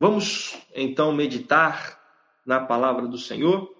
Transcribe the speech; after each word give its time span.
Vamos 0.00 0.56
então 0.76 1.12
meditar 1.12 2.00
na 2.46 2.64
palavra 2.64 3.08
do 3.08 3.18
Senhor. 3.18 3.76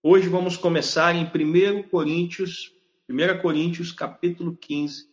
Hoje 0.00 0.28
vamos 0.28 0.56
começar 0.56 1.16
em 1.16 1.24
1 1.24 1.88
Coríntios, 1.88 2.72
1 3.08 3.42
Coríntios 3.42 3.90
capítulo 3.90 4.56
15, 4.56 5.10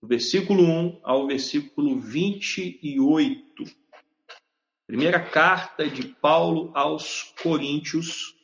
versículo 0.00 0.62
1 0.62 1.00
ao 1.02 1.26
versículo 1.26 1.98
28. 1.98 3.64
Primeira 4.86 5.18
carta 5.18 5.88
de 5.88 6.06
Paulo 6.06 6.70
aos 6.72 7.34
Coríntios, 7.42 8.36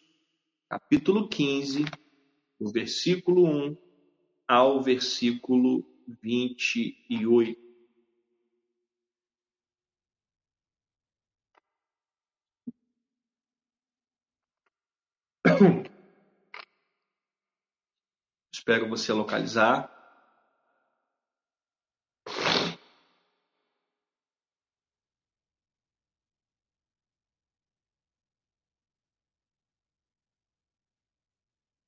capítulo 0.68 1.28
15, 1.28 1.84
do 2.60 2.72
versículo 2.72 3.46
1 3.46 3.76
ao 4.48 4.82
versículo 4.82 5.86
28. 6.20 7.67
Espero 18.52 18.88
você 18.88 19.12
localizar. 19.12 19.92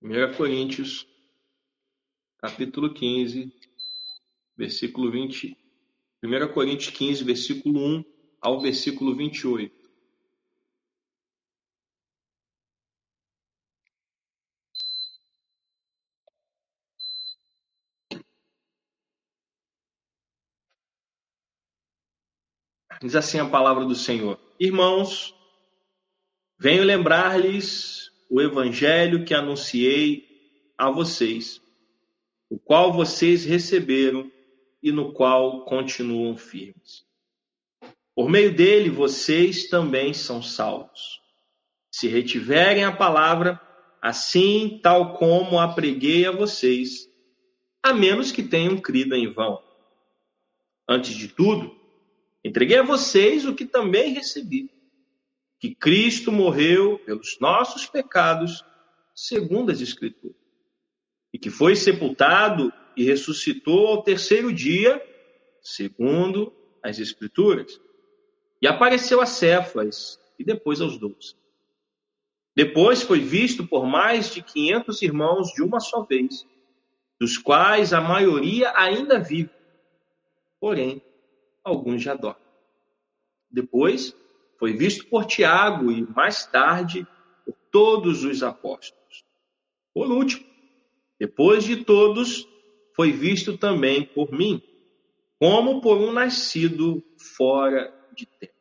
Primeira 0.00 0.34
Coríntios, 0.36 1.06
capítulo 2.38 2.92
15, 2.92 3.54
versículo 4.56 5.12
20. 5.12 5.56
1 6.22 6.52
Coríntios 6.52 6.90
15, 6.96 7.22
versículo 7.22 7.78
1 7.78 8.04
ao 8.40 8.60
versículo 8.60 9.14
28. 9.14 9.79
Diz 23.02 23.16
assim 23.16 23.38
a 23.38 23.48
palavra 23.48 23.86
do 23.86 23.94
Senhor: 23.94 24.38
Irmãos, 24.58 25.34
venho 26.58 26.84
lembrar-lhes 26.84 28.12
o 28.28 28.42
evangelho 28.42 29.24
que 29.24 29.32
anunciei 29.32 30.28
a 30.76 30.90
vocês, 30.90 31.62
o 32.50 32.58
qual 32.58 32.92
vocês 32.92 33.44
receberam 33.44 34.30
e 34.82 34.92
no 34.92 35.12
qual 35.12 35.64
continuam 35.64 36.36
firmes. 36.36 37.04
Por 38.14 38.28
meio 38.28 38.54
dele, 38.54 38.90
vocês 38.90 39.68
também 39.68 40.12
são 40.12 40.42
salvos. 40.42 41.20
Se 41.90 42.06
retiverem 42.06 42.84
a 42.84 42.92
palavra, 42.92 43.58
assim 44.02 44.78
tal 44.82 45.14
como 45.14 45.58
a 45.58 45.72
preguei 45.72 46.26
a 46.26 46.30
vocês, 46.30 47.08
a 47.82 47.94
menos 47.94 48.30
que 48.30 48.42
tenham 48.42 48.76
crido 48.76 49.14
em 49.14 49.32
vão. 49.32 49.62
Antes 50.86 51.14
de 51.16 51.28
tudo, 51.28 51.79
Entreguei 52.42 52.78
a 52.78 52.82
vocês 52.82 53.44
o 53.44 53.54
que 53.54 53.66
também 53.66 54.14
recebi: 54.14 54.70
que 55.58 55.74
Cristo 55.74 56.32
morreu 56.32 56.98
pelos 57.00 57.38
nossos 57.38 57.86
pecados, 57.86 58.64
segundo 59.14 59.70
as 59.70 59.80
Escrituras, 59.80 60.36
e 61.32 61.38
que 61.38 61.50
foi 61.50 61.76
sepultado 61.76 62.72
e 62.96 63.04
ressuscitou 63.04 63.88
ao 63.88 64.02
terceiro 64.02 64.52
dia, 64.52 65.02
segundo 65.62 66.52
as 66.82 66.98
Escrituras, 66.98 67.78
e 68.60 68.66
apareceu 68.66 69.20
a 69.20 69.26
Cefas 69.26 70.18
e 70.38 70.44
depois 70.44 70.80
aos 70.80 70.98
doze. 70.98 71.36
Depois 72.56 73.02
foi 73.02 73.20
visto 73.20 73.66
por 73.66 73.86
mais 73.86 74.32
de 74.34 74.42
quinhentos 74.42 75.02
irmãos 75.02 75.52
de 75.52 75.62
uma 75.62 75.78
só 75.78 76.02
vez, 76.02 76.46
dos 77.18 77.36
quais 77.36 77.92
a 77.92 78.00
maioria 78.00 78.72
ainda 78.74 79.18
vive, 79.18 79.50
porém 80.58 81.02
alguns 81.64 82.02
já 82.02 82.14
dormem. 82.14 82.42
Depois 83.50 84.14
foi 84.58 84.74
visto 84.74 85.06
por 85.06 85.24
Tiago 85.24 85.90
e 85.90 86.02
mais 86.02 86.46
tarde 86.46 87.06
por 87.44 87.54
todos 87.70 88.24
os 88.24 88.42
apóstolos. 88.42 89.24
Por 89.92 90.10
último, 90.10 90.44
depois 91.18 91.64
de 91.64 91.84
todos, 91.84 92.46
foi 92.94 93.12
visto 93.12 93.56
também 93.56 94.04
por 94.04 94.32
mim, 94.32 94.62
como 95.38 95.80
por 95.80 95.98
um 95.98 96.12
nascido 96.12 97.02
fora 97.36 97.92
de 98.14 98.26
tempo. 98.26 98.54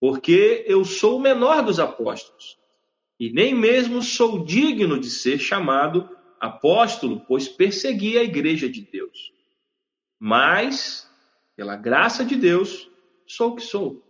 Porque 0.00 0.64
eu 0.66 0.84
sou 0.84 1.16
o 1.16 1.20
menor 1.20 1.62
dos 1.62 1.78
apóstolos, 1.78 2.58
e 3.18 3.32
nem 3.32 3.54
mesmo 3.54 4.02
sou 4.02 4.44
digno 4.44 4.98
de 4.98 5.08
ser 5.08 5.38
chamado 5.38 6.08
apóstolo, 6.40 7.20
pois 7.26 7.48
persegui 7.48 8.18
a 8.18 8.24
igreja 8.24 8.68
de 8.68 8.82
Deus. 8.82 9.32
Mas 10.18 11.08
pela 11.56 11.76
graça 11.76 12.24
de 12.24 12.36
Deus, 12.36 12.90
sou 13.26 13.52
o 13.52 13.56
que 13.56 13.62
sou. 13.62 14.02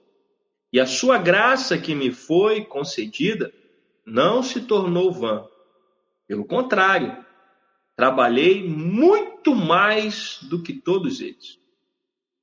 E 0.72 0.80
a 0.80 0.86
sua 0.86 1.18
graça 1.18 1.76
que 1.76 1.94
me 1.94 2.10
foi 2.10 2.64
concedida 2.64 3.52
não 4.06 4.42
se 4.42 4.62
tornou 4.62 5.12
vã. 5.12 5.46
Pelo 6.26 6.44
contrário, 6.44 7.24
trabalhei 7.94 8.66
muito 8.66 9.54
mais 9.54 10.38
do 10.42 10.62
que 10.62 10.72
todos 10.72 11.20
eles. 11.20 11.58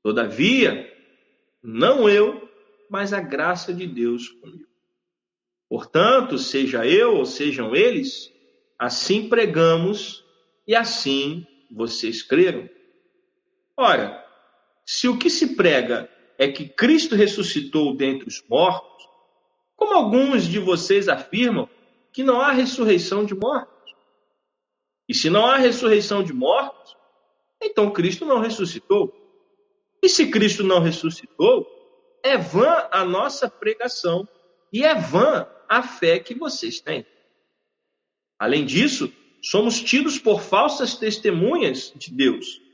Todavia, 0.03 0.91
não 1.61 2.07
eu, 2.07 2.49
mas 2.89 3.13
a 3.13 3.19
graça 3.19 3.73
de 3.73 3.87
Deus 3.87 4.29
comigo. 4.29 4.69
Portanto, 5.67 6.37
seja 6.37 6.85
eu 6.85 7.15
ou 7.15 7.25
sejam 7.25 7.75
eles, 7.75 8.31
assim 8.77 9.29
pregamos 9.29 10.23
e 10.67 10.75
assim 10.75 11.45
vocês 11.69 12.23
creram. 12.23 12.69
Ora, 13.77 14.25
se 14.91 15.07
o 15.07 15.19
que 15.19 15.29
se 15.29 15.55
prega 15.55 16.09
é 16.35 16.47
que 16.47 16.67
Cristo 16.67 17.15
ressuscitou 17.15 17.95
dentre 17.95 18.27
os 18.27 18.43
mortos, 18.49 19.07
como 19.75 19.93
alguns 19.93 20.47
de 20.47 20.57
vocês 20.57 21.07
afirmam 21.07 21.69
que 22.11 22.23
não 22.23 22.41
há 22.41 22.51
ressurreição 22.51 23.23
de 23.23 23.35
mortos. 23.35 23.93
E 25.07 25.13
se 25.13 25.29
não 25.29 25.45
há 25.45 25.57
ressurreição 25.57 26.23
de 26.23 26.33
mortos, 26.33 26.97
então 27.61 27.91
Cristo 27.91 28.25
não 28.25 28.39
ressuscitou. 28.39 29.13
E 30.01 30.09
se 30.09 30.31
Cristo 30.31 30.63
não 30.63 30.79
ressuscitou, 30.79 31.67
é 32.23 32.35
vã 32.35 32.87
a 32.91 33.05
nossa 33.05 33.47
pregação 33.47 34.27
e 34.73 34.83
é 34.83 34.95
vã 34.95 35.47
a 35.69 35.83
fé 35.83 36.17
que 36.17 36.33
vocês 36.33 36.81
têm. 36.81 37.05
Além 38.39 38.65
disso, 38.65 39.13
somos 39.39 39.79
tidos 39.79 40.17
por 40.17 40.41
falsas 40.41 40.95
testemunhas 40.95 41.93
de 41.95 42.11
Deus 42.11 42.68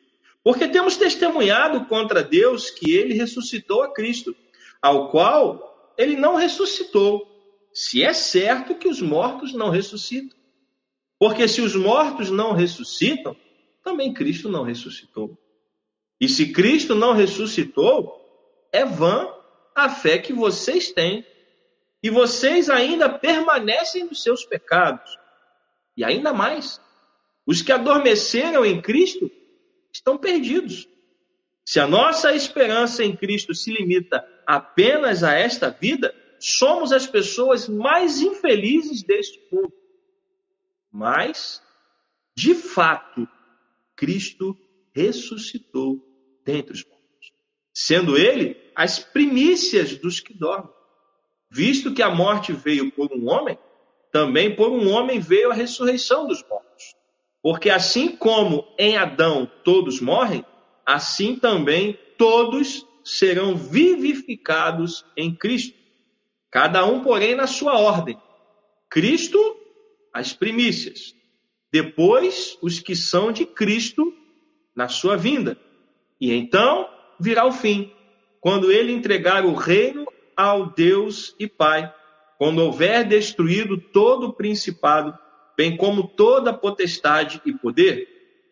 porque 0.46 0.68
temos 0.68 0.96
testemunhado 0.96 1.86
contra 1.86 2.22
Deus 2.22 2.70
que 2.70 2.96
ele 2.96 3.16
ressuscitou 3.16 3.82
a 3.82 3.92
Cristo, 3.92 4.36
ao 4.80 5.10
qual 5.10 5.92
ele 5.98 6.16
não 6.16 6.36
ressuscitou, 6.36 7.28
se 7.74 8.04
é 8.04 8.14
certo 8.14 8.76
que 8.76 8.88
os 8.88 9.02
mortos 9.02 9.54
não 9.54 9.72
ressuscitam. 9.72 10.38
Porque 11.18 11.48
se 11.48 11.62
os 11.62 11.76
mortos 11.76 12.30
não 12.30 12.54
ressuscitam, 12.54 13.36
também 13.84 14.14
Cristo 14.14 14.48
não 14.48 14.62
ressuscitou. 14.62 15.36
E 16.22 16.30
se 16.30 16.54
Cristo 16.54 16.94
não 16.94 17.14
ressuscitou, 17.14 18.22
é 18.72 18.86
vã 18.86 19.28
a 19.74 19.90
fé 19.90 20.20
que 20.20 20.32
vocês 20.32 20.92
têm. 20.92 21.26
E 22.04 22.12
vocês 22.12 22.70
ainda 22.70 23.10
permanecem 23.10 24.04
nos 24.04 24.22
seus 24.22 24.46
pecados. 24.46 25.18
E 25.98 26.04
ainda 26.04 26.32
mais, 26.32 26.80
os 27.48 27.64
que 27.64 27.72
adormeceram 27.72 28.64
em 28.64 28.80
Cristo 28.80 29.32
estão 29.96 30.18
perdidos. 30.18 30.88
Se 31.66 31.80
a 31.80 31.88
nossa 31.88 32.36
esperança 32.36 33.04
em 33.04 33.16
Cristo 33.16 33.56
se 33.56 33.72
limita 33.72 34.24
apenas 34.46 35.24
a 35.24 35.34
esta 35.34 35.70
vida, 35.70 36.14
somos 36.38 36.92
as 36.92 37.08
pessoas 37.08 37.68
mais 37.68 38.22
infelizes 38.22 39.02
deste 39.02 39.42
mundo. 39.52 39.74
Mas, 40.92 41.62
de 42.36 42.54
fato, 42.54 43.28
Cristo 43.96 44.56
ressuscitou 44.94 46.06
dentre 46.44 46.74
os 46.74 46.86
mortos, 46.86 47.34
sendo 47.74 48.18
ele 48.18 48.58
as 48.76 49.00
primícias 49.00 49.98
dos 49.98 50.20
que 50.20 50.34
dormem. 50.34 50.74
Visto 51.50 51.94
que 51.94 52.04
a 52.04 52.10
morte 52.10 52.52
veio 52.52 52.92
por 52.92 53.12
um 53.14 53.30
homem, 53.30 53.58
também 54.12 54.54
por 54.56 54.72
um 54.72 54.92
homem 54.92 55.20
veio 55.20 55.52
a 55.52 55.56
ressurreição 55.56 56.28
dos 56.28 56.44
mortos. 56.48 56.96
Porque 57.46 57.70
assim 57.70 58.16
como 58.16 58.66
em 58.76 58.98
Adão 58.98 59.48
todos 59.64 60.02
morrem, 60.02 60.44
assim 60.84 61.36
também 61.36 61.96
todos 62.18 62.84
serão 63.04 63.56
vivificados 63.56 65.06
em 65.16 65.32
Cristo. 65.32 65.78
Cada 66.50 66.84
um, 66.88 67.02
porém, 67.02 67.36
na 67.36 67.46
sua 67.46 67.78
ordem. 67.78 68.18
Cristo, 68.90 69.38
as 70.12 70.34
primícias. 70.34 71.14
Depois, 71.72 72.58
os 72.64 72.80
que 72.80 72.96
são 72.96 73.32
de 73.32 73.46
Cristo 73.46 74.12
na 74.76 74.88
sua 74.88 75.16
vinda. 75.16 75.56
E 76.20 76.34
então 76.34 76.90
virá 77.20 77.46
o 77.46 77.52
fim, 77.52 77.94
quando 78.42 78.72
ele 78.72 78.92
entregar 78.92 79.46
o 79.46 79.54
reino 79.54 80.08
ao 80.36 80.72
Deus 80.72 81.36
e 81.38 81.48
Pai, 81.48 81.94
quando 82.40 82.64
houver 82.64 83.08
destruído 83.08 83.78
todo 83.78 84.30
o 84.30 84.34
principado, 84.34 85.16
bem 85.58 85.78
como 85.78 86.08
toda 86.08 86.54
potestade 86.54 87.42
e 87.46 87.54
poder, 87.54 88.08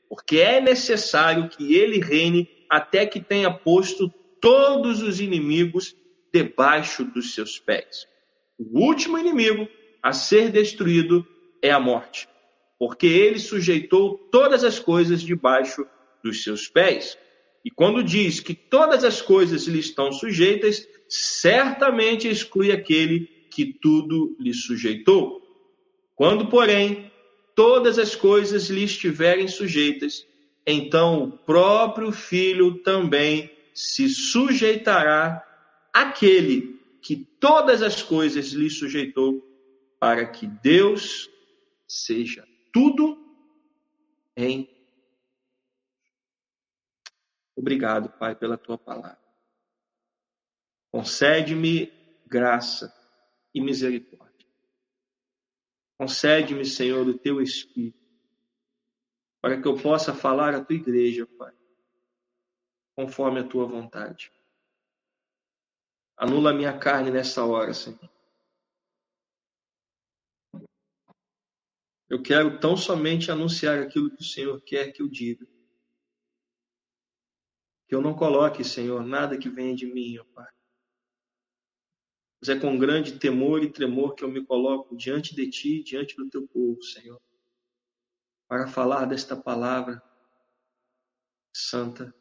porque 0.09 0.39
é 0.39 0.61
necessário 0.61 1.49
que 1.49 1.75
ele 1.75 1.99
reine 1.99 2.49
até 2.69 3.05
que 3.05 3.19
tenha 3.19 3.51
posto 3.51 4.11
todos 4.39 5.01
os 5.01 5.19
inimigos 5.19 5.95
debaixo 6.33 7.03
dos 7.05 7.33
seus 7.33 7.59
pés. 7.59 8.07
O 8.57 8.79
último 8.79 9.17
inimigo 9.17 9.67
a 10.01 10.13
ser 10.13 10.51
destruído 10.51 11.25
é 11.61 11.71
a 11.71 11.79
morte, 11.79 12.27
porque 12.79 13.07
ele 13.07 13.39
sujeitou 13.39 14.17
todas 14.31 14.63
as 14.63 14.79
coisas 14.79 15.21
debaixo 15.21 15.85
dos 16.23 16.43
seus 16.43 16.67
pés. 16.67 17.17
E 17.63 17.71
quando 17.71 18.03
diz 18.03 18.39
que 18.39 18.53
todas 18.53 19.03
as 19.03 19.21
coisas 19.21 19.65
lhe 19.67 19.79
estão 19.79 20.11
sujeitas, 20.11 20.85
certamente 21.07 22.27
exclui 22.27 22.71
aquele 22.71 23.21
que 23.49 23.65
tudo 23.81 24.35
lhe 24.39 24.53
sujeitou. 24.53 25.42
Quando, 26.15 26.47
porém, 26.47 27.11
todas 27.55 27.97
as 27.97 28.15
coisas 28.15 28.69
lhe 28.69 28.83
estiverem 28.83 29.47
sujeitas, 29.47 30.25
então 30.65 31.23
o 31.23 31.37
próprio 31.37 32.11
Filho 32.11 32.81
também 32.83 33.51
se 33.73 34.07
sujeitará 34.07 35.43
àquele 35.91 36.79
que 37.01 37.17
todas 37.17 37.81
as 37.81 38.01
coisas 38.01 38.51
lhe 38.51 38.69
sujeitou, 38.69 39.41
para 39.99 40.25
que 40.25 40.47
Deus 40.47 41.29
seja 41.87 42.47
tudo 42.71 43.17
em. 44.35 44.69
Obrigado, 47.55 48.09
Pai, 48.09 48.35
pela 48.35 48.57
tua 48.57 48.77
palavra. 48.77 49.21
Concede-me 50.91 51.91
graça 52.25 52.93
e 53.53 53.61
misericórdia. 53.61 54.22
Concede-me, 56.03 56.65
Senhor, 56.65 57.07
o 57.07 57.17
teu 57.17 57.41
Espírito, 57.41 57.97
para 59.41 59.61
que 59.61 59.65
eu 59.65 59.81
possa 59.81 60.13
falar 60.13 60.53
à 60.53 60.61
tua 60.61 60.75
igreja, 60.75 61.25
Pai, 61.25 61.55
conforme 62.93 63.39
a 63.39 63.47
tua 63.47 63.65
vontade. 63.65 64.29
Anula 66.17 66.49
a 66.49 66.53
minha 66.53 66.77
carne 66.77 67.09
nessa 67.09 67.45
hora, 67.45 67.73
Senhor. 67.73 68.11
Eu 72.09 72.21
quero 72.21 72.59
tão 72.59 72.75
somente 72.75 73.31
anunciar 73.31 73.81
aquilo 73.81 74.13
que 74.13 74.21
o 74.21 74.25
Senhor 74.25 74.59
quer 74.59 74.91
que 74.91 75.01
eu 75.01 75.07
diga. 75.07 75.47
Que 77.87 77.95
eu 77.95 78.01
não 78.01 78.13
coloque, 78.13 78.61
Senhor, 78.61 79.05
nada 79.05 79.37
que 79.37 79.47
venha 79.47 79.73
de 79.73 79.85
mim, 79.85 80.17
ó 80.17 80.25
Pai. 80.35 80.51
Mas 82.43 82.49
é 82.49 82.59
com 82.59 82.77
grande 82.77 83.17
temor 83.17 83.63
e 83.63 83.71
tremor 83.71 84.15
que 84.15 84.21
eu 84.21 84.27
me 84.27 84.45
coloco 84.45 84.97
diante 84.97 85.33
de 85.33 85.49
Ti, 85.49 85.81
diante 85.81 86.13
do 86.17 86.29
Teu 86.29 86.45
povo, 86.45 86.83
Senhor, 86.83 87.21
para 88.49 88.67
falar 88.67 89.05
desta 89.05 89.33
palavra 89.33 90.03
santa, 91.55 92.13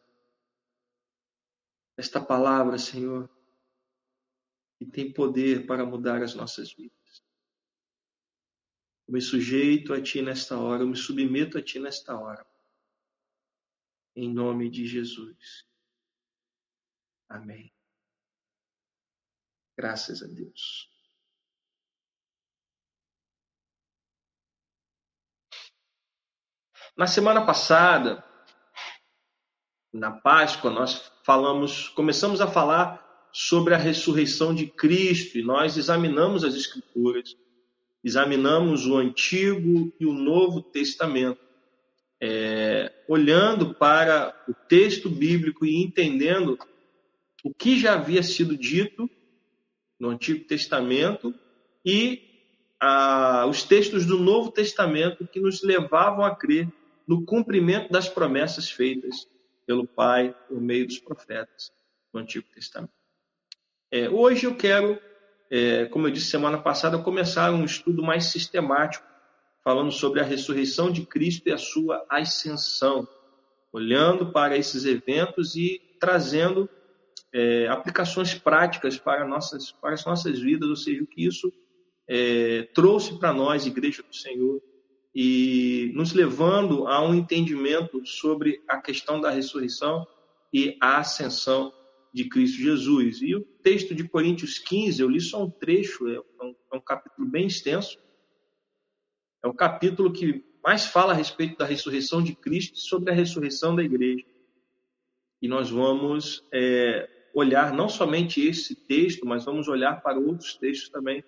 esta 1.96 2.24
palavra, 2.24 2.78
Senhor, 2.78 3.28
que 4.78 4.86
tem 4.86 5.12
poder 5.12 5.66
para 5.66 5.84
mudar 5.84 6.22
as 6.22 6.36
nossas 6.36 6.72
vidas. 6.72 7.24
Eu 9.08 9.14
me 9.14 9.20
sujeito 9.20 9.92
a 9.92 10.00
Ti 10.00 10.22
nesta 10.22 10.56
hora, 10.56 10.84
eu 10.84 10.86
me 10.86 10.96
submeto 10.96 11.58
a 11.58 11.62
Ti 11.64 11.80
nesta 11.80 12.16
hora. 12.16 12.46
Em 14.14 14.32
nome 14.32 14.70
de 14.70 14.86
Jesus. 14.86 15.66
Amém. 17.28 17.74
Graças 19.82 20.22
a 20.22 20.28
Deus. 20.28 20.88
Na 26.96 27.08
semana 27.08 27.44
passada, 27.44 28.24
na 29.92 30.12
Páscoa, 30.12 30.70
nós 30.70 31.10
falamos, 31.24 31.88
começamos 31.88 32.40
a 32.40 32.46
falar 32.46 33.28
sobre 33.32 33.74
a 33.74 33.76
ressurreição 33.76 34.54
de 34.54 34.68
Cristo 34.68 35.36
e 35.36 35.42
nós 35.42 35.76
examinamos 35.76 36.44
as 36.44 36.54
Escrituras, 36.54 37.36
examinamos 38.04 38.86
o 38.86 38.96
Antigo 38.96 39.92
e 39.98 40.06
o 40.06 40.12
Novo 40.12 40.62
Testamento, 40.62 41.42
é, 42.20 43.02
olhando 43.08 43.74
para 43.74 44.44
o 44.46 44.54
texto 44.54 45.10
bíblico 45.10 45.66
e 45.66 45.82
entendendo 45.82 46.56
o 47.42 47.52
que 47.52 47.80
já 47.80 47.94
havia 47.94 48.22
sido 48.22 48.56
dito 48.56 49.10
no 50.02 50.10
Antigo 50.10 50.44
Testamento 50.44 51.32
e 51.84 52.20
ah, 52.80 53.46
os 53.48 53.62
textos 53.62 54.04
do 54.04 54.18
Novo 54.18 54.50
Testamento 54.50 55.24
que 55.28 55.38
nos 55.38 55.62
levavam 55.62 56.24
a 56.24 56.34
crer 56.34 56.66
no 57.06 57.24
cumprimento 57.24 57.92
das 57.92 58.08
promessas 58.08 58.68
feitas 58.68 59.28
pelo 59.64 59.86
Pai 59.86 60.34
por 60.48 60.60
meio 60.60 60.88
dos 60.88 60.98
profetas 60.98 61.70
do 62.12 62.18
Antigo 62.18 62.48
Testamento. 62.52 62.92
É, 63.92 64.10
hoje 64.10 64.44
eu 64.44 64.56
quero, 64.56 64.98
é, 65.48 65.86
como 65.86 66.08
eu 66.08 66.10
disse 66.10 66.26
semana 66.26 66.58
passada, 66.58 66.98
começar 66.98 67.52
um 67.52 67.64
estudo 67.64 68.02
mais 68.02 68.24
sistemático, 68.24 69.06
falando 69.62 69.92
sobre 69.92 70.18
a 70.18 70.24
ressurreição 70.24 70.90
de 70.90 71.06
Cristo 71.06 71.48
e 71.48 71.52
a 71.52 71.58
sua 71.58 72.04
ascensão, 72.10 73.06
olhando 73.72 74.32
para 74.32 74.56
esses 74.56 74.84
eventos 74.84 75.54
e 75.54 75.80
trazendo 76.00 76.68
é, 77.32 77.66
aplicações 77.68 78.34
práticas 78.34 78.98
para, 78.98 79.26
nossas, 79.26 79.72
para 79.72 79.94
as 79.94 80.04
nossas 80.04 80.38
vidas, 80.38 80.68
ou 80.68 80.76
seja, 80.76 81.02
o 81.02 81.06
que 81.06 81.24
isso 81.26 81.52
é, 82.08 82.64
trouxe 82.74 83.18
para 83.18 83.32
nós, 83.32 83.66
Igreja 83.66 84.02
do 84.02 84.14
Senhor, 84.14 84.60
e 85.14 85.92
nos 85.94 86.12
levando 86.12 86.86
a 86.86 87.02
um 87.02 87.14
entendimento 87.14 88.04
sobre 88.06 88.62
a 88.66 88.80
questão 88.80 89.20
da 89.20 89.30
ressurreição 89.30 90.06
e 90.52 90.76
a 90.80 90.98
ascensão 90.98 91.72
de 92.12 92.28
Cristo 92.28 92.58
Jesus. 92.58 93.20
E 93.22 93.34
o 93.34 93.40
texto 93.40 93.94
de 93.94 94.08
Coríntios 94.08 94.58
15, 94.58 95.00
eu 95.00 95.08
li 95.08 95.20
só 95.20 95.42
um 95.42 95.50
trecho, 95.50 96.08
é 96.08 96.20
um, 96.42 96.54
é 96.72 96.76
um 96.76 96.80
capítulo 96.80 97.28
bem 97.28 97.46
extenso, 97.46 97.98
é 99.42 99.48
o 99.48 99.54
capítulo 99.54 100.12
que 100.12 100.44
mais 100.62 100.84
fala 100.86 101.12
a 101.12 101.16
respeito 101.16 101.58
da 101.58 101.64
ressurreição 101.64 102.22
de 102.22 102.34
Cristo 102.34 102.76
e 102.76 102.80
sobre 102.80 103.10
a 103.10 103.14
ressurreição 103.14 103.74
da 103.74 103.82
igreja. 103.82 104.24
E 105.40 105.48
nós 105.48 105.70
vamos 105.70 106.44
é, 106.52 107.08
olhar 107.34 107.72
não 107.72 107.88
somente 107.88 108.46
esse 108.46 108.74
texto, 108.74 109.26
mas 109.26 109.44
vamos 109.44 109.68
olhar 109.68 110.02
para 110.02 110.18
outros 110.18 110.54
textos 110.54 110.90
também. 110.90 111.24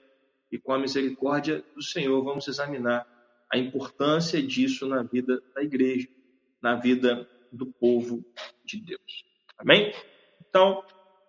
E 0.51 0.59
com 0.59 0.73
a 0.73 0.79
misericórdia 0.79 1.65
do 1.75 1.83
Senhor, 1.83 2.23
vamos 2.23 2.47
examinar 2.47 3.07
a 3.53 3.59
importância 3.59 4.43
disso 4.43 4.87
na 4.87 5.03
vida 5.03 5.43
da 5.55 5.63
igreja, 5.63 6.09
na 6.63 6.77
vida 6.77 7.29
do 7.53 7.67
povo 7.67 8.25
de 8.65 8.81
Deus. 8.81 9.25
Amém? 9.57 9.93
Então, 10.49 10.83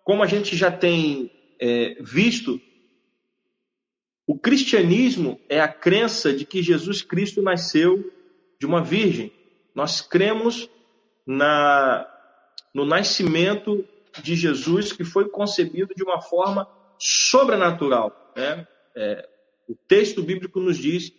como 0.04 0.22
a 0.22 0.26
gente 0.26 0.56
já 0.56 0.70
tem 0.70 1.30
é, 1.60 1.96
visto, 2.00 2.60
o 4.26 4.38
cristianismo 4.38 5.40
é 5.48 5.60
a 5.60 5.68
crença 5.68 6.32
de 6.32 6.44
que 6.44 6.62
Jesus 6.62 7.02
Cristo 7.02 7.40
nasceu 7.40 8.12
de 8.58 8.66
uma 8.66 8.82
virgem. 8.82 9.32
Nós 9.74 10.00
cremos 10.00 10.68
na, 11.26 12.06
no 12.74 12.84
nascimento 12.84 13.86
de 14.22 14.34
Jesus 14.34 14.92
que 14.92 15.04
foi 15.04 15.28
concebido 15.28 15.94
de 15.94 16.02
uma 16.02 16.20
forma 16.20 16.68
sobrenatural. 16.98 18.32
Né? 18.36 18.66
É, 18.94 19.28
o 19.68 19.74
texto 19.74 20.22
bíblico 20.22 20.60
nos 20.60 20.78
diz, 20.78 21.12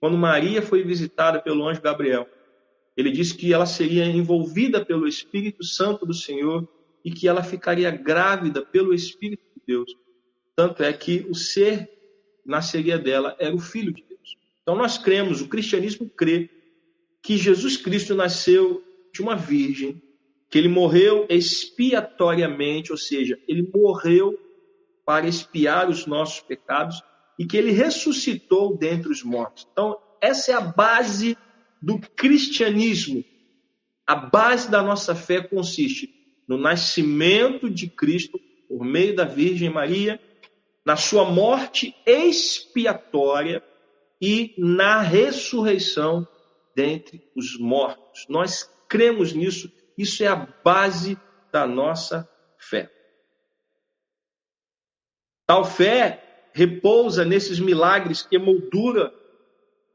quando 0.00 0.16
Maria 0.16 0.62
foi 0.62 0.82
visitada 0.82 1.40
pelo 1.40 1.66
anjo 1.66 1.80
Gabriel, 1.80 2.28
ele 2.96 3.10
disse 3.10 3.34
que 3.34 3.52
ela 3.52 3.66
seria 3.66 4.06
envolvida 4.06 4.84
pelo 4.84 5.06
Espírito 5.06 5.64
Santo 5.64 6.06
do 6.06 6.14
Senhor 6.14 6.66
e 7.04 7.10
que 7.10 7.28
ela 7.28 7.42
ficaria 7.42 7.90
grávida 7.90 8.64
pelo 8.64 8.94
Espírito 8.94 9.44
de 9.54 9.62
Deus. 9.66 9.96
Tanto 10.54 10.82
é 10.82 10.92
que 10.92 11.26
o 11.28 11.34
ser 11.34 11.90
nasceria 12.44 12.98
dela 12.98 13.36
era 13.38 13.54
o 13.54 13.58
Filho 13.58 13.92
de 13.92 14.02
Deus. 14.08 14.36
Então 14.62 14.74
nós 14.74 14.96
cremos, 14.96 15.40
o 15.40 15.48
cristianismo 15.48 16.08
crê 16.08 16.48
que 17.22 17.36
Jesus 17.36 17.76
Cristo 17.76 18.14
nasceu 18.14 18.82
de 19.12 19.20
uma 19.20 19.36
virgem 19.36 20.00
que 20.50 20.58
ele 20.58 20.68
morreu 20.68 21.26
expiatoriamente, 21.28 22.92
ou 22.92 22.98
seja, 22.98 23.38
ele 23.48 23.70
morreu 23.74 24.38
para 25.04 25.28
expiar 25.28 25.88
os 25.88 26.06
nossos 26.06 26.40
pecados 26.40 27.02
e 27.38 27.46
que 27.46 27.56
ele 27.56 27.72
ressuscitou 27.72 28.76
dentre 28.76 29.10
os 29.10 29.22
mortos. 29.22 29.66
Então, 29.70 29.98
essa 30.20 30.52
é 30.52 30.54
a 30.54 30.60
base 30.60 31.36
do 31.82 31.98
cristianismo. 31.98 33.24
A 34.06 34.14
base 34.14 34.70
da 34.70 34.82
nossa 34.82 35.14
fé 35.14 35.42
consiste 35.42 36.08
no 36.48 36.56
nascimento 36.56 37.68
de 37.68 37.88
Cristo 37.88 38.40
por 38.68 38.84
meio 38.84 39.14
da 39.14 39.24
Virgem 39.24 39.70
Maria, 39.70 40.20
na 40.84 40.96
sua 40.96 41.24
morte 41.24 41.94
expiatória 42.06 43.62
e 44.20 44.54
na 44.56 45.00
ressurreição 45.00 46.26
dentre 46.74 47.22
os 47.34 47.58
mortos. 47.58 48.26
Nós 48.28 48.70
cremos 48.88 49.32
nisso 49.32 49.70
isso 49.96 50.22
é 50.22 50.26
a 50.26 50.36
base 50.36 51.18
da 51.50 51.66
nossa 51.66 52.28
fé. 52.58 52.92
Tal 55.46 55.64
fé 55.64 56.50
repousa 56.52 57.24
nesses 57.24 57.60
milagres 57.60 58.22
que 58.22 58.38
moldura, 58.38 59.14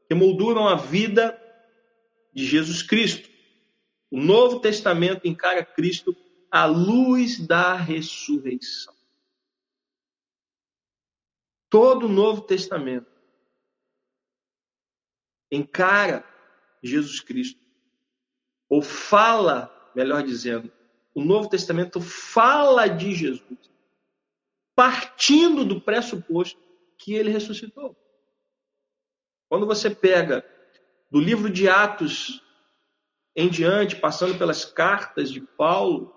que 0.08 0.14
molduram 0.14 0.68
a 0.68 0.76
vida 0.76 1.38
de 2.32 2.44
Jesus 2.44 2.82
Cristo. 2.82 3.28
O 4.10 4.20
Novo 4.20 4.60
Testamento 4.60 5.26
encara 5.26 5.64
Cristo 5.64 6.16
à 6.50 6.64
luz 6.66 7.38
da 7.46 7.74
ressurreição. 7.74 8.94
Todo 11.68 12.06
o 12.06 12.08
Novo 12.08 12.42
Testamento 12.42 13.10
encara 15.50 16.24
Jesus 16.82 17.20
Cristo, 17.20 17.60
ou 18.68 18.82
fala, 18.82 19.70
melhor 19.94 20.22
dizendo, 20.22 20.70
o 21.14 21.22
Novo 21.22 21.48
Testamento 21.48 22.00
fala 22.00 22.86
de 22.86 23.14
Jesus, 23.14 23.58
partindo 24.74 25.64
do 25.64 25.80
pressuposto 25.80 26.60
que 26.98 27.14
ele 27.14 27.30
ressuscitou. 27.30 27.96
Quando 29.48 29.66
você 29.66 29.90
pega 29.90 30.44
do 31.10 31.20
livro 31.20 31.50
de 31.50 31.68
Atos 31.68 32.42
em 33.36 33.48
diante, 33.48 33.96
passando 33.96 34.38
pelas 34.38 34.64
cartas 34.64 35.30
de 35.30 35.40
Paulo 35.40 36.14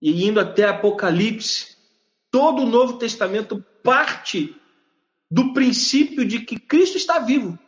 e 0.00 0.26
indo 0.26 0.40
até 0.40 0.64
Apocalipse, 0.64 1.76
todo 2.30 2.62
o 2.62 2.66
Novo 2.66 2.98
Testamento 2.98 3.64
parte 3.82 4.54
do 5.30 5.52
princípio 5.52 6.24
de 6.26 6.40
que 6.40 6.58
Cristo 6.58 6.96
está 6.96 7.18
vivo. 7.18 7.58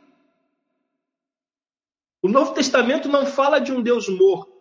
O 2.23 2.29
Novo 2.29 2.55
Testamento 2.55 3.09
não 3.09 3.26
fala 3.26 3.59
de 3.59 3.73
um 3.73 3.83
Deus 3.83 4.09
morto. 4.09 4.52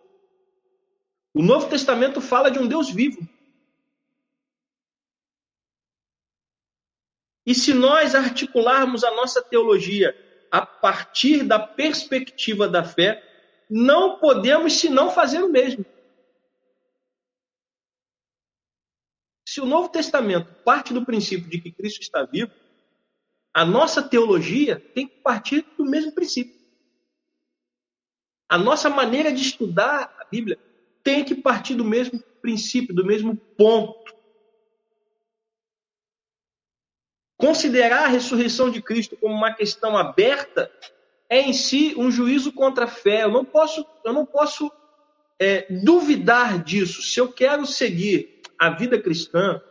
O 1.32 1.40
Novo 1.40 1.68
Testamento 1.68 2.20
fala 2.20 2.50
de 2.50 2.58
um 2.58 2.66
Deus 2.66 2.90
vivo. 2.90 3.26
E 7.46 7.54
se 7.54 7.72
nós 7.72 8.14
articularmos 8.14 9.04
a 9.04 9.12
nossa 9.12 9.40
teologia 9.40 10.14
a 10.50 10.66
partir 10.66 11.44
da 11.44 11.58
perspectiva 11.58 12.68
da 12.68 12.84
fé, 12.84 13.22
não 13.70 14.18
podemos 14.18 14.74
senão 14.74 15.10
fazer 15.10 15.42
o 15.42 15.50
mesmo. 15.50 15.84
Se 19.48 19.60
o 19.60 19.66
Novo 19.66 19.88
Testamento 19.88 20.52
parte 20.64 20.92
do 20.92 21.04
princípio 21.04 21.48
de 21.48 21.60
que 21.60 21.72
Cristo 21.72 22.00
está 22.00 22.24
vivo, 22.24 22.52
a 23.54 23.64
nossa 23.64 24.02
teologia 24.02 24.80
tem 24.94 25.06
que 25.06 25.20
partir 25.20 25.62
do 25.76 25.84
mesmo 25.84 26.12
princípio. 26.12 26.61
A 28.52 28.58
nossa 28.58 28.90
maneira 28.90 29.32
de 29.32 29.40
estudar 29.40 30.14
a 30.20 30.26
Bíblia 30.26 30.58
tem 31.02 31.24
que 31.24 31.34
partir 31.34 31.74
do 31.74 31.86
mesmo 31.86 32.22
princípio, 32.42 32.94
do 32.94 33.02
mesmo 33.02 33.34
ponto. 33.34 34.14
Considerar 37.38 38.04
a 38.04 38.08
ressurreição 38.08 38.68
de 38.68 38.82
Cristo 38.82 39.16
como 39.16 39.34
uma 39.34 39.54
questão 39.54 39.96
aberta 39.96 40.70
é 41.30 41.40
em 41.40 41.54
si 41.54 41.94
um 41.96 42.10
juízo 42.10 42.52
contra 42.52 42.84
a 42.84 42.88
fé. 42.88 43.22
Eu 43.22 43.30
não 43.30 43.42
posso, 43.42 43.86
eu 44.04 44.12
não 44.12 44.26
posso 44.26 44.70
é, 45.38 45.66
duvidar 45.82 46.62
disso. 46.62 47.00
Se 47.00 47.18
eu 47.18 47.32
quero 47.32 47.64
seguir 47.64 48.42
a 48.58 48.68
vida 48.68 49.00
cristã, 49.00 49.62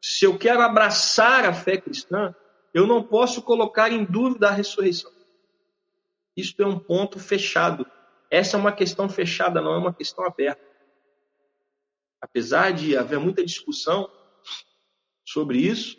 se 0.00 0.24
eu 0.24 0.38
quero 0.38 0.60
abraçar 0.60 1.44
a 1.44 1.52
fé 1.52 1.76
cristã, 1.76 2.32
eu 2.72 2.86
não 2.86 3.02
posso 3.02 3.42
colocar 3.42 3.90
em 3.90 4.04
dúvida 4.04 4.46
a 4.46 4.52
ressurreição. 4.52 5.10
Isto 6.36 6.62
é 6.62 6.66
um 6.68 6.78
ponto 6.78 7.18
fechado. 7.18 7.84
Essa 8.32 8.56
é 8.56 8.60
uma 8.60 8.72
questão 8.72 9.10
fechada, 9.10 9.60
não 9.60 9.74
é 9.74 9.78
uma 9.78 9.92
questão 9.92 10.24
aberta. 10.24 10.64
Apesar 12.18 12.72
de 12.72 12.96
haver 12.96 13.18
muita 13.18 13.44
discussão 13.44 14.10
sobre 15.22 15.58
isso, 15.58 15.98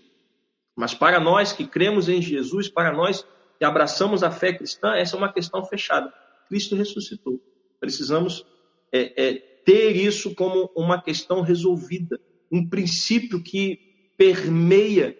mas 0.75 0.95
para 0.95 1.19
nós 1.19 1.53
que 1.53 1.67
cremos 1.67 2.09
em 2.09 2.19
Jesus, 2.19 2.67
para 2.67 2.91
nós 2.91 3.23
que 3.59 3.63
abraçamos 3.63 4.23
a 4.23 4.31
fé 4.31 4.51
cristã, 4.51 4.95
essa 4.95 5.15
é 5.15 5.19
uma 5.19 5.31
questão 5.31 5.63
fechada. 5.63 6.11
Cristo 6.49 6.75
ressuscitou. 6.75 7.39
Precisamos 7.79 8.43
é, 8.91 9.27
é, 9.27 9.33
ter 9.63 9.95
isso 9.95 10.33
como 10.33 10.71
uma 10.75 10.99
questão 10.99 11.41
resolvida, 11.41 12.19
um 12.51 12.67
princípio 12.67 13.43
que 13.43 14.09
permeia 14.17 15.15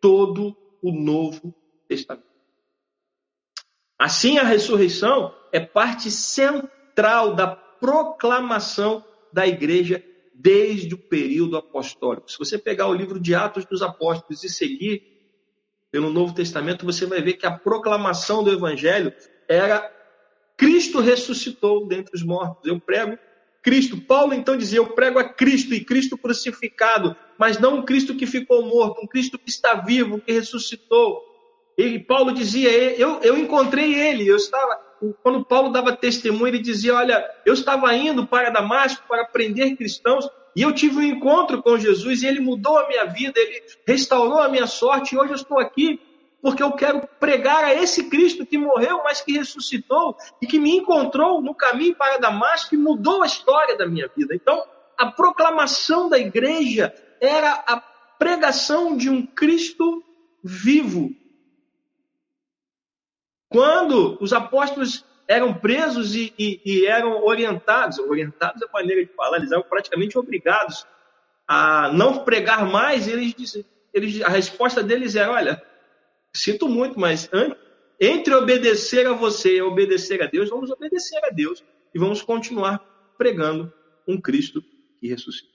todo 0.00 0.56
o 0.80 0.92
Novo 0.92 1.52
Testamento. 1.88 2.28
Assim, 3.98 4.38
a 4.38 4.44
ressurreição 4.44 5.34
é 5.54 5.60
parte 5.60 6.10
central 6.10 7.32
da 7.36 7.46
proclamação 7.46 9.04
da 9.32 9.46
igreja 9.46 10.04
desde 10.34 10.96
o 10.96 10.98
período 10.98 11.56
apostólico. 11.56 12.28
Se 12.28 12.36
você 12.36 12.58
pegar 12.58 12.88
o 12.88 12.92
livro 12.92 13.20
de 13.20 13.36
Atos 13.36 13.64
dos 13.64 13.80
Apóstolos 13.80 14.42
e 14.42 14.48
seguir 14.48 15.04
pelo 15.92 16.12
Novo 16.12 16.34
Testamento, 16.34 16.84
você 16.84 17.06
vai 17.06 17.22
ver 17.22 17.34
que 17.34 17.46
a 17.46 17.56
proclamação 17.56 18.42
do 18.42 18.50
Evangelho 18.50 19.14
era 19.48 19.88
Cristo 20.56 20.98
ressuscitou 20.98 21.86
dentre 21.86 22.16
os 22.16 22.24
mortos. 22.24 22.66
Eu 22.66 22.80
prego 22.80 23.16
Cristo. 23.62 24.00
Paulo 24.00 24.34
então 24.34 24.56
dizia: 24.56 24.80
Eu 24.80 24.88
prego 24.88 25.20
a 25.20 25.24
Cristo 25.24 25.72
e 25.72 25.84
Cristo 25.84 26.18
crucificado, 26.18 27.14
mas 27.38 27.60
não 27.60 27.76
um 27.76 27.84
Cristo 27.84 28.16
que 28.16 28.26
ficou 28.26 28.66
morto, 28.66 29.00
um 29.00 29.06
Cristo 29.06 29.38
que 29.38 29.50
está 29.50 29.74
vivo, 29.74 30.20
que 30.20 30.32
ressuscitou. 30.32 31.22
Ele, 31.78 32.00
Paulo 32.00 32.32
dizia: 32.32 32.70
eu, 32.98 33.20
eu 33.20 33.38
encontrei 33.38 33.94
ele. 33.94 34.26
Eu 34.26 34.36
estava, 34.36 34.83
quando 35.22 35.44
Paulo 35.44 35.70
dava 35.70 35.96
testemunho, 35.96 36.48
ele 36.48 36.58
dizia: 36.58 36.94
Olha, 36.94 37.24
eu 37.44 37.54
estava 37.54 37.94
indo 37.94 38.26
para 38.26 38.50
Damasco 38.50 39.04
para 39.08 39.24
prender 39.24 39.76
cristãos 39.76 40.28
e 40.56 40.62
eu 40.62 40.72
tive 40.72 40.98
um 40.98 41.02
encontro 41.02 41.62
com 41.62 41.78
Jesus 41.78 42.22
e 42.22 42.26
ele 42.26 42.40
mudou 42.40 42.78
a 42.78 42.88
minha 42.88 43.04
vida, 43.06 43.38
ele 43.38 43.62
restaurou 43.86 44.40
a 44.40 44.48
minha 44.48 44.66
sorte 44.66 45.14
e 45.14 45.18
hoje 45.18 45.32
eu 45.32 45.36
estou 45.36 45.58
aqui 45.58 46.00
porque 46.40 46.62
eu 46.62 46.72
quero 46.72 47.08
pregar 47.18 47.64
a 47.64 47.74
esse 47.74 48.10
Cristo 48.10 48.44
que 48.44 48.58
morreu, 48.58 49.00
mas 49.02 49.22
que 49.22 49.32
ressuscitou 49.32 50.14
e 50.42 50.46
que 50.46 50.58
me 50.58 50.76
encontrou 50.76 51.40
no 51.40 51.54
caminho 51.54 51.96
para 51.96 52.18
Damasco 52.18 52.74
e 52.74 52.78
mudou 52.78 53.22
a 53.22 53.26
história 53.26 53.78
da 53.78 53.86
minha 53.86 54.10
vida. 54.14 54.34
Então, 54.34 54.62
a 54.98 55.06
proclamação 55.06 56.06
da 56.10 56.18
igreja 56.18 56.94
era 57.18 57.64
a 57.66 57.80
pregação 58.18 58.94
de 58.94 59.08
um 59.08 59.24
Cristo 59.24 60.04
vivo, 60.42 61.10
quando 63.54 64.18
os 64.20 64.32
apóstolos 64.32 65.04
eram 65.28 65.54
presos 65.54 66.16
e, 66.16 66.34
e, 66.36 66.60
e, 66.66 66.86
eram 66.86 67.24
orientados, 67.24 68.00
orientados 68.00 68.60
é 68.60 68.64
a 68.64 68.72
maneira 68.72 69.06
de 69.06 69.12
falar, 69.12 69.36
eles 69.36 69.52
eram 69.52 69.62
praticamente 69.62 70.18
obrigados 70.18 70.84
a 71.46 71.88
não 71.92 72.24
pregar 72.24 72.66
mais, 72.66 73.06
eles, 73.06 73.64
eles 73.92 74.20
a 74.22 74.28
resposta 74.28 74.82
deles 74.82 75.14
era: 75.14 75.30
olha, 75.30 75.62
sinto 76.34 76.68
muito, 76.68 76.98
mas 76.98 77.30
entre 78.00 78.34
obedecer 78.34 79.06
a 79.06 79.12
você 79.12 79.58
e 79.58 79.62
obedecer 79.62 80.20
a 80.20 80.26
Deus, 80.26 80.50
vamos 80.50 80.68
obedecer 80.72 81.24
a 81.24 81.30
Deus 81.30 81.62
e 81.94 81.98
vamos 81.98 82.22
continuar 82.22 82.80
pregando 83.16 83.72
um 84.04 84.20
Cristo 84.20 84.64
que 84.98 85.06
ressuscita. 85.06 85.54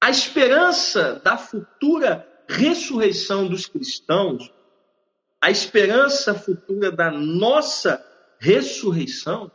A 0.00 0.10
esperança 0.10 1.20
da 1.24 1.36
futura 1.36 2.24
ressurreição 2.48 3.48
dos 3.48 3.66
cristãos 3.66 4.56
a 5.40 5.50
esperança 5.50 6.34
futura 6.34 6.90
da 6.90 7.10
nossa 7.10 8.04
ressurreição 8.38 9.50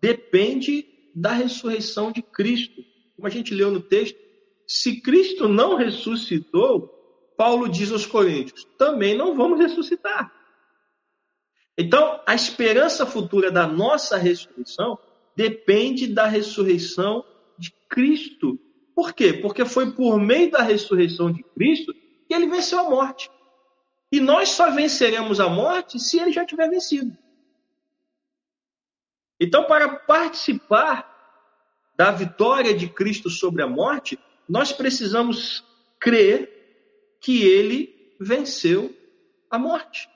depende 0.00 0.86
da 1.14 1.32
ressurreição 1.32 2.10
de 2.10 2.22
Cristo. 2.22 2.82
Como 3.14 3.26
a 3.26 3.30
gente 3.30 3.54
leu 3.54 3.70
no 3.70 3.80
texto, 3.80 4.18
se 4.66 5.00
Cristo 5.00 5.48
não 5.48 5.76
ressuscitou, 5.76 6.88
Paulo 7.36 7.68
diz 7.68 7.92
aos 7.92 8.06
Coríntios, 8.06 8.66
também 8.78 9.16
não 9.16 9.34
vamos 9.34 9.58
ressuscitar. 9.58 10.32
Então, 11.78 12.20
a 12.26 12.34
esperança 12.34 13.04
futura 13.04 13.50
da 13.50 13.66
nossa 13.66 14.16
ressurreição 14.16 14.98
depende 15.36 16.06
da 16.06 16.26
ressurreição 16.26 17.24
de 17.58 17.70
Cristo. 17.88 18.58
Por 18.94 19.12
quê? 19.12 19.34
Porque 19.34 19.66
foi 19.66 19.92
por 19.92 20.18
meio 20.18 20.50
da 20.50 20.62
ressurreição 20.62 21.30
de 21.30 21.42
Cristo 21.42 21.92
que 22.26 22.34
ele 22.34 22.46
venceu 22.46 22.80
a 22.80 22.90
morte. 22.90 23.30
E 24.10 24.20
nós 24.20 24.50
só 24.50 24.70
venceremos 24.70 25.40
a 25.40 25.48
morte 25.48 25.98
se 25.98 26.18
ele 26.18 26.32
já 26.32 26.44
tiver 26.44 26.68
vencido. 26.68 27.16
Então, 29.38 29.64
para 29.64 29.88
participar 29.88 31.14
da 31.96 32.10
vitória 32.10 32.76
de 32.76 32.88
Cristo 32.88 33.28
sobre 33.28 33.62
a 33.62 33.66
morte, 33.66 34.18
nós 34.48 34.72
precisamos 34.72 35.64
crer 35.98 37.18
que 37.20 37.42
ele 37.42 38.16
venceu 38.20 38.94
a 39.50 39.58
morte. 39.58 40.08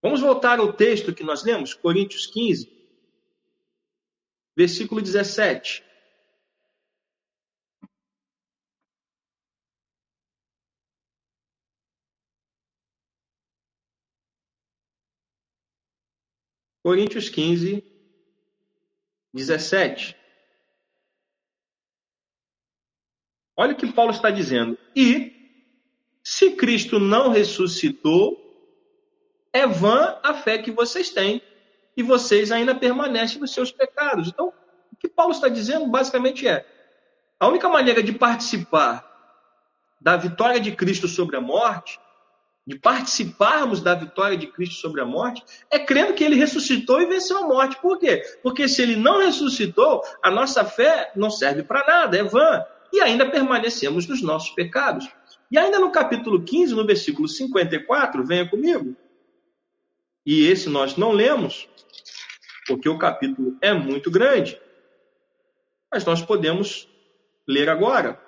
Vamos 0.00 0.20
voltar 0.20 0.58
ao 0.58 0.72
texto 0.72 1.14
que 1.14 1.22
nós 1.22 1.44
lemos, 1.44 1.74
Coríntios 1.74 2.26
15, 2.26 2.68
versículo 4.56 5.00
17. 5.00 5.84
Coríntios 16.82 17.28
15, 17.28 17.84
17. 19.32 20.16
Olha 23.56 23.72
o 23.72 23.76
que 23.76 23.92
Paulo 23.92 24.10
está 24.10 24.30
dizendo. 24.30 24.76
E 24.96 25.32
se 26.24 26.52
Cristo 26.52 26.98
não 26.98 27.30
ressuscitou, 27.30 28.38
é 29.52 29.66
vã 29.66 30.18
a 30.22 30.34
fé 30.34 30.58
que 30.58 30.70
vocês 30.70 31.10
têm 31.10 31.42
e 31.96 32.02
vocês 32.02 32.50
ainda 32.50 32.74
permanecem 32.74 33.40
nos 33.40 33.52
seus 33.52 33.70
pecados. 33.70 34.28
Então, 34.28 34.52
o 34.90 34.96
que 34.96 35.08
Paulo 35.08 35.32
está 35.32 35.48
dizendo 35.48 35.86
basicamente 35.86 36.48
é: 36.48 36.66
a 37.38 37.46
única 37.46 37.68
maneira 37.68 38.02
de 38.02 38.12
participar 38.12 39.08
da 40.00 40.16
vitória 40.16 40.58
de 40.58 40.74
Cristo 40.74 41.06
sobre 41.06 41.36
a 41.36 41.40
morte, 41.40 42.00
de 42.66 42.78
participarmos 42.78 43.80
da 43.80 43.94
vitória 43.94 44.36
de 44.36 44.46
Cristo 44.46 44.76
sobre 44.76 45.00
a 45.00 45.04
morte, 45.04 45.42
é 45.70 45.78
crendo 45.78 46.14
que 46.14 46.22
ele 46.22 46.36
ressuscitou 46.36 47.00
e 47.02 47.06
venceu 47.06 47.38
a 47.38 47.46
morte. 47.46 47.80
Por 47.80 47.98
quê? 47.98 48.22
Porque 48.42 48.68
se 48.68 48.82
ele 48.82 48.94
não 48.94 49.18
ressuscitou, 49.18 50.02
a 50.22 50.30
nossa 50.30 50.64
fé 50.64 51.10
não 51.16 51.30
serve 51.30 51.64
para 51.64 51.84
nada, 51.84 52.16
é 52.16 52.22
vã. 52.22 52.64
E 52.92 53.00
ainda 53.00 53.28
permanecemos 53.28 54.06
nos 54.06 54.22
nossos 54.22 54.50
pecados. 54.50 55.08
E 55.50 55.58
ainda 55.58 55.80
no 55.80 55.90
capítulo 55.90 56.42
15, 56.42 56.74
no 56.74 56.86
versículo 56.86 57.26
54, 57.26 58.24
venha 58.24 58.48
comigo. 58.48 58.96
E 60.24 60.46
esse 60.46 60.68
nós 60.68 60.96
não 60.96 61.10
lemos, 61.10 61.68
porque 62.66 62.88
o 62.88 62.98
capítulo 62.98 63.56
é 63.60 63.72
muito 63.72 64.10
grande. 64.10 64.60
Mas 65.90 66.04
nós 66.04 66.22
podemos 66.22 66.88
ler 67.46 67.68
agora. 67.68 68.20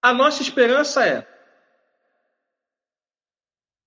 A 0.00 0.14
nossa 0.14 0.42
esperança 0.42 1.04
é 1.04 1.26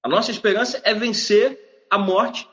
a 0.04 0.10
nossa 0.10 0.32
esperança 0.32 0.82
é 0.84 0.94
vencer 0.94 1.86
a 1.90 1.98
morte 1.98 2.48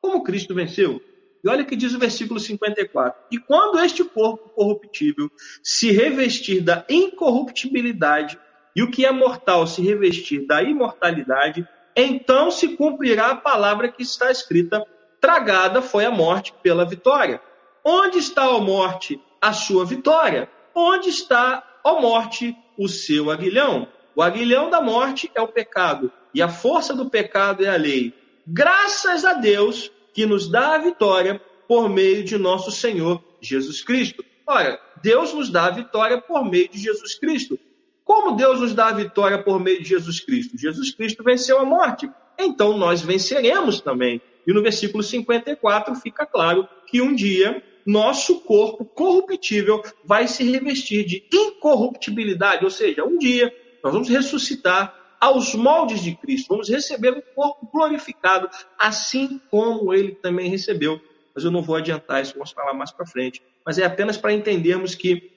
como 0.00 0.22
Cristo 0.22 0.54
venceu. 0.54 1.00
E 1.42 1.48
olha 1.48 1.62
o 1.62 1.66
que 1.66 1.76
diz 1.76 1.94
o 1.94 1.98
versículo 1.98 2.40
54. 2.40 3.18
E 3.30 3.38
quando 3.38 3.78
este 3.80 4.04
corpo 4.04 4.48
corruptível 4.50 5.30
se 5.62 5.90
revestir 5.90 6.60
da 6.60 6.84
incorruptibilidade 6.88 8.38
e 8.74 8.82
o 8.82 8.90
que 8.90 9.06
é 9.06 9.12
mortal 9.12 9.66
se 9.66 9.80
revestir 9.80 10.46
da 10.46 10.62
imortalidade, 10.62 11.66
então 11.94 12.50
se 12.50 12.76
cumprirá 12.76 13.30
a 13.30 13.36
palavra 13.36 13.88
que 13.88 14.02
está 14.02 14.30
escrita: 14.30 14.84
tragada 15.20 15.80
foi 15.80 16.04
a 16.04 16.10
morte 16.10 16.52
pela 16.62 16.84
vitória. 16.84 17.40
Onde 17.84 18.18
está 18.18 18.44
a 18.44 18.58
morte, 18.58 19.20
a 19.40 19.52
sua 19.52 19.84
vitória? 19.84 20.50
Onde 20.74 21.08
está 21.08 21.64
a 21.84 21.92
morte, 22.00 22.56
o 22.76 22.88
seu 22.88 23.30
aguilhão? 23.30 23.88
O 24.14 24.22
aguilhão 24.22 24.68
da 24.68 24.80
morte 24.80 25.30
é 25.34 25.40
o 25.40 25.48
pecado, 25.48 26.10
e 26.36 26.42
a 26.42 26.50
força 26.50 26.92
do 26.92 27.08
pecado 27.08 27.64
é 27.64 27.68
a 27.70 27.76
lei. 27.76 28.12
Graças 28.46 29.24
a 29.24 29.32
Deus 29.32 29.90
que 30.12 30.26
nos 30.26 30.50
dá 30.50 30.74
a 30.74 30.78
vitória 30.78 31.40
por 31.66 31.88
meio 31.88 32.22
de 32.22 32.36
nosso 32.36 32.70
Senhor 32.70 33.24
Jesus 33.40 33.82
Cristo. 33.82 34.22
Ora, 34.46 34.78
Deus 35.02 35.32
nos 35.32 35.48
dá 35.48 35.64
a 35.64 35.70
vitória 35.70 36.20
por 36.20 36.44
meio 36.44 36.68
de 36.68 36.78
Jesus 36.78 37.14
Cristo. 37.14 37.58
Como 38.04 38.36
Deus 38.36 38.60
nos 38.60 38.74
dá 38.74 38.88
a 38.88 38.92
vitória 38.92 39.42
por 39.42 39.58
meio 39.58 39.82
de 39.82 39.88
Jesus 39.88 40.20
Cristo? 40.20 40.58
Jesus 40.58 40.90
Cristo 40.90 41.24
venceu 41.24 41.58
a 41.58 41.64
morte, 41.64 42.06
então 42.38 42.76
nós 42.76 43.00
venceremos 43.00 43.80
também. 43.80 44.20
E 44.46 44.52
no 44.52 44.62
versículo 44.62 45.02
54 45.02 45.94
fica 45.94 46.26
claro 46.26 46.68
que 46.86 47.00
um 47.00 47.14
dia 47.14 47.62
nosso 47.86 48.40
corpo 48.40 48.84
corruptível 48.84 49.82
vai 50.04 50.28
se 50.28 50.44
revestir 50.44 51.06
de 51.06 51.24
incorruptibilidade, 51.32 52.62
ou 52.62 52.70
seja, 52.70 53.06
um 53.06 53.16
dia 53.16 53.50
nós 53.82 53.90
vamos 53.90 54.10
ressuscitar 54.10 55.05
aos 55.26 55.54
moldes 55.54 56.00
de 56.02 56.14
Cristo, 56.14 56.48
vamos 56.48 56.68
receber 56.68 57.12
um 57.12 57.20
corpo 57.34 57.68
glorificado, 57.72 58.48
assim 58.78 59.40
como 59.50 59.92
ele 59.92 60.12
também 60.14 60.48
recebeu. 60.48 61.00
Mas 61.34 61.44
eu 61.44 61.50
não 61.50 61.62
vou 61.62 61.74
adiantar 61.74 62.22
isso, 62.22 62.34
vamos 62.34 62.52
falar 62.52 62.72
mais 62.72 62.92
para 62.92 63.04
frente. 63.04 63.42
Mas 63.64 63.76
é 63.76 63.84
apenas 63.84 64.16
para 64.16 64.32
entendermos 64.32 64.94
que 64.94 65.32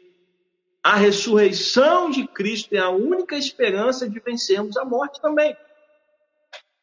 a 0.84 0.96
ressurreição 0.96 2.10
de 2.12 2.28
Cristo 2.28 2.74
é 2.74 2.78
a 2.78 2.90
única 2.90 3.36
esperança 3.36 4.08
de 4.08 4.20
vencermos 4.20 4.78
a 4.78 4.86
morte 4.86 5.20
também. 5.20 5.58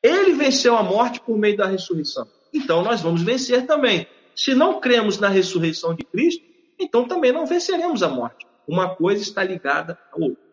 Ele 0.02 0.32
venceu 0.32 0.76
a 0.76 0.82
morte 0.82 1.20
por 1.20 1.38
meio 1.38 1.56
da 1.56 1.66
ressurreição. 1.66 2.26
Então 2.52 2.82
nós 2.82 3.00
vamos 3.00 3.22
vencer 3.22 3.66
também. 3.66 4.06
Se 4.34 4.52
não 4.52 4.80
cremos 4.80 5.18
na 5.18 5.28
ressurreição 5.28 5.94
de 5.94 6.04
Cristo, 6.04 6.44
então 6.78 7.06
também 7.06 7.30
não 7.30 7.46
venceremos 7.46 8.02
a 8.02 8.08
morte. 8.08 8.44
Uma 8.66 8.96
coisa 8.96 9.22
está 9.22 9.44
ligada 9.44 9.96
à 10.12 10.16
outra. 10.16 10.45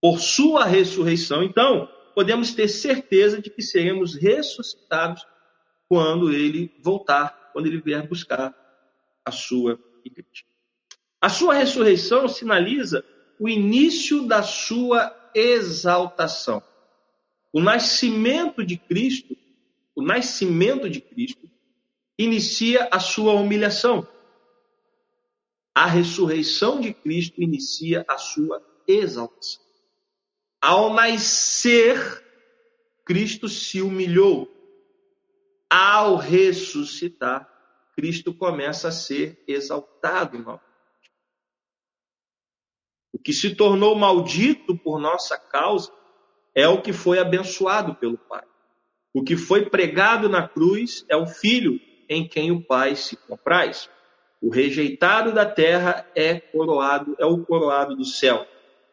Por 0.00 0.20
sua 0.20 0.64
ressurreição, 0.64 1.42
então, 1.42 1.88
podemos 2.14 2.52
ter 2.54 2.68
certeza 2.68 3.40
de 3.40 3.50
que 3.50 3.62
seremos 3.62 4.14
ressuscitados 4.14 5.26
quando 5.88 6.32
ele 6.32 6.72
voltar, 6.82 7.50
quando 7.52 7.66
ele 7.66 7.80
vier 7.80 8.06
buscar 8.06 8.54
a 9.24 9.30
sua 9.30 9.78
igreja. 10.04 10.44
A 11.20 11.28
sua 11.28 11.54
ressurreição 11.54 12.28
sinaliza 12.28 13.04
o 13.40 13.48
início 13.48 14.26
da 14.26 14.42
sua 14.42 15.14
exaltação. 15.34 16.62
O 17.52 17.60
nascimento 17.60 18.64
de 18.64 18.76
Cristo, 18.76 19.36
o 19.94 20.02
nascimento 20.02 20.88
de 20.88 21.00
Cristo, 21.00 21.48
inicia 22.18 22.88
a 22.90 23.00
sua 23.00 23.32
humilhação. 23.32 24.06
A 25.74 25.86
ressurreição 25.86 26.80
de 26.80 26.92
Cristo 26.92 27.40
inicia 27.40 28.04
a 28.08 28.18
sua 28.18 28.60
exaltação. 28.86 29.67
Ao 30.60 30.92
nascer, 30.92 32.24
Cristo 33.04 33.48
se 33.48 33.80
humilhou. 33.80 34.48
Ao 35.70 36.16
ressuscitar, 36.16 37.48
Cristo 37.94 38.32
começa 38.34 38.88
a 38.88 38.92
ser 38.92 39.42
exaltado 39.46 40.38
novamente. 40.38 40.68
O 43.12 43.18
que 43.18 43.32
se 43.32 43.54
tornou 43.54 43.94
maldito 43.94 44.76
por 44.76 45.00
nossa 45.00 45.36
causa 45.36 45.92
é 46.54 46.66
o 46.68 46.80
que 46.80 46.92
foi 46.92 47.18
abençoado 47.18 47.94
pelo 47.94 48.18
Pai. 48.18 48.44
O 49.12 49.22
que 49.22 49.36
foi 49.36 49.68
pregado 49.68 50.28
na 50.28 50.46
cruz 50.46 51.04
é 51.08 51.16
o 51.16 51.26
Filho 51.26 51.80
em 52.08 52.26
quem 52.26 52.50
o 52.50 52.62
Pai 52.62 52.94
se 52.94 53.16
compraz. 53.16 53.90
O 54.40 54.50
rejeitado 54.50 55.32
da 55.32 55.44
terra 55.44 56.06
é 56.14 56.38
coroado, 56.38 57.16
é 57.18 57.26
o 57.26 57.44
coroado 57.44 57.96
do 57.96 58.04
céu. 58.04 58.46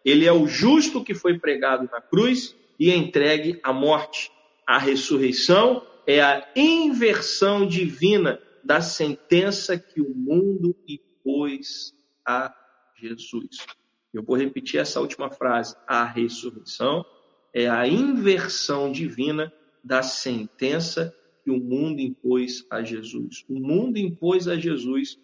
Ele 0.06 0.26
é 0.26 0.32
o 0.32 0.48
justo 0.48 1.04
que 1.04 1.16
foi 1.16 1.40
pregado 1.40 1.90
na 1.92 2.00
cruz 2.00 2.56
e 2.80 2.92
entregue 2.92 3.60
à 3.64 3.74
morte. 3.74 4.32
A 4.68 4.78
ressurreição 4.78 5.86
é 6.06 6.22
a 6.22 6.48
inversão 6.56 7.66
divina 7.66 8.40
da 8.64 8.82
sentença 8.82 9.78
que 9.80 10.00
o 10.00 10.14
mundo 10.14 10.76
impôs 10.88 11.92
a 12.24 12.54
Jesus. 12.96 13.66
Eu 14.14 14.24
vou 14.24 14.38
repetir 14.38 14.80
essa 14.80 15.02
última 15.02 15.32
frase. 15.32 15.76
A 15.88 16.06
ressurreição 16.06 17.04
é 17.52 17.68
a 17.68 17.88
inversão 17.88 18.92
divina 18.92 19.52
da 19.84 20.04
sentença 20.04 21.16
que 21.44 21.50
o 21.50 21.60
mundo 21.60 22.00
impôs 22.00 22.66
a 22.70 22.84
Jesus. 22.84 23.44
O 23.50 23.60
mundo 23.60 23.98
impôs 23.98 24.48
a 24.48 24.56
Jesus 24.56 25.20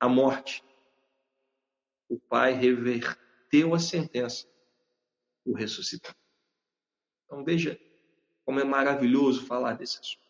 a 0.00 0.08
morte. 0.08 0.62
O 2.08 2.18
Pai 2.18 2.54
reverteu 2.54 3.27
a 3.74 3.78
sentença, 3.78 4.46
o 5.44 5.54
ressuscitou. 5.54 6.14
Então 7.24 7.44
veja 7.44 7.78
como 8.44 8.60
é 8.60 8.64
maravilhoso 8.64 9.44
falar 9.44 9.74
desse 9.74 9.98
assunto. 9.98 10.28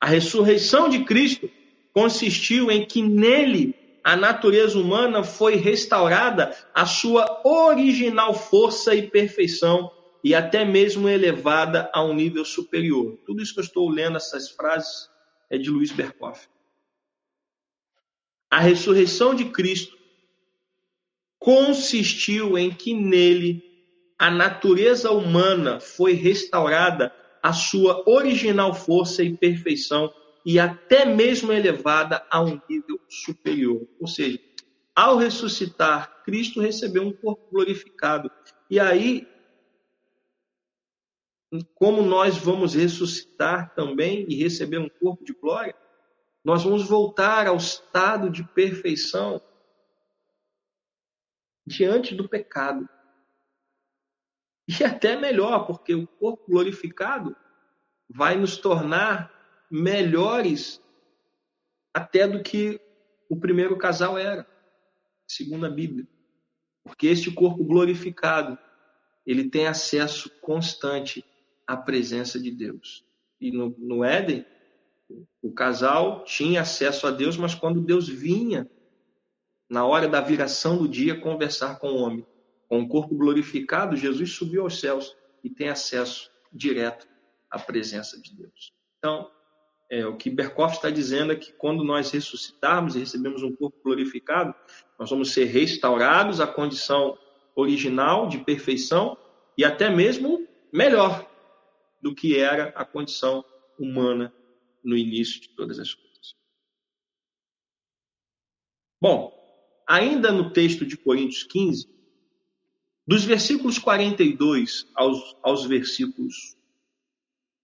A 0.00 0.06
ressurreição 0.06 0.88
de 0.88 1.04
Cristo 1.04 1.50
consistiu 1.92 2.70
em 2.70 2.86
que 2.86 3.02
nele 3.02 3.74
a 4.02 4.16
natureza 4.16 4.78
humana 4.78 5.24
foi 5.24 5.56
restaurada 5.56 6.54
à 6.74 6.84
sua 6.84 7.40
original 7.44 8.34
força 8.34 8.94
e 8.94 9.08
perfeição 9.08 9.90
e 10.22 10.34
até 10.34 10.64
mesmo 10.64 11.08
elevada 11.08 11.90
a 11.92 12.02
um 12.02 12.14
nível 12.14 12.44
superior. 12.44 13.18
Tudo 13.24 13.42
isso 13.42 13.54
que 13.54 13.60
eu 13.60 13.64
estou 13.64 13.88
lendo, 13.88 14.16
essas 14.16 14.50
frases, 14.50 15.08
é 15.50 15.56
de 15.56 15.70
Luiz 15.70 15.90
Berkoff. 15.90 16.48
A 18.50 18.60
ressurreição 18.60 19.34
de 19.34 19.46
Cristo 19.46 19.98
consistiu 21.44 22.56
em 22.56 22.70
que 22.70 22.94
nele 22.94 23.62
a 24.18 24.30
natureza 24.30 25.10
humana 25.10 25.78
foi 25.78 26.14
restaurada 26.14 27.14
à 27.42 27.52
sua 27.52 28.02
original 28.08 28.72
força 28.72 29.22
e 29.22 29.36
perfeição 29.36 30.10
e 30.42 30.58
até 30.58 31.04
mesmo 31.04 31.52
elevada 31.52 32.24
a 32.30 32.42
um 32.42 32.58
nível 32.66 32.98
superior. 33.10 33.86
Ou 34.00 34.06
seja, 34.06 34.40
ao 34.96 35.18
ressuscitar, 35.18 36.22
Cristo 36.24 36.62
recebeu 36.62 37.02
um 37.02 37.12
corpo 37.12 37.46
glorificado. 37.52 38.30
E 38.70 38.80
aí, 38.80 39.28
como 41.74 42.00
nós 42.00 42.38
vamos 42.38 42.72
ressuscitar 42.72 43.74
também 43.74 44.24
e 44.30 44.36
receber 44.36 44.78
um 44.78 44.88
corpo 44.88 45.22
de 45.22 45.34
glória, 45.34 45.74
nós 46.42 46.64
vamos 46.64 46.88
voltar 46.88 47.46
ao 47.46 47.56
estado 47.58 48.30
de 48.30 48.42
perfeição 48.42 49.42
diante 51.66 52.14
do 52.14 52.28
pecado. 52.28 52.88
E 54.66 54.82
até 54.82 55.16
melhor, 55.16 55.66
porque 55.66 55.94
o 55.94 56.06
corpo 56.06 56.44
glorificado 56.48 57.36
vai 58.08 58.36
nos 58.36 58.56
tornar 58.56 59.32
melhores 59.70 60.80
até 61.92 62.26
do 62.26 62.42
que 62.42 62.80
o 63.28 63.36
primeiro 63.36 63.76
casal 63.76 64.18
era, 64.18 64.46
segundo 65.26 65.66
a 65.66 65.70
Bíblia. 65.70 66.06
Porque 66.82 67.06
este 67.06 67.30
corpo 67.30 67.64
glorificado, 67.64 68.58
ele 69.26 69.48
tem 69.48 69.66
acesso 69.66 70.30
constante 70.40 71.24
à 71.66 71.76
presença 71.76 72.38
de 72.38 72.50
Deus. 72.50 73.04
E 73.40 73.50
no, 73.50 73.74
no 73.78 74.04
Éden, 74.04 74.46
o 75.42 75.52
casal 75.52 76.24
tinha 76.24 76.62
acesso 76.62 77.06
a 77.06 77.10
Deus, 77.10 77.36
mas 77.36 77.54
quando 77.54 77.80
Deus 77.80 78.08
vinha, 78.08 78.68
na 79.68 79.84
hora 79.84 80.08
da 80.08 80.20
viração 80.20 80.78
do 80.78 80.88
dia, 80.88 81.20
conversar 81.20 81.78
com 81.78 81.88
o 81.88 81.96
homem, 81.96 82.26
com 82.68 82.80
o 82.80 82.88
corpo 82.88 83.14
glorificado, 83.14 83.96
Jesus 83.96 84.32
subiu 84.32 84.62
aos 84.62 84.80
céus 84.80 85.16
e 85.42 85.50
tem 85.50 85.68
acesso 85.68 86.30
direto 86.52 87.06
à 87.50 87.58
presença 87.58 88.20
de 88.20 88.34
Deus. 88.34 88.72
Então, 88.98 89.30
é, 89.90 90.06
o 90.06 90.16
que 90.16 90.30
Berkoff 90.30 90.76
está 90.76 90.90
dizendo 90.90 91.32
é 91.32 91.36
que 91.36 91.52
quando 91.52 91.84
nós 91.84 92.10
ressuscitarmos 92.10 92.96
e 92.96 93.00
recebemos 93.00 93.42
um 93.42 93.54
corpo 93.54 93.78
glorificado, 93.82 94.54
nós 94.98 95.10
vamos 95.10 95.32
ser 95.32 95.44
restaurados 95.44 96.40
à 96.40 96.46
condição 96.46 97.18
original 97.54 98.26
de 98.26 98.38
perfeição 98.38 99.16
e 99.56 99.64
até 99.64 99.90
mesmo 99.90 100.46
melhor 100.72 101.30
do 102.02 102.14
que 102.14 102.38
era 102.38 102.70
a 102.70 102.84
condição 102.84 103.44
humana 103.78 104.34
no 104.82 104.96
início 104.96 105.40
de 105.40 105.50
todas 105.50 105.78
as 105.78 105.94
coisas. 105.94 106.34
Bom, 109.00 109.43
ainda 109.86 110.32
no 110.32 110.50
texto 110.50 110.84
de 110.84 110.96
Coríntios 110.96 111.44
15, 111.44 111.88
dos 113.06 113.24
versículos 113.24 113.78
42 113.78 114.86
aos, 114.94 115.36
aos 115.42 115.64
versículos. 115.66 116.56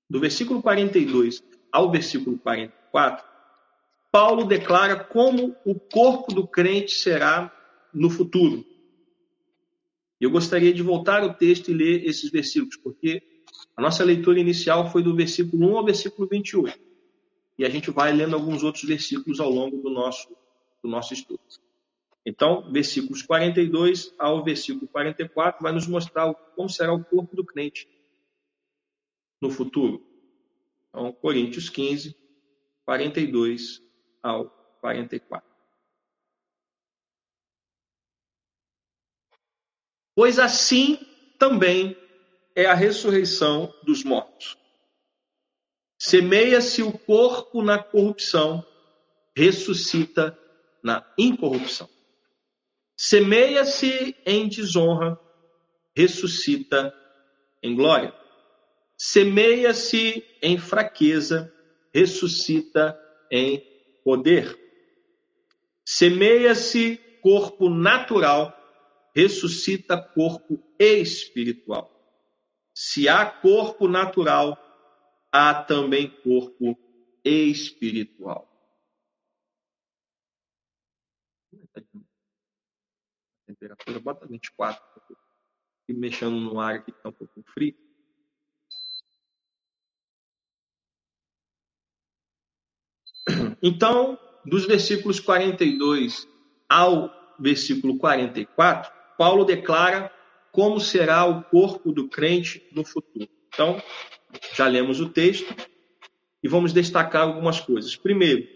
Do 0.09 0.21
versículo 0.21 0.61
42 0.61 1.43
ao 1.71 1.91
versículo 1.91 2.39
44, 2.39 3.25
Paulo 4.11 4.45
declara 4.45 5.03
como 5.05 5.57
o 5.65 5.75
corpo 5.75 6.35
do 6.35 6.47
crente 6.47 6.93
será 6.93 7.51
no 7.95 8.11
futuro. 8.11 8.65
Eu 10.21 10.31
gostaria 10.31 10.75
de 10.75 10.83
voltar 10.83 11.23
ao 11.23 11.35
texto 11.35 11.71
e 11.71 11.75
ler 11.75 12.05
esses 12.05 12.31
versículos, 12.31 12.77
porque 12.77 13.23
a 13.77 13.81
nossa 13.81 14.05
leitura 14.05 14.41
inicial 14.41 14.91
foi 14.91 15.03
do 15.03 15.15
versículo 15.15 15.71
1 15.73 15.79
ao 15.79 15.85
versículo 15.85 16.29
28 16.29 16.91
e 17.61 17.65
a 17.67 17.69
gente 17.69 17.91
vai 17.91 18.11
lendo 18.11 18.35
alguns 18.35 18.63
outros 18.63 18.85
versículos 18.85 19.39
ao 19.39 19.51
longo 19.51 19.77
do 19.83 19.91
nosso, 19.91 20.35
do 20.83 20.89
nosso 20.89 21.13
estudo. 21.13 21.43
Então, 22.25 22.71
versículos 22.71 23.23
42 23.23 24.15
ao 24.19 24.45
versículo 24.45 24.87
44 24.89 25.63
vai 25.63 25.73
nos 25.73 25.87
mostrar 25.87 26.33
como 26.35 26.69
será 26.69 26.93
o 26.93 27.05
corpo 27.05 27.35
do 27.35 27.45
crente 27.45 27.89
no 29.41 29.51
futuro. 29.51 30.07
Então, 30.89 31.13
Coríntios 31.13 31.71
15, 31.71 32.15
42 32.85 33.83
ao 34.23 34.51
44. 34.81 35.49
Pois 40.15 40.39
assim 40.39 40.99
também 41.39 41.97
é 42.55 42.67
a 42.67 42.75
ressurreição 42.75 43.73
dos 43.85 44.05
mortos. 44.05 44.59
Semeia-se 45.99 46.83
o 46.83 46.93
corpo 46.99 47.63
na 47.63 47.83
corrupção, 47.83 48.67
ressuscita 49.35 50.39
na 50.83 51.07
incorrupção. 51.17 51.89
Semeia-se 53.03 54.15
em 54.27 54.47
desonra, 54.47 55.19
ressuscita 55.97 56.95
em 57.63 57.75
glória. 57.75 58.15
Semeia-se 58.95 60.23
em 60.43 60.59
fraqueza, 60.59 61.51
ressuscita 61.95 62.95
em 63.31 63.65
poder. 64.05 64.55
Semeia-se 65.83 66.99
corpo 67.23 67.71
natural, 67.71 68.55
ressuscita 69.17 69.97
corpo 69.97 70.63
espiritual. 70.79 71.91
Se 72.75 73.09
há 73.09 73.25
corpo 73.25 73.89
natural, 73.89 74.59
há 75.33 75.55
também 75.55 76.07
corpo 76.23 76.79
espiritual. 77.25 78.50
Temperatura, 83.61 84.01
bota 84.01 84.27
24. 84.27 84.83
E 85.89 85.93
mexendo 85.93 86.41
no 86.41 86.59
ar 86.59 86.77
aqui, 86.77 86.91
está 86.91 87.11
um 87.11 87.13
pouco 87.13 87.43
frio. 87.53 87.75
Então, 93.63 94.19
dos 94.47 94.67
versículos 94.67 95.21
42 95.21 96.27
ao 96.67 97.11
versículo 97.39 97.99
44, 97.99 98.91
Paulo 99.19 99.45
declara 99.45 100.11
como 100.51 100.81
será 100.81 101.27
o 101.27 101.45
corpo 101.45 101.93
do 101.93 102.09
crente 102.09 102.67
no 102.73 102.83
futuro. 102.85 103.29
Então, 103.49 103.83
já 104.55 104.67
lemos 104.67 104.99
o 105.01 105.11
texto 105.11 105.55
e 106.43 106.49
vamos 106.49 106.73
destacar 106.73 107.23
algumas 107.23 107.61
coisas. 107.61 107.95
Primeiro, 107.95 108.49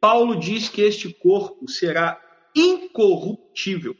Paulo 0.00 0.34
diz 0.34 0.68
que 0.68 0.82
este 0.82 1.12
corpo 1.14 1.68
será 1.68 2.20
incorruptível. 2.54 3.96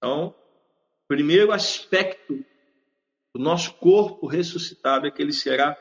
Então, 0.00 0.34
primeiro 1.06 1.52
aspecto 1.52 2.42
do 3.34 3.42
nosso 3.42 3.74
corpo 3.74 4.26
ressuscitado 4.26 5.06
é 5.06 5.10
que 5.10 5.20
ele 5.20 5.32
será 5.32 5.76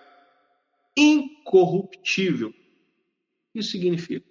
incorruptível. 0.97 2.53
Isso 3.55 3.71
significa 3.71 4.27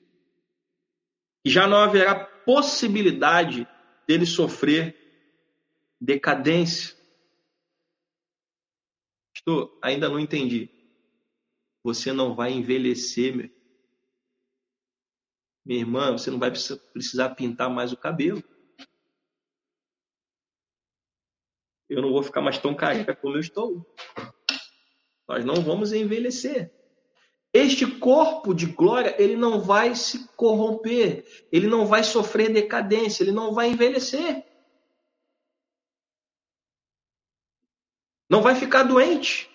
que 1.42 1.50
já 1.50 1.66
não 1.66 1.78
haverá 1.78 2.14
possibilidade 2.14 3.66
dele 4.06 4.26
sofrer 4.26 4.94
decadência, 5.98 6.94
Pastor, 9.34 9.78
ainda 9.80 10.08
não 10.10 10.20
entendi. 10.20 10.68
Você 11.82 12.12
não 12.12 12.34
vai 12.34 12.52
envelhecer, 12.52 13.34
meu. 13.34 13.50
Minha 15.64 15.80
irmã, 15.80 16.12
você 16.12 16.30
não 16.30 16.38
vai 16.38 16.50
precisar 16.50 17.34
pintar 17.34 17.70
mais 17.70 17.92
o 17.92 17.96
cabelo. 17.96 18.42
Eu 21.88 22.02
não 22.02 22.12
vou 22.12 22.22
ficar 22.22 22.40
mais 22.40 22.58
tão 22.58 22.74
careca 22.74 23.16
como 23.16 23.36
eu 23.36 23.40
estou. 23.40 23.86
Nós 25.26 25.44
não 25.44 25.56
vamos 25.56 25.92
envelhecer. 25.92 26.72
Este 27.52 27.86
corpo 27.98 28.54
de 28.54 28.66
glória, 28.66 29.20
ele 29.20 29.34
não 29.34 29.60
vai 29.60 29.94
se 29.94 30.28
corromper, 30.36 31.24
ele 31.50 31.66
não 31.66 31.86
vai 31.86 32.04
sofrer 32.04 32.52
decadência, 32.52 33.22
ele 33.22 33.32
não 33.32 33.54
vai 33.54 33.70
envelhecer. 33.70 34.44
Não 38.28 38.42
vai 38.42 38.54
ficar 38.54 38.82
doente. 38.82 39.50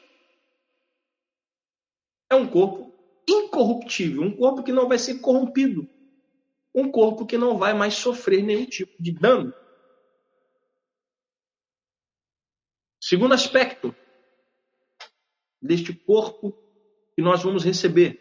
É 2.31 2.35
um 2.35 2.47
corpo 2.47 2.91
incorruptível, 3.29 4.23
um 4.23 4.35
corpo 4.35 4.63
que 4.63 4.71
não 4.71 4.87
vai 4.87 4.97
ser 4.97 5.19
corrompido, 5.19 5.87
um 6.73 6.91
corpo 6.91 7.27
que 7.27 7.37
não 7.37 7.57
vai 7.57 7.73
mais 7.75 7.93
sofrer 7.93 8.41
nenhum 8.41 8.65
tipo 8.65 9.01
de 9.01 9.11
dano. 9.11 9.53
Segundo 13.05 13.33
aspecto 13.33 13.93
deste 15.61 15.93
corpo 15.93 16.57
que 17.13 17.21
nós 17.21 17.43
vamos 17.43 17.61
receber, 17.61 18.17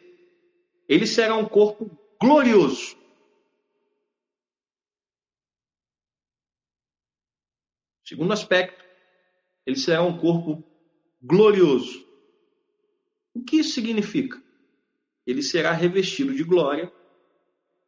ele 0.89 1.07
será 1.07 1.37
um 1.37 1.49
corpo 1.49 1.89
glorioso. 2.21 2.97
Segundo 8.05 8.33
aspecto, 8.33 8.85
ele 9.65 9.77
será 9.77 10.03
um 10.03 10.19
corpo 10.19 10.65
glorioso. 11.23 12.05
O 13.33 13.45
que 13.45 13.59
isso 13.59 13.75
significa? 13.75 14.43
Ele 15.25 15.45
será 15.45 15.71
revestido 15.71 16.35
de 16.35 16.43
glória 16.43 16.93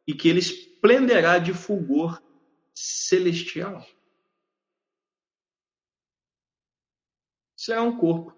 e 0.07 0.13
que 0.13 0.29
ele 0.29 0.39
esplenderá 0.39 1.39
de 1.39 1.53
fulgor 1.53 2.23
celestial. 2.73 3.85
Será 7.65 7.81
um 7.81 7.97
corpo 7.97 8.31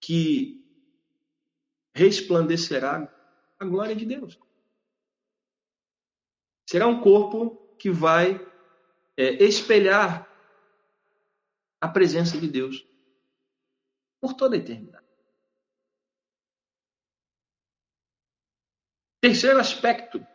que 0.00 0.64
resplandecerá 1.94 3.14
a 3.58 3.64
glória 3.66 3.94
de 3.94 4.06
Deus. 4.06 4.40
Será 6.66 6.86
um 6.86 7.02
corpo 7.02 7.76
que 7.78 7.90
vai 7.90 8.36
é, 9.18 9.34
espelhar 9.44 10.26
a 11.78 11.88
presença 11.88 12.40
de 12.40 12.48
Deus 12.48 12.88
por 14.18 14.32
toda 14.32 14.56
a 14.56 14.58
eternidade. 14.58 15.06
Terceiro 19.20 19.60
aspecto 19.60 20.26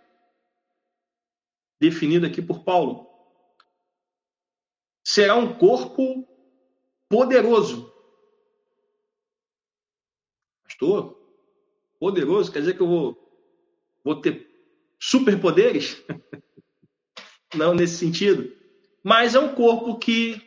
definido 1.82 2.28
aqui 2.28 2.44
por 2.44 2.64
Paulo 2.64 3.10
será 5.04 5.36
um 5.36 5.58
corpo 5.58 6.35
poderoso. 7.10 7.94
Pastor, 10.64 11.16
Poderoso 12.00 12.52
quer 12.52 12.60
dizer 12.60 12.76
que 12.76 12.82
eu 12.82 12.88
vou, 12.88 13.18
vou 14.04 14.22
ter 14.22 14.48
superpoderes? 15.00 16.04
Não 17.56 17.74
nesse 17.74 17.98
sentido. 17.98 18.54
Mas 19.04 19.36
é 19.36 19.40
um 19.40 19.56
corpo 19.56 19.98
que 19.98 20.42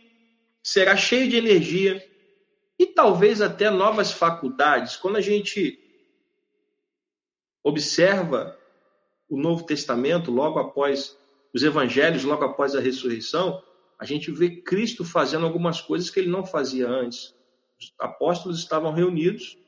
será 0.63 0.97
cheio 0.97 1.29
de 1.29 1.37
energia 1.37 2.07
e 2.79 2.87
talvez 2.87 3.41
até 3.41 3.71
novas 3.71 4.13
faculdades. 4.13 4.97
Quando 4.97 5.17
a 5.17 5.21
gente 5.21 5.79
observa 7.63 8.59
o 9.29 9.37
Novo 9.37 9.65
Testamento, 9.65 10.31
logo 10.31 10.59
após 10.59 11.17
os 11.55 11.63
evangelhos, 11.63 12.25
logo 12.25 12.45
após 12.45 12.75
a 12.75 12.81
ressurreição, 12.81 13.63
a 13.99 14.05
gente 14.05 14.31
vê 14.31 14.63
Cristo 14.63 15.05
fazendo 15.05 15.45
algumas 15.45 15.81
coisas 15.81 16.09
que 16.09 16.21
ele 16.21 16.31
não 16.31 16.47
fazia 16.47 16.89
antes. 16.89 17.35
Os 17.81 17.93
apóstolos 17.99 18.59
estavam 18.59 18.93
reunidos 18.93 19.59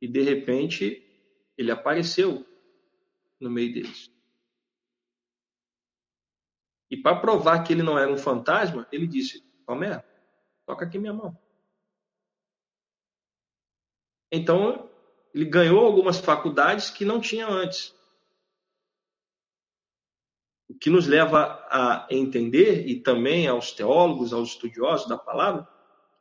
e 0.00 0.08
de 0.08 0.22
repente 0.22 1.02
ele 1.56 1.70
apareceu 1.70 2.44
no 3.40 3.48
meio 3.48 3.72
deles. 3.72 4.10
E 6.90 6.96
para 6.96 7.20
provar 7.20 7.62
que 7.62 7.72
ele 7.72 7.82
não 7.82 7.98
era 7.98 8.12
um 8.12 8.18
fantasma, 8.18 8.86
ele 8.92 9.06
disse: 9.06 9.42
Palmé, 9.64 10.04
toca 10.64 10.84
aqui 10.84 10.98
minha 10.98 11.12
mão. 11.12 11.36
Então, 14.30 14.90
ele 15.32 15.44
ganhou 15.44 15.84
algumas 15.84 16.18
faculdades 16.18 16.90
que 16.90 17.04
não 17.04 17.20
tinha 17.20 17.48
antes. 17.48 17.95
O 20.68 20.74
que 20.74 20.90
nos 20.90 21.06
leva 21.06 21.64
a 21.70 22.06
entender, 22.10 22.86
e 22.88 23.00
também 23.00 23.46
aos 23.46 23.72
teólogos, 23.72 24.32
aos 24.32 24.50
estudiosos 24.50 25.08
da 25.08 25.16
palavra, 25.16 25.66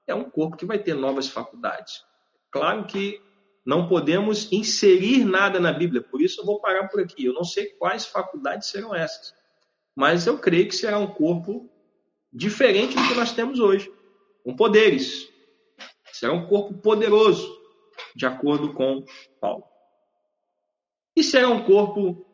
é 0.08 0.14
um 0.14 0.30
corpo 0.30 0.56
que 0.56 0.66
vai 0.66 0.78
ter 0.78 0.94
novas 0.94 1.28
faculdades. 1.28 2.04
Claro 2.52 2.86
que 2.86 3.22
não 3.66 3.88
podemos 3.88 4.52
inserir 4.52 5.26
nada 5.26 5.60
na 5.60 5.74
Bíblia, 5.74 6.02
por 6.02 6.22
isso 6.22 6.42
eu 6.42 6.46
vou 6.46 6.60
parar 6.60 6.88
por 6.88 7.02
aqui. 7.02 7.26
Eu 7.26 7.34
não 7.34 7.44
sei 7.44 7.66
quais 7.72 8.06
faculdades 8.06 8.70
serão 8.70 8.94
essas, 8.94 9.34
mas 9.96 10.28
eu 10.28 10.38
creio 10.38 10.68
que 10.68 10.76
será 10.76 11.00
um 11.00 11.08
corpo 11.08 11.70
diferente 12.32 12.96
do 12.96 13.08
que 13.08 13.16
nós 13.16 13.34
temos 13.34 13.60
hoje, 13.60 13.92
com 14.44 14.56
poderes. 14.56 15.28
Será 16.14 16.34
um 16.34 16.46
corpo 16.48 16.76
poderoso, 16.76 17.50
de 18.16 18.26
acordo 18.26 18.74
com 18.74 19.04
Paulo. 19.42 19.64
E 21.16 21.24
será 21.24 21.50
um 21.50 21.64
corpo 21.64 22.26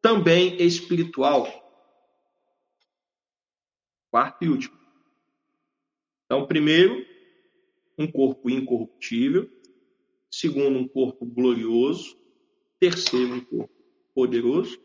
também 0.00 0.56
espiritual. 0.60 1.46
Quarto 4.10 4.44
e 4.44 4.48
último. 4.48 4.78
Então, 6.24 6.46
primeiro, 6.46 7.04
um 7.98 8.10
corpo 8.10 8.48
incorruptível. 8.50 9.48
Segundo, 10.30 10.78
um 10.78 10.88
corpo 10.88 11.24
glorioso. 11.26 12.16
Terceiro, 12.78 13.34
um 13.34 13.44
corpo 13.44 13.74
poderoso. 14.14 14.80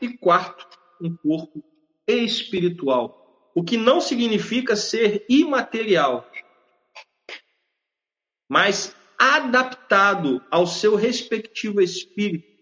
E 0.00 0.16
quarto, 0.16 0.78
um 1.00 1.16
corpo 1.16 1.62
espiritual. 2.06 3.50
O 3.54 3.64
que 3.64 3.76
não 3.76 4.00
significa 4.00 4.76
ser 4.76 5.24
imaterial, 5.30 6.30
mas 8.46 8.94
adaptado 9.18 10.44
ao 10.50 10.66
seu 10.66 10.94
respectivo 10.94 11.80
espírito 11.80 12.55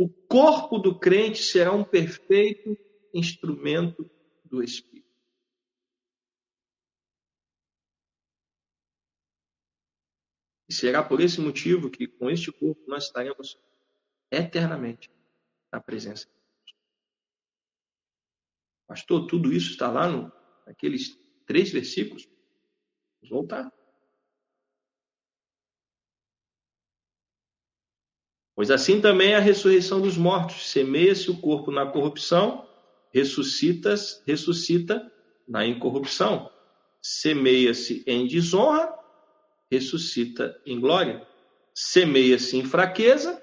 o 0.00 0.08
corpo 0.08 0.78
do 0.78 0.98
crente 0.98 1.42
será 1.42 1.74
um 1.74 1.84
perfeito 1.84 2.74
instrumento 3.12 4.10
do 4.42 4.62
Espírito. 4.62 5.06
E 10.66 10.72
será 10.72 11.02
por 11.02 11.20
esse 11.20 11.38
motivo 11.38 11.90
que 11.90 12.06
com 12.06 12.30
este 12.30 12.50
corpo 12.50 12.82
nós 12.86 13.04
estaremos 13.04 13.60
eternamente 14.30 15.10
na 15.70 15.82
presença 15.82 16.24
de 16.24 16.32
Deus. 16.32 16.78
Pastor, 18.86 19.26
tudo 19.26 19.52
isso 19.52 19.72
está 19.72 19.90
lá 19.90 20.08
no, 20.08 20.32
naqueles 20.66 21.14
três 21.44 21.70
versículos? 21.70 22.26
Vamos 23.20 23.28
voltar. 23.28 23.79
Pois 28.60 28.70
assim 28.70 29.00
também 29.00 29.32
é 29.32 29.36
a 29.36 29.40
ressurreição 29.40 30.02
dos 30.02 30.18
mortos. 30.18 30.68
Semeia-se 30.68 31.30
o 31.30 31.40
corpo 31.40 31.70
na 31.70 31.86
corrupção, 31.86 32.68
ressuscita, 33.10 33.94
ressuscita 34.26 35.10
na 35.48 35.66
incorrupção. 35.66 36.52
Semeia-se 37.00 38.04
em 38.06 38.26
desonra, 38.26 38.94
ressuscita 39.72 40.60
em 40.66 40.78
glória. 40.78 41.26
Semeia-se 41.72 42.58
em 42.58 42.62
fraqueza, 42.62 43.42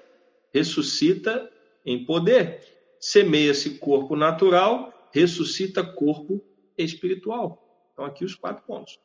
ressuscita 0.54 1.52
em 1.84 2.04
poder. 2.04 2.62
Semeia-se 3.00 3.76
corpo 3.80 4.14
natural, 4.14 5.10
ressuscita 5.12 5.82
corpo 5.82 6.40
espiritual. 6.76 7.90
Então, 7.92 8.04
aqui 8.04 8.24
os 8.24 8.36
quatro 8.36 8.64
pontos. 8.64 8.96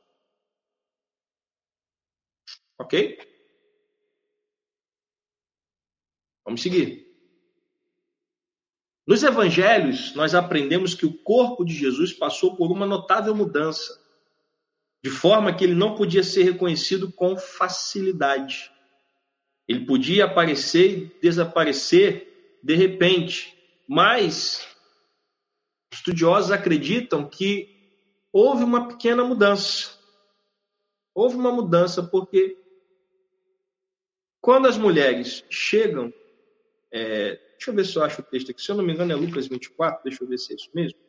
Ok? 2.77 3.32
Vamos 6.45 6.61
seguir. 6.61 7.07
Nos 9.05 9.21
evangelhos, 9.21 10.15
nós 10.15 10.33
aprendemos 10.33 10.93
que 10.93 11.05
o 11.05 11.13
corpo 11.13 11.65
de 11.65 11.73
Jesus 11.73 12.13
passou 12.13 12.55
por 12.55 12.71
uma 12.71 12.85
notável 12.85 13.35
mudança, 13.35 14.01
de 15.03 15.09
forma 15.09 15.53
que 15.53 15.63
ele 15.65 15.75
não 15.75 15.95
podia 15.95 16.23
ser 16.23 16.43
reconhecido 16.43 17.11
com 17.11 17.37
facilidade. 17.37 18.71
Ele 19.67 19.85
podia 19.85 20.25
aparecer 20.25 20.91
e 20.91 21.21
desaparecer 21.21 22.59
de 22.63 22.75
repente, 22.75 23.57
mas 23.87 24.65
estudiosos 25.91 26.51
acreditam 26.51 27.27
que 27.27 27.69
houve 28.31 28.63
uma 28.63 28.87
pequena 28.87 29.23
mudança. 29.23 29.99
Houve 31.13 31.35
uma 31.35 31.51
mudança 31.51 32.01
porque 32.01 32.57
quando 34.41 34.67
as 34.67 34.77
mulheres 34.77 35.43
chegam 35.49 36.11
é, 36.93 37.35
deixa 37.53 37.71
eu 37.71 37.75
ver 37.75 37.85
se 37.85 37.95
eu 37.97 38.03
acho 38.03 38.21
o 38.21 38.23
texto 38.23 38.51
aqui. 38.51 38.61
Se 38.61 38.69
eu 38.71 38.75
não 38.75 38.83
me 38.85 38.93
engano, 38.93 39.11
é 39.11 39.15
Lucas 39.15 39.47
24. 39.47 40.03
Deixa 40.03 40.23
eu 40.23 40.27
ver 40.27 40.37
se 40.37 40.53
é 40.53 40.55
isso 40.55 40.69
mesmo. 40.75 40.99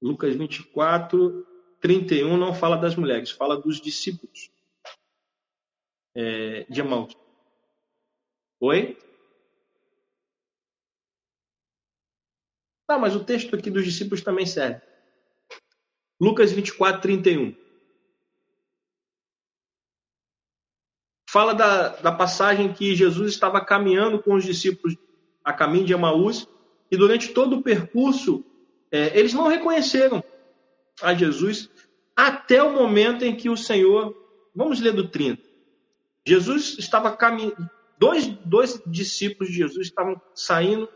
Lucas 0.00 0.34
24, 0.34 1.46
31 1.80 2.36
não 2.36 2.52
fala 2.54 2.76
das 2.76 2.96
mulheres, 2.96 3.30
fala 3.30 3.56
dos 3.56 3.80
discípulos 3.80 4.50
é, 6.14 6.64
de 6.64 6.80
Amaús. 6.80 7.16
Oi? 8.58 8.98
Tá, 12.92 12.98
mas 12.98 13.16
o 13.16 13.24
texto 13.24 13.56
aqui 13.56 13.70
dos 13.70 13.86
discípulos 13.86 14.20
também 14.20 14.44
serve. 14.44 14.82
Lucas 16.20 16.52
24, 16.52 17.00
31. 17.00 17.54
Fala 21.26 21.54
da, 21.54 21.88
da 21.88 22.12
passagem 22.12 22.70
que 22.70 22.94
Jesus 22.94 23.32
estava 23.32 23.64
caminhando 23.64 24.22
com 24.22 24.34
os 24.34 24.44
discípulos 24.44 24.94
a 25.42 25.54
caminho 25.54 25.86
de 25.86 25.94
Emaús 25.94 26.46
e 26.90 26.96
durante 26.98 27.32
todo 27.32 27.56
o 27.56 27.62
percurso 27.62 28.44
é, 28.90 29.18
eles 29.18 29.32
não 29.32 29.48
reconheceram 29.48 30.22
a 31.00 31.14
Jesus 31.14 31.70
até 32.14 32.62
o 32.62 32.74
momento 32.74 33.24
em 33.24 33.34
que 33.34 33.48
o 33.48 33.56
Senhor. 33.56 34.14
Vamos 34.54 34.80
ler 34.80 34.92
do 34.92 35.08
30. 35.08 35.42
Jesus 36.26 36.76
estava 36.78 37.16
caminhando. 37.16 37.70
Dois, 37.98 38.26
dois 38.44 38.82
discípulos 38.86 39.50
de 39.50 39.56
Jesus 39.56 39.86
estavam 39.86 40.20
saindo 40.34 40.86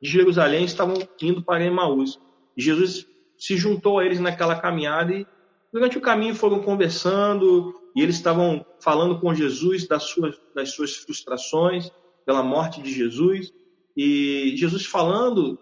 de 0.00 0.08
Jerusalém 0.08 0.64
estavam 0.64 0.96
indo 1.20 1.42
para 1.42 1.64
Emaús. 1.64 2.18
Jesus 2.56 3.06
se 3.36 3.56
juntou 3.56 3.98
a 3.98 4.04
eles 4.04 4.20
naquela 4.20 4.58
caminhada 4.58 5.14
e 5.14 5.26
durante 5.72 5.98
o 5.98 6.00
caminho 6.00 6.34
foram 6.34 6.60
conversando 6.60 7.74
e 7.94 8.02
eles 8.02 8.16
estavam 8.16 8.64
falando 8.80 9.20
com 9.20 9.34
Jesus 9.34 9.86
das 9.86 10.04
suas, 10.04 10.40
das 10.54 10.70
suas 10.70 10.96
frustrações 10.96 11.90
pela 12.24 12.42
morte 12.42 12.82
de 12.82 12.92
Jesus 12.92 13.52
e 13.96 14.54
Jesus 14.56 14.86
falando 14.86 15.58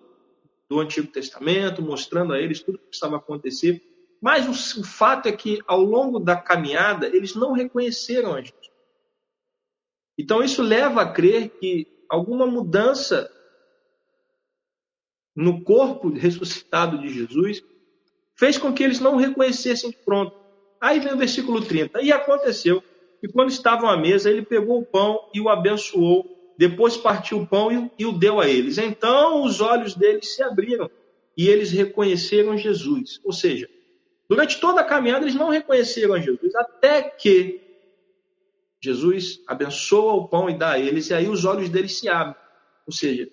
do 0.69 0.81
Antigo 0.81 1.07
Testamento, 1.07 1.81
mostrando 1.81 2.33
a 2.33 2.41
eles 2.41 2.61
tudo 2.61 2.77
o 2.77 2.79
que 2.79 2.95
estava 2.95 3.17
acontecendo. 3.17 3.81
Mas 4.21 4.47
o, 4.47 4.81
o 4.81 4.85
fato 4.85 5.29
é 5.29 5.33
que 5.33 5.61
ao 5.67 5.81
longo 5.81 6.19
da 6.19 6.37
caminhada 6.37 7.07
eles 7.07 7.35
não 7.35 7.53
reconheceram 7.53 8.35
a 8.35 8.41
Jesus. 8.41 8.67
Então 10.19 10.43
isso 10.43 10.63
leva 10.63 11.03
a 11.03 11.13
crer 11.13 11.51
que 11.61 11.87
alguma 12.09 12.47
mudança 12.47 13.31
no 15.37 15.63
corpo 15.63 16.09
ressuscitado 16.09 16.99
de 16.99 17.09
Jesus, 17.09 17.63
fez 18.35 18.57
com 18.57 18.73
que 18.73 18.83
eles 18.83 18.99
não 18.99 19.17
reconhecessem 19.17 19.91
de 19.91 19.97
pronto. 19.99 20.35
Aí 20.81 20.99
vem 20.99 21.13
o 21.13 21.19
versículo 21.19 21.61
30. 21.61 22.03
E 22.03 22.11
aconteceu 22.11 22.83
que 23.21 23.29
quando 23.29 23.51
estavam 23.51 23.89
à 23.89 23.97
mesa, 23.97 24.31
ele 24.31 24.43
pegou 24.43 24.81
o 24.81 24.85
pão 24.85 25.21
e 25.35 25.41
o 25.41 25.49
abençoou 25.49 26.37
depois 26.59 26.97
partiu 26.97 27.41
o 27.41 27.47
pão 27.47 27.91
e, 27.99 28.07
o 28.07 28.13
deu 28.13 28.41
a 28.41 28.49
eles. 28.49 28.79
Então 28.79 29.43
os 29.43 29.61
olhos 29.61 29.95
deles 29.95 30.35
se 30.35 30.43
abriram 30.43 30.91
e 31.37 31.49
eles 31.49 31.71
reconheceram 31.71 32.57
Jesus. 32.57 33.21
Ou 33.25 33.33
seja, 33.33 33.69
durante 34.29 34.59
toda 34.59 34.81
a 34.81 34.85
caminhada 34.85 35.25
eles 35.25 35.35
não 35.35 35.51
reconheceram 35.51 36.21
Jesus, 36.21 36.55
até 36.55 37.03
que 37.03 37.61
Jesus 38.81 39.41
abençoa 39.47 40.15
o 40.15 40.29
pão 40.29 40.49
e 40.49 40.57
dá 40.57 40.73
a 40.73 40.79
eles, 40.79 41.11
e 41.11 41.15
aí 41.15 41.29
os 41.29 41.45
olhos 41.45 41.69
deles 41.69 41.99
se 41.99 42.09
abrem. 42.09 42.37
Ou 42.87 42.93
seja, 42.93 43.29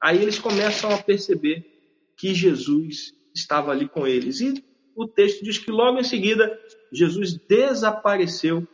aí 0.00 0.22
eles 0.22 0.38
começam 0.38 0.90
a 0.90 1.02
perceber 1.02 1.64
que 2.16 2.34
Jesus 2.34 3.14
estava 3.34 3.70
ali 3.70 3.88
com 3.88 4.06
eles. 4.06 4.40
E 4.40 4.64
o 4.94 5.06
texto 5.06 5.44
diz 5.44 5.58
que 5.58 5.70
logo 5.70 5.98
em 5.98 6.04
seguida 6.04 6.58
Jesus 6.92 7.34
desapareceu 7.34 8.66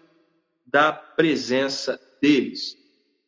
da 0.66 0.92
presença 0.92 2.00
deles. 2.20 2.76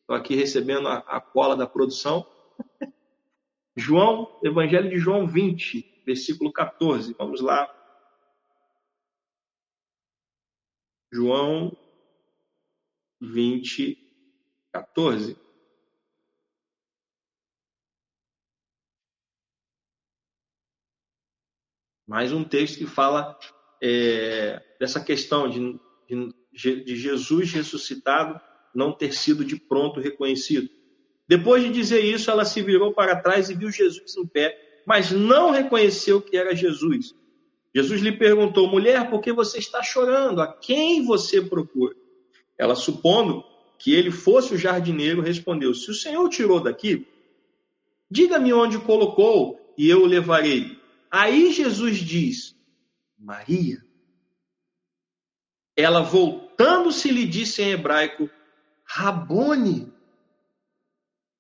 Estou 0.00 0.16
aqui 0.16 0.34
recebendo 0.34 0.88
a, 0.88 0.98
a 0.98 1.20
cola 1.20 1.56
da 1.56 1.66
produção. 1.66 2.26
João, 3.76 4.38
Evangelho 4.42 4.88
de 4.88 4.98
João 4.98 5.26
20, 5.26 6.02
versículo 6.06 6.52
14. 6.52 7.14
Vamos 7.18 7.40
lá. 7.40 7.68
João 11.12 11.76
20, 13.20 13.98
14. 14.72 15.43
Mais 22.06 22.32
um 22.32 22.44
texto 22.44 22.78
que 22.78 22.86
fala 22.86 23.38
é, 23.82 24.62
dessa 24.78 25.00
questão 25.00 25.48
de, 25.48 25.78
de, 26.52 26.84
de 26.84 26.96
Jesus 26.96 27.52
ressuscitado 27.52 28.40
não 28.74 28.92
ter 28.92 29.14
sido 29.14 29.44
de 29.44 29.56
pronto 29.56 30.00
reconhecido. 30.00 30.68
Depois 31.26 31.62
de 31.62 31.70
dizer 31.70 32.00
isso, 32.00 32.30
ela 32.30 32.44
se 32.44 32.60
virou 32.60 32.92
para 32.92 33.16
trás 33.16 33.48
e 33.48 33.54
viu 33.54 33.70
Jesus 33.70 34.16
em 34.16 34.26
pé, 34.26 34.82
mas 34.86 35.10
não 35.10 35.50
reconheceu 35.50 36.20
que 36.20 36.36
era 36.36 36.54
Jesus. 36.54 37.14
Jesus 37.74 38.02
lhe 38.02 38.12
perguntou: 38.12 38.68
Mulher, 38.68 39.08
por 39.08 39.20
que 39.20 39.32
você 39.32 39.58
está 39.58 39.82
chorando? 39.82 40.42
A 40.42 40.46
quem 40.46 41.04
você 41.04 41.40
procura? 41.40 41.94
Ela, 42.58 42.74
supondo 42.74 43.42
que 43.78 43.94
ele 43.94 44.10
fosse 44.10 44.54
o 44.54 44.58
jardineiro, 44.58 45.22
respondeu: 45.22 45.72
Se 45.72 45.90
o 45.90 45.94
Senhor 45.94 46.28
tirou 46.28 46.60
daqui, 46.60 47.06
diga-me 48.10 48.52
onde 48.52 48.78
colocou 48.78 49.58
e 49.78 49.88
eu 49.88 50.02
o 50.02 50.06
levarei. 50.06 50.78
Aí 51.16 51.52
Jesus 51.52 51.98
diz: 51.98 52.56
Maria. 53.16 53.80
Ela, 55.76 56.02
voltando-se, 56.02 57.08
lhe 57.08 57.24
disse 57.24 57.62
em 57.62 57.70
hebraico: 57.70 58.28
Rabone, 58.84 59.92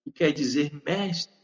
que 0.04 0.12
quer 0.12 0.30
dizer 0.30 0.80
mestre. 0.86 1.34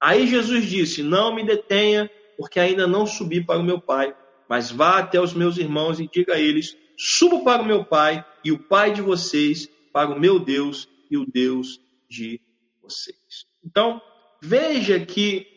Aí 0.00 0.28
Jesus 0.28 0.66
disse: 0.66 1.02
Não 1.02 1.34
me 1.34 1.44
detenha, 1.44 2.08
porque 2.38 2.60
ainda 2.60 2.86
não 2.86 3.04
subi 3.04 3.44
para 3.44 3.58
o 3.58 3.64
meu 3.64 3.80
pai, 3.80 4.16
mas 4.48 4.70
vá 4.70 5.00
até 5.00 5.20
os 5.20 5.34
meus 5.34 5.58
irmãos 5.58 5.98
e 5.98 6.06
diga 6.06 6.34
a 6.34 6.40
eles: 6.40 6.76
Subo 6.96 7.42
para 7.42 7.60
o 7.60 7.66
meu 7.66 7.84
pai 7.84 8.24
e 8.44 8.52
o 8.52 8.62
pai 8.68 8.92
de 8.92 9.02
vocês, 9.02 9.68
para 9.92 10.10
o 10.10 10.20
meu 10.20 10.38
Deus 10.38 10.88
e 11.10 11.16
o 11.16 11.26
Deus 11.26 11.80
de 12.08 12.40
vocês. 12.80 13.48
Então, 13.64 14.00
veja 14.40 15.04
que 15.04 15.55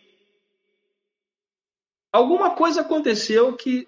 alguma 2.12 2.56
coisa 2.56 2.82
aconteceu 2.82 3.56
que 3.56 3.88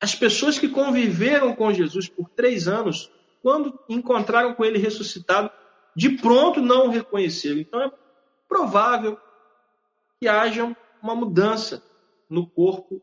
as 0.00 0.14
pessoas 0.14 0.58
que 0.58 0.68
conviveram 0.68 1.54
com 1.54 1.72
Jesus 1.72 2.08
por 2.08 2.28
três 2.30 2.66
anos, 2.66 3.12
quando 3.42 3.78
encontraram 3.88 4.54
com 4.54 4.64
ele 4.64 4.78
ressuscitado, 4.78 5.50
de 5.94 6.16
pronto 6.16 6.60
não 6.60 6.86
o 6.86 6.90
reconheceram. 6.90 7.58
Então 7.58 7.82
é 7.82 7.92
provável 8.48 9.18
que 10.18 10.26
haja 10.26 10.74
uma 11.02 11.14
mudança 11.14 11.82
no 12.28 12.48
corpo 12.48 13.02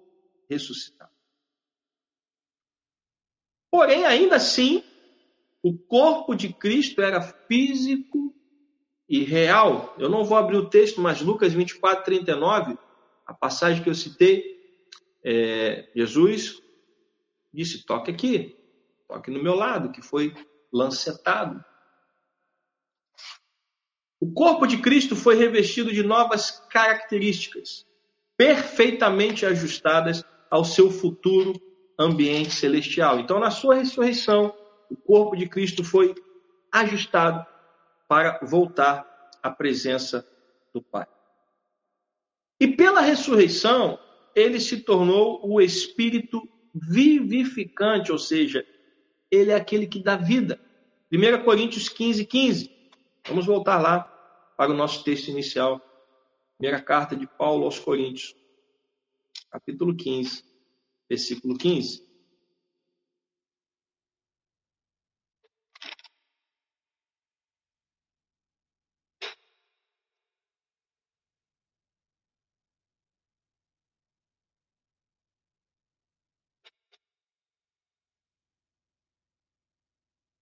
ressuscitado. 0.50 1.12
Porém, 3.70 4.06
ainda 4.06 4.38
assim, 4.38 4.84
o 5.62 5.78
corpo 5.78 6.34
de 6.34 6.52
Cristo 6.52 7.02
era 7.02 7.22
físico 7.22 8.34
e 9.08 9.24
real. 9.24 9.94
Eu 10.00 10.10
não 10.10 10.24
vou 10.24 10.38
abrir 10.38 10.58
o 10.58 10.70
texto, 10.70 11.02
mas 11.02 11.22
Lucas 11.22 11.54
24, 11.54 12.06
39 12.06 12.78
a 13.28 13.34
passagem 13.34 13.84
que 13.84 13.90
eu 13.90 13.96
citei, 13.96 14.58
é, 15.24 15.92
Jesus 15.94 16.62
disse: 17.54 17.86
toque 17.86 18.10
aqui, 18.10 18.58
toque 19.08 19.30
no 19.30 19.44
meu 19.44 19.54
lado, 19.54 19.92
que 19.92 20.02
foi 20.02 20.34
lancetado. 20.72 21.64
O 24.20 24.32
corpo 24.34 24.66
de 24.66 24.78
Cristo 24.78 25.16
foi 25.16 25.36
revestido 25.36 25.92
de 25.92 26.02
novas 26.02 26.52
características, 26.72 27.86
perfeitamente 28.38 29.46
ajustadas 29.46 30.24
ao 30.50 30.64
seu 30.64 30.90
futuro 30.90 31.54
ambiente 32.00 32.52
celestial. 32.52 33.20
Então, 33.20 33.40
na 33.40 33.52
sua 33.52 33.76
ressurreição, 33.76 34.56
o 34.90 34.96
corpo 34.96 35.36
de 35.36 35.48
Cristo 35.48 35.84
foi 35.84 36.16
ajustado 36.72 37.46
para 38.08 38.40
voltar 38.44 39.06
à 39.44 39.52
presença 39.52 40.28
do 40.74 40.82
Pai. 40.82 41.08
E 42.60 42.68
pela 42.68 43.02
ressurreição, 43.02 44.00
ele 44.36 44.60
se 44.60 44.78
tornou 44.78 45.42
o 45.44 45.62
espírito 45.62 46.48
vivificante, 46.74 48.12
ou 48.12 48.18
seja, 48.18 48.66
ele 49.30 49.52
é 49.52 49.56
aquele 49.56 49.88
que 49.88 50.02
dá 50.02 50.16
vida. 50.16 50.60
1 51.12 51.44
Coríntios 51.44 51.90
15, 51.90 52.26
15. 52.26 52.72
Vamos 53.28 53.46
voltar 53.46 53.82
lá 53.82 54.02
para 54.58 54.72
o 54.72 54.76
nosso 54.76 55.04
texto 55.04 55.28
inicial. 55.28 55.82
Primeira 56.58 56.82
carta 56.82 57.16
de 57.16 57.28
Paulo 57.28 57.66
aos 57.66 57.80
Coríntios, 57.80 58.36
capítulo 59.52 59.96
15, 59.96 60.44
versículo 61.10 61.58
15. 61.58 62.07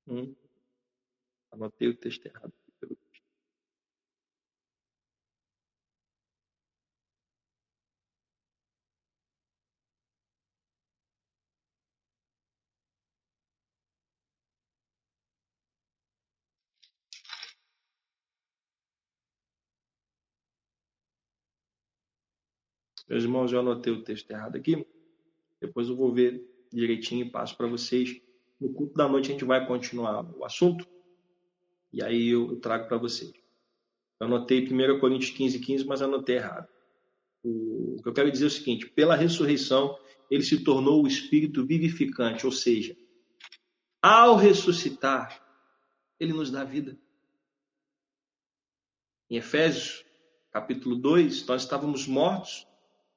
Hum. 0.08 0.36
Anotei 1.52 1.88
o 1.88 1.98
texto 1.98 2.26
errado. 2.26 2.54
Meus 23.08 23.24
irmãos, 23.24 23.54
eu 23.54 23.60
anotei 23.60 23.94
o 23.94 24.04
texto 24.04 24.32
errado 24.32 24.56
aqui. 24.56 24.86
Depois 25.62 25.88
eu 25.88 25.96
vou 25.96 26.12
ver 26.12 26.44
direitinho 26.74 27.26
e 27.26 27.30
passo 27.30 27.56
para 27.56 27.68
vocês. 27.68 28.25
No 28.66 28.74
culto 28.74 28.96
da 28.96 29.08
noite 29.08 29.30
a 29.30 29.32
gente 29.34 29.46
vai 29.46 29.64
continuar 29.68 30.26
o 30.36 30.44
assunto 30.44 30.88
e 31.94 32.02
aí 32.02 32.30
eu, 32.30 32.60
trago 32.60 32.88
para 32.88 32.98
vocês. 32.98 33.32
Eu 34.20 34.26
anotei 34.26 34.68
1 34.68 35.00
Coríntios 35.00 35.30
15, 35.30 35.60
15, 35.60 35.86
mas 35.86 36.02
anotei 36.02 36.38
errado. 36.38 36.68
O, 37.44 37.98
o 38.00 38.02
que 38.02 38.10
eu 38.10 38.14
quero 38.14 38.32
dizer 38.32 38.46
é 38.46 38.48
o 38.48 38.52
seguinte: 38.52 38.90
pela 38.90 39.16
ressurreição, 39.16 39.96
ele 40.32 40.42
se 40.42 40.64
tornou 40.64 41.04
o 41.04 41.08
espírito 41.08 41.64
vivificante, 41.64 42.44
ou 42.44 42.52
seja, 42.52 42.98
ao 44.02 44.36
ressuscitar, 44.36 45.46
ele 46.20 46.34
nos 46.34 46.50
dá 46.50 46.64
vida. 46.64 46.98
Em 49.30 49.38
Efésios, 49.38 50.04
capítulo 50.52 50.96
2, 50.96 51.46
nós 51.46 51.62
estávamos 51.62 52.08
mortos 52.08 52.68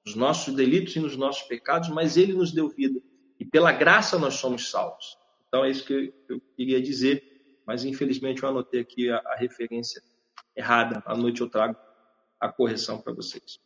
nos 0.05 0.14
nossos 0.14 0.55
delitos 0.55 0.94
e 0.94 1.01
nos 1.01 1.16
nossos 1.16 1.49
pecados, 1.49 1.88
mas 1.88 2.18
ele 2.18 2.34
nos 2.34 2.53
deu 2.53 2.68
vida. 2.68 3.01
E 3.40 3.46
pela 3.46 3.72
graça 3.72 4.18
nós 4.18 4.34
somos 4.34 4.70
salvos. 4.70 5.17
Então 5.49 5.64
é 5.64 5.70
isso 5.70 5.84
que 5.84 6.12
eu 6.28 6.40
queria 6.57 6.80
dizer, 6.80 7.61
mas 7.66 7.84
infelizmente 7.84 8.42
eu 8.42 8.49
anotei 8.49 8.80
aqui 8.80 9.11
a, 9.11 9.16
a 9.18 9.36
referência 9.36 10.03
errada. 10.55 11.03
À 11.07 11.16
noite 11.16 11.40
eu 11.40 11.49
trago 11.49 11.76
a 12.40 12.49
correção 12.49 13.01
para 13.01 13.12
vocês. 13.12 13.59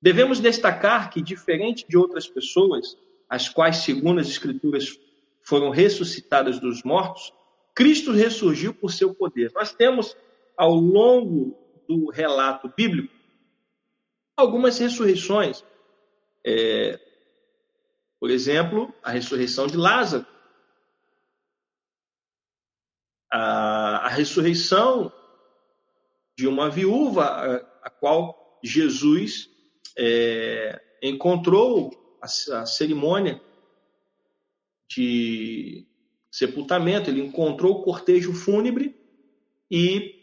Devemos 0.00 0.40
destacar 0.40 1.10
que, 1.10 1.20
diferente 1.20 1.86
de 1.86 1.96
outras 1.96 2.26
pessoas, 2.26 2.96
as 3.28 3.48
quais, 3.48 3.78
segundo 3.78 4.20
as 4.20 4.28
Escrituras, 4.28 4.98
foram 5.42 5.70
ressuscitadas 5.70 6.58
dos 6.58 6.82
mortos, 6.82 7.32
Cristo 7.74 8.12
ressurgiu 8.12 8.72
por 8.72 8.90
seu 8.92 9.14
poder. 9.14 9.52
Nós 9.54 9.72
temos, 9.72 10.16
ao 10.56 10.74
longo 10.74 11.56
do 11.88 12.10
relato 12.10 12.72
bíblico, 12.74 13.12
algumas 14.36 14.78
ressurreições. 14.78 15.64
É, 16.44 16.98
por 18.18 18.30
exemplo, 18.30 18.92
a 19.02 19.10
ressurreição 19.10 19.66
de 19.66 19.76
Lázaro. 19.76 20.26
A, 23.30 24.06
a 24.06 24.08
ressurreição 24.08 25.12
de 26.36 26.46
uma 26.48 26.68
viúva, 26.68 27.24
a, 27.24 27.56
a 27.84 27.90
qual 27.90 28.58
Jesus 28.62 29.48
é, 29.96 30.80
encontrou 31.02 31.90
a, 32.20 32.26
a 32.60 32.66
cerimônia 32.66 33.40
de 34.88 35.86
sepultamento, 36.30 37.10
ele 37.10 37.22
encontrou 37.22 37.74
o 37.74 37.82
cortejo 37.82 38.32
fúnebre 38.32 38.96
e 39.70 40.16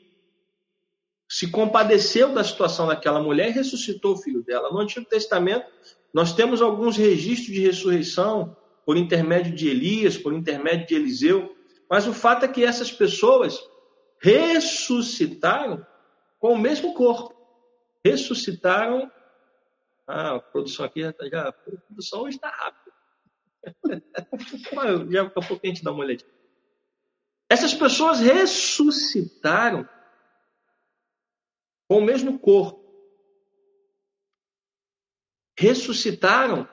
se 1.30 1.50
compadeceu 1.50 2.34
da 2.34 2.44
situação 2.44 2.88
daquela 2.88 3.22
mulher 3.22 3.50
e 3.50 3.54
ressuscitou 3.54 4.14
o 4.14 4.18
filho 4.18 4.44
dela. 4.44 4.72
No 4.72 4.80
Antigo 4.80 5.06
Testamento, 5.06 5.66
nós 6.14 6.34
temos 6.34 6.62
alguns 6.62 6.96
registros 6.96 7.54
de 7.54 7.62
ressurreição 7.62 8.56
por 8.86 8.96
intermédio 8.96 9.54
de 9.54 9.68
Elias, 9.68 10.18
por 10.18 10.34
intermédio 10.34 10.88
de 10.88 10.96
Eliseu, 10.96 11.57
mas 11.90 12.08
o 12.08 12.14
fato 12.14 12.46
é 12.46 12.48
que 12.48 12.64
essas 12.64 12.92
pessoas 12.92 13.60
ressuscitaram 14.20 15.86
com 16.40 16.54
o 16.54 16.58
mesmo 16.58 16.94
corpo. 16.94 17.36
Ressuscitaram. 18.04 19.12
Ah, 20.06 20.36
a 20.36 20.40
produção 20.40 20.86
aqui 20.86 21.02
já, 21.02 21.14
tá, 21.14 21.28
já 21.28 21.50
a 21.50 21.52
produção 21.52 22.22
hoje 22.22 22.38
está 22.38 22.50
rápida. 22.50 22.96
já 25.12 25.24
daqui 25.24 25.40
a 25.40 25.42
pouco 25.42 25.60
a 25.62 25.68
gente 25.68 25.84
dá 25.84 25.92
uma 25.92 26.04
olhadinha. 26.04 26.32
Essas 27.50 27.74
pessoas 27.74 28.20
ressuscitaram 28.20 29.88
com 31.88 32.00
o 32.00 32.02
mesmo 32.02 32.38
corpo. 32.38 32.86
Ressuscitaram 35.58 36.68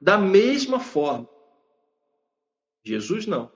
da 0.00 0.16
mesma 0.16 0.80
forma. 0.80 1.28
Jesus 2.84 3.26
não. 3.26 3.52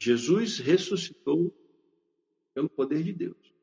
Jesus 0.00 0.58
ressuscitou 0.58 1.54
pelo 2.54 2.70
poder 2.70 3.04
de 3.04 3.12
Deus. 3.12 3.54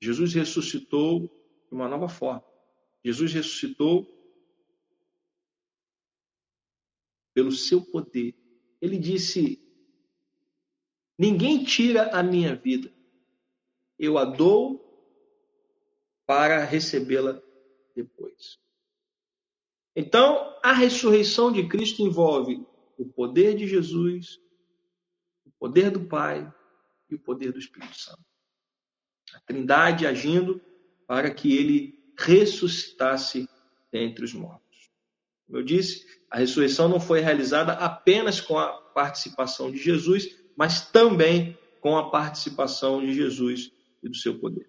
Jesus 0.00 0.32
ressuscitou 0.32 1.22
de 1.68 1.74
uma 1.74 1.88
nova 1.88 2.08
forma. 2.08 2.44
Jesus 3.04 3.32
ressuscitou 3.32 4.06
pelo 7.34 7.50
seu 7.50 7.82
poder. 7.82 8.34
Ele 8.80 8.96
disse: 8.96 9.60
Ninguém 11.18 11.64
tira 11.64 12.10
a 12.16 12.22
minha 12.22 12.54
vida. 12.54 12.94
Eu 13.98 14.16
a 14.16 14.24
dou 14.24 14.80
para 16.24 16.64
recebê-la 16.64 17.42
depois. 17.94 18.58
Então, 19.96 20.58
a 20.62 20.72
ressurreição 20.72 21.52
de 21.52 21.68
Cristo 21.68 22.02
envolve 22.02 22.64
o 22.96 23.04
poder 23.04 23.56
de 23.56 23.66
Jesus, 23.66 24.40
poder 25.64 25.90
do 25.90 26.00
Pai 26.00 26.46
e 27.08 27.14
o 27.14 27.18
poder 27.18 27.50
do 27.50 27.58
Espírito 27.58 27.98
Santo. 27.98 28.22
A 29.34 29.40
Trindade 29.46 30.06
agindo 30.06 30.60
para 31.06 31.30
que 31.30 31.56
ele 31.56 31.98
ressuscitasse 32.18 33.48
entre 33.90 34.26
os 34.26 34.34
mortos. 34.34 34.90
Como 35.46 35.58
eu 35.58 35.62
disse, 35.62 36.04
a 36.30 36.38
ressurreição 36.38 36.86
não 36.86 37.00
foi 37.00 37.20
realizada 37.20 37.72
apenas 37.72 38.42
com 38.42 38.58
a 38.58 38.74
participação 38.74 39.70
de 39.70 39.78
Jesus, 39.78 40.36
mas 40.54 40.90
também 40.90 41.58
com 41.80 41.96
a 41.96 42.10
participação 42.10 43.00
de 43.00 43.14
Jesus 43.14 43.72
e 44.02 44.08
do 44.10 44.16
seu 44.16 44.38
poder. 44.38 44.68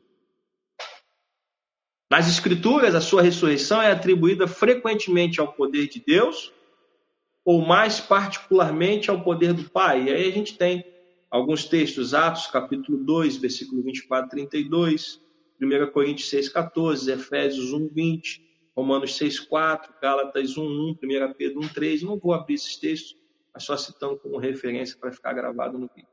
Nas 2.09 2.29
Escrituras, 2.29 2.95
a 2.95 3.01
sua 3.01 3.21
ressurreição 3.21 3.81
é 3.81 3.91
atribuída 3.91 4.47
frequentemente 4.47 5.41
ao 5.41 5.51
poder 5.51 5.89
de 5.89 5.99
Deus, 5.99 6.53
ou 7.45 7.61
mais 7.61 7.99
particularmente 7.99 9.11
ao 9.11 9.21
poder 9.21 9.53
do 9.53 9.69
Pai. 9.69 10.05
E 10.05 10.09
aí 10.09 10.27
a 10.27 10.31
gente 10.31 10.57
tem 10.57 10.83
alguns 11.29 11.65
textos, 11.65 12.15
Atos 12.15 12.47
capítulo 12.47 12.97
2, 12.97 13.37
versículo 13.37 13.83
24 13.83 14.29
32, 14.31 15.21
1 15.61 15.91
Coríntios 15.91 16.29
6, 16.29 16.49
14, 16.49 17.11
Efésios 17.11 17.71
1, 17.71 17.87
20, 17.89 18.41
Romanos 18.75 19.15
6, 19.15 19.41
4, 19.41 19.93
Gálatas 20.01 20.57
1, 20.57 20.63
1, 20.63 20.97
1 21.03 21.33
Pedro 21.37 21.59
1, 21.61 21.67
3. 21.69 22.03
Não 22.03 22.17
vou 22.17 22.33
abrir 22.33 22.55
esses 22.55 22.75
textos, 22.77 23.15
mas 23.53 23.63
só 23.63 23.77
citando 23.77 24.17
como 24.17 24.37
referência 24.37 24.97
para 24.99 25.11
ficar 25.11 25.33
gravado 25.33 25.77
no 25.77 25.89
vídeo. 25.95 26.09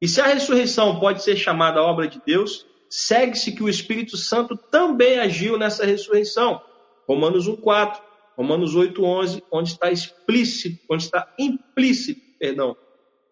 E 0.00 0.08
se 0.08 0.20
a 0.20 0.26
ressurreição 0.26 0.98
pode 0.98 1.22
ser 1.22 1.36
chamada 1.36 1.82
obra 1.82 2.08
de 2.08 2.20
Deus, 2.24 2.66
segue-se 2.88 3.52
que 3.52 3.62
o 3.62 3.68
Espírito 3.68 4.16
Santo 4.16 4.56
também 4.56 5.18
agiu 5.18 5.58
nessa 5.58 5.84
ressurreição. 5.84 6.62
Romanos 7.06 7.46
1:4, 7.46 8.00
Romanos 8.36 8.74
8:11, 8.74 9.42
onde 9.50 9.70
está 9.70 9.90
explícito, 9.90 10.84
onde 10.88 11.04
está 11.04 11.32
implícito, 11.38 12.20
perdão, 12.38 12.76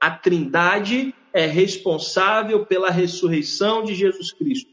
a 0.01 0.11
Trindade 0.11 1.15
é 1.33 1.47
responsável 1.47 2.65
pela 2.67 2.91
ressurreição 2.91 3.85
de 3.85 3.95
Jesus 3.95 4.33
Cristo. 4.33 4.71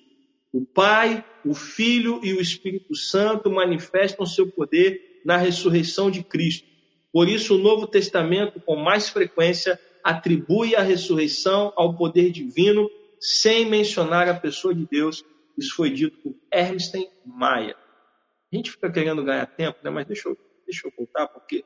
O 0.54 0.66
Pai, 0.66 1.24
o 1.46 1.54
Filho 1.54 2.20
e 2.24 2.34
o 2.34 2.42
Espírito 2.42 2.96
Santo 2.96 3.52
manifestam 3.52 4.26
seu 4.26 4.48
poder 4.48 5.22
na 5.24 5.38
ressurreição 5.38 6.10
de 6.10 6.24
Cristo. 6.24 6.68
Por 7.12 7.28
isso, 7.28 7.56
o 7.56 7.58
Novo 7.58 7.88
Testamento, 7.88 8.60
com 8.62 8.76
mais 8.76 9.10
frequência, 9.10 9.80
atribui 10.04 10.76
a 10.76 10.82
ressurreição 10.82 11.74
ao 11.76 11.96
poder 11.96 12.32
divino 12.32 12.90
sem 13.20 13.66
mencionar 13.66 14.30
a 14.30 14.34
pessoa 14.34 14.74
de 14.74 14.86
Deus. 14.86 15.24
Isso 15.58 15.76
foi 15.76 15.90
dito 15.90 16.18
por 16.20 16.36
Ernest 16.52 16.96
Maia. 17.26 17.76
A 18.52 18.56
gente 18.56 18.72
fica 18.72 18.91
querendo 18.91 19.24
ganhar 19.24 19.45
tempo, 19.45 19.80
né? 19.84 19.89
mas 19.89 20.06
deixa 20.06 20.30
eu, 20.30 20.38
deixa 20.66 20.88
eu 20.88 20.93
voltar, 20.95 21.28
porque 21.28 21.66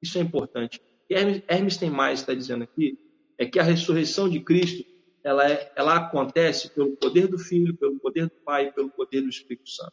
isso 0.00 0.18
é 0.18 0.20
importante. 0.20 0.80
E 1.08 1.14
Hermes 1.14 1.80
Maia 1.82 2.14
está 2.14 2.34
dizendo 2.34 2.64
aqui 2.64 2.98
é 3.38 3.46
que 3.46 3.58
a 3.58 3.62
ressurreição 3.62 4.28
de 4.28 4.40
Cristo 4.40 4.84
ela, 5.22 5.50
é, 5.50 5.72
ela 5.74 5.96
acontece 5.96 6.70
pelo 6.70 6.96
poder 6.96 7.26
do 7.26 7.38
Filho, 7.38 7.76
pelo 7.76 7.98
poder 7.98 8.26
do 8.26 8.36
Pai, 8.44 8.72
pelo 8.72 8.90
poder 8.90 9.22
do 9.22 9.28
Espírito 9.28 9.68
Santo. 9.68 9.92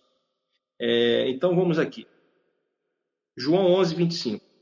É, 0.80 1.28
então 1.30 1.56
vamos 1.56 1.80
aqui. 1.80 2.08
João 3.36 3.66
11, 3.74 3.96
25. 3.96 4.53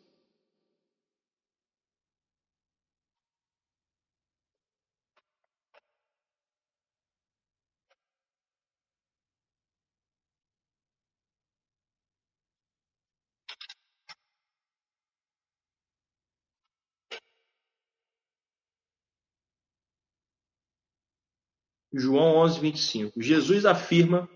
João 21.93 22.37
11, 22.37 22.59
25. 22.59 23.21
Jesus 23.21 23.65
afirma, 23.65 24.29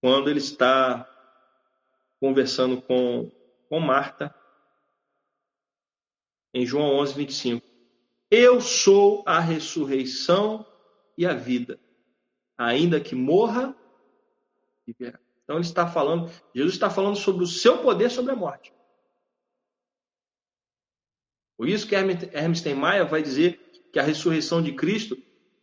quando 0.00 0.28
ele 0.28 0.40
está 0.40 1.08
conversando 2.20 2.82
com, 2.82 3.30
com 3.68 3.80
Marta, 3.80 4.34
em 6.52 6.66
João 6.66 6.96
11, 6.96 7.14
25: 7.14 7.66
Eu 8.30 8.60
sou 8.60 9.22
a 9.26 9.40
ressurreição 9.40 10.66
e 11.16 11.24
a 11.26 11.34
vida. 11.34 11.78
Ainda 12.56 13.00
que 13.00 13.14
morra, 13.14 13.76
viverá. 14.86 15.18
Então 15.42 15.56
ele 15.56 15.64
está 15.64 15.86
falando, 15.86 16.30
Jesus 16.54 16.74
está 16.74 16.88
falando 16.88 17.16
sobre 17.16 17.44
o 17.44 17.46
seu 17.46 17.78
poder 17.78 18.10
sobre 18.10 18.32
a 18.32 18.36
morte. 18.36 18.72
Por 21.56 21.68
isso 21.68 21.86
que 21.86 21.94
Hermes 21.94 22.64
Maia 22.74 23.04
vai 23.04 23.22
dizer 23.22 23.63
que 23.94 24.00
a 24.00 24.02
ressurreição 24.02 24.60
de 24.60 24.72
Cristo 24.72 25.16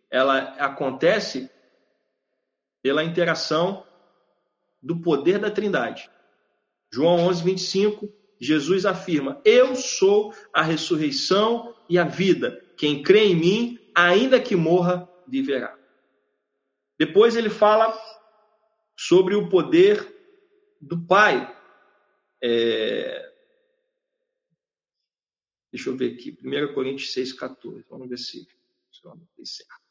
ela 0.09 0.55
acontece 0.57 1.51
pela 2.81 3.03
interação 3.03 3.85
do 4.81 5.01
poder 5.01 5.37
da 5.37 5.51
Trindade. 5.51 6.09
João 6.89 7.27
11, 7.27 7.43
25, 7.43 8.09
Jesus 8.39 8.85
afirma: 8.85 9.41
Eu 9.43 9.75
sou 9.75 10.33
a 10.53 10.61
ressurreição 10.61 11.75
e 11.89 11.99
a 11.99 12.05
vida. 12.05 12.63
Quem 12.77 13.03
crê 13.03 13.25
em 13.25 13.35
mim, 13.35 13.79
ainda 13.93 14.39
que 14.39 14.55
morra, 14.55 15.09
viverá. 15.27 15.77
Depois 16.97 17.35
ele 17.35 17.49
fala 17.49 17.93
sobre 18.95 19.35
o 19.35 19.49
poder 19.49 20.07
do 20.79 20.97
Pai. 21.05 21.53
É... 22.41 23.30
Deixa 25.71 25.89
eu 25.89 25.95
ver 25.95 26.15
aqui, 26.15 26.37
1 26.43 26.73
Coríntios 26.73 27.13
6,14. 27.13 27.85
Vamos 27.89 28.09
ver 28.09 28.17
se, 28.17 28.45
se 28.91 29.05
eu 29.05 29.11
anotei 29.11 29.45
certo. 29.45 29.81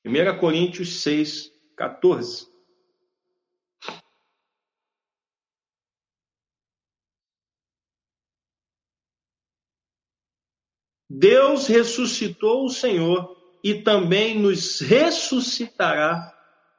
Primeira 0.00 0.38
Coríntios 0.38 1.00
6, 1.00 1.50
14. 1.76 2.46
Deus 11.08 11.66
ressuscitou 11.66 12.66
o 12.66 12.68
Senhor 12.68 13.34
e 13.62 13.82
também 13.82 14.38
nos 14.38 14.80
ressuscitará 14.80 16.33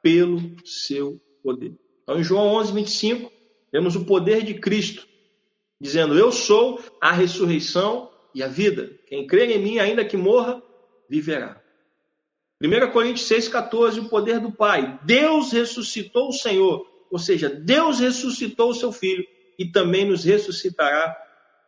pelo 0.06 0.40
seu 0.64 1.20
poder. 1.42 1.74
Então, 2.04 2.20
em 2.20 2.22
João 2.22 2.46
11, 2.58 2.72
25, 2.72 3.32
temos 3.72 3.96
o 3.96 4.04
poder 4.04 4.44
de 4.44 4.54
Cristo, 4.54 5.04
dizendo: 5.80 6.16
Eu 6.16 6.30
sou 6.30 6.80
a 7.00 7.10
ressurreição 7.10 8.08
e 8.32 8.40
a 8.40 8.46
vida. 8.46 8.96
Quem 9.08 9.26
crê 9.26 9.52
em 9.52 9.60
mim, 9.60 9.78
ainda 9.80 10.04
que 10.04 10.16
morra, 10.16 10.62
viverá. 11.10 11.60
1 12.62 12.92
Coríntios 12.92 13.28
6,14, 13.28 13.98
o 13.98 14.08
poder 14.08 14.38
do 14.38 14.52
Pai. 14.52 15.00
Deus 15.04 15.50
ressuscitou 15.50 16.28
o 16.28 16.32
Senhor, 16.32 16.86
ou 17.10 17.18
seja, 17.18 17.48
Deus 17.48 17.98
ressuscitou 17.98 18.70
o 18.70 18.74
seu 18.74 18.92
Filho 18.92 19.26
e 19.58 19.72
também 19.72 20.04
nos 20.04 20.22
ressuscitará 20.22 21.16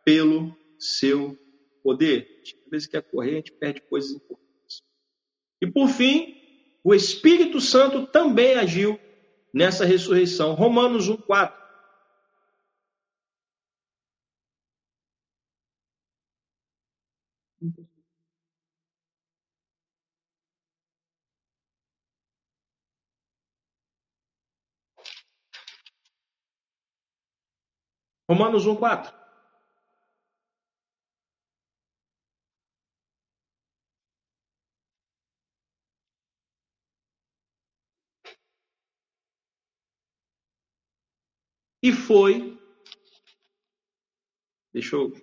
pelo 0.05 0.55
seu 0.79 1.37
poder. 1.83 2.39
Às 2.41 2.71
vezes 2.71 2.87
quer 2.87 3.01
correr, 3.01 3.31
a 3.31 3.35
gente 3.35 3.51
perde 3.51 3.81
coisas 3.81 4.11
importantes. 4.11 4.81
E 5.61 5.67
por 5.67 5.89
fim, 5.89 6.38
o 6.89 6.95
Espírito 6.95 7.61
Santo 7.61 8.07
também 8.07 8.55
agiu 8.55 8.99
nessa 9.53 9.85
ressurreição. 9.85 10.55
Romanos 10.55 11.07
1,4. 11.07 11.53
Romanos 28.27 28.65
1, 28.65 28.75
4. 28.75 29.28
E 41.81 41.91
foi. 41.91 42.57
Deixa 44.73 44.95
eu 44.95 45.13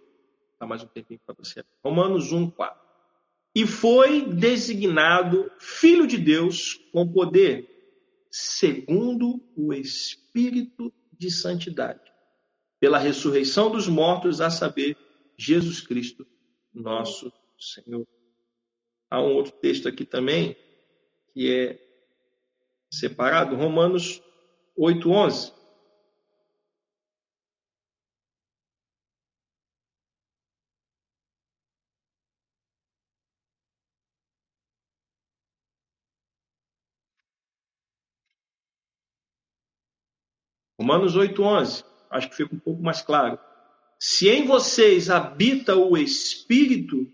dar 0.59 0.67
mais 0.67 0.83
um 0.83 0.87
tempinho 0.87 1.21
para 1.25 1.35
você. 1.35 1.65
Romanos 1.85 2.33
1, 2.33 2.51
4. 2.51 2.87
E 3.55 3.67
foi 3.67 4.23
designado 4.23 5.51
Filho 5.59 6.07
de 6.07 6.19
Deus 6.19 6.75
com 6.93 7.11
poder, 7.11 7.69
segundo 8.31 9.43
o 9.57 9.73
Espírito 9.73 10.93
de 11.13 11.31
Santidade 11.31 12.07
pela 12.79 12.99
ressurreição 12.99 13.71
dos 13.71 13.89
mortos, 13.89 14.41
a 14.41 14.51
saber, 14.51 14.97
Jesus 15.37 15.81
Cristo, 15.81 16.27
nosso 16.73 17.33
Senhor. 17.59 18.07
Há 19.11 19.21
um 19.21 19.35
outro 19.35 19.53
texto 19.53 19.89
aqui 19.89 20.05
também, 20.05 20.57
que 21.33 21.51
é 21.51 21.79
separado, 22.91 23.57
Romanos 23.57 24.23
8:11. 24.77 25.56
Romanos 40.87 41.17
8:11 41.17 41.85
acho 42.09 42.31
que 42.31 42.37
fica 42.37 42.55
um 42.55 42.61
pouco 42.61 42.81
mais 42.81 43.03
claro. 43.03 43.37
Se 43.99 44.29
em 44.29 44.47
vocês 44.47 45.11
habita 45.11 45.75
o 45.75 45.97
Espírito. 45.97 47.13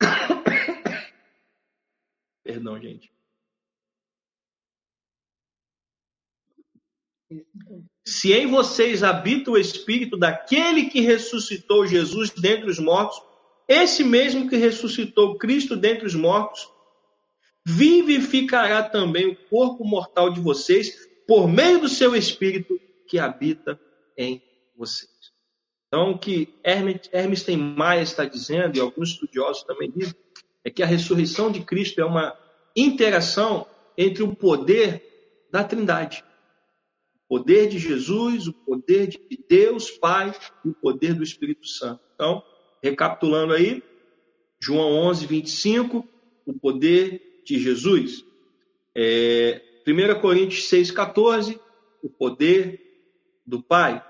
Perdão, 2.42 2.80
gente. 2.80 3.12
Se 8.04 8.32
em 8.32 8.48
vocês 8.48 9.04
habita 9.04 9.52
o 9.52 9.56
Espírito 9.56 10.16
daquele 10.16 10.86
que 10.86 11.00
ressuscitou 11.00 11.86
Jesus 11.86 12.30
dentre 12.30 12.68
os 12.68 12.80
mortos, 12.80 13.22
esse 13.68 14.02
mesmo 14.02 14.48
que 14.50 14.56
ressuscitou 14.56 15.38
Cristo 15.38 15.76
dentre 15.76 16.04
os 16.04 16.16
mortos, 16.16 16.68
vivificará 17.64 18.82
também 18.82 19.28
o 19.28 19.36
corpo 19.48 19.84
mortal 19.84 20.30
de 20.30 20.40
vocês 20.40 21.11
por 21.26 21.48
meio 21.48 21.80
do 21.80 21.88
seu 21.88 22.14
Espírito 22.14 22.78
que 23.08 23.18
habita 23.18 23.78
em 24.16 24.42
vocês. 24.76 25.10
Então, 25.88 26.12
o 26.12 26.18
que 26.18 26.54
Hermes 26.64 27.42
tem 27.42 27.56
Maia 27.56 28.00
está 28.00 28.24
dizendo, 28.24 28.76
e 28.76 28.80
alguns 28.80 29.10
estudiosos 29.10 29.62
também 29.64 29.90
dizem, 29.90 30.14
é 30.64 30.70
que 30.70 30.82
a 30.82 30.86
ressurreição 30.86 31.52
de 31.52 31.60
Cristo 31.60 32.00
é 32.00 32.04
uma 32.04 32.34
interação 32.74 33.66
entre 33.96 34.22
o 34.22 34.34
poder 34.34 35.46
da 35.50 35.62
Trindade. 35.62 36.24
O 37.28 37.38
poder 37.38 37.68
de 37.68 37.78
Jesus, 37.78 38.46
o 38.46 38.52
poder 38.52 39.06
de 39.08 39.18
Deus 39.48 39.90
Pai 39.90 40.34
e 40.64 40.70
o 40.70 40.74
poder 40.74 41.14
do 41.14 41.22
Espírito 41.22 41.66
Santo. 41.66 42.00
Então, 42.14 42.42
recapitulando 42.82 43.52
aí, 43.52 43.82
João 44.60 44.92
11, 45.08 45.26
25, 45.26 46.08
o 46.46 46.58
poder 46.58 47.42
de 47.44 47.58
Jesus. 47.58 48.24
É, 48.96 49.60
1 49.86 50.20
Coríntios 50.20 50.68
6, 50.68 50.90
14, 50.90 51.60
o 52.02 52.08
poder 52.08 52.80
do 53.46 53.62
Pai. 53.62 54.04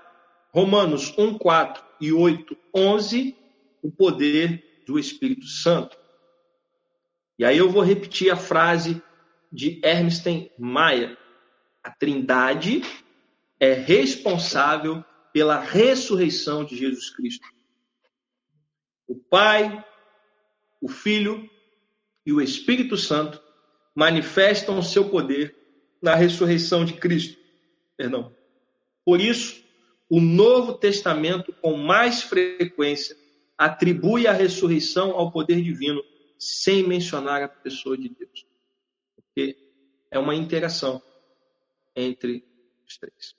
Romanos 0.51 1.13
1, 1.17 1.37
4 1.37 1.83
e 1.99 2.11
8, 2.11 2.55
11, 2.75 3.35
o 3.81 3.91
poder 3.91 4.83
do 4.85 4.99
Espírito 4.99 5.47
Santo. 5.47 5.97
E 7.39 7.43
aí 7.43 7.57
eu 7.57 7.69
vou 7.69 7.81
repetir 7.81 8.31
a 8.31 8.35
frase 8.35 9.01
de 9.51 9.81
Ernst 9.83 10.25
Maia. 10.57 11.17
A 11.83 11.89
Trindade 11.91 12.81
é 13.59 13.73
responsável 13.73 15.03
pela 15.33 15.59
ressurreição 15.59 16.63
de 16.63 16.77
Jesus 16.77 17.09
Cristo. 17.09 17.47
O 19.07 19.15
Pai, 19.15 19.83
o 20.79 20.87
Filho 20.87 21.49
e 22.25 22.31
o 22.31 22.39
Espírito 22.39 22.95
Santo 22.95 23.41
manifestam 23.95 24.77
o 24.77 24.83
seu 24.83 25.09
poder 25.09 25.62
na 26.03 26.15
ressurreição 26.15 26.83
de 26.83 26.93
Cristo. 26.95 27.39
Perdão. 27.95 28.35
Por 29.05 29.21
isso, 29.21 29.63
o 30.09 30.19
Novo 30.19 30.73
Testamento, 30.73 31.53
com 31.53 31.77
mais 31.77 32.21
frequência, 32.21 33.15
atribui 33.57 34.27
a 34.27 34.33
ressurreição 34.33 35.11
ao 35.11 35.31
poder 35.31 35.61
divino, 35.61 36.03
sem 36.37 36.85
mencionar 36.85 37.41
a 37.41 37.47
pessoa 37.47 37.97
de 37.97 38.09
Deus. 38.09 38.45
Porque 39.15 39.57
é 40.11 40.19
uma 40.19 40.35
interação 40.35 41.01
entre 41.95 42.45
os 42.85 42.97
três. 42.97 43.33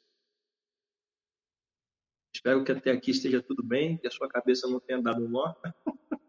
Espero 2.34 2.64
que 2.64 2.72
até 2.72 2.92
aqui 2.92 3.10
esteja 3.10 3.42
tudo 3.42 3.62
bem, 3.62 3.98
que 3.98 4.06
a 4.06 4.10
sua 4.10 4.28
cabeça 4.28 4.66
não 4.66 4.80
tenha 4.80 5.02
dado 5.02 5.22
um 5.22 5.28
nó. 5.28 5.54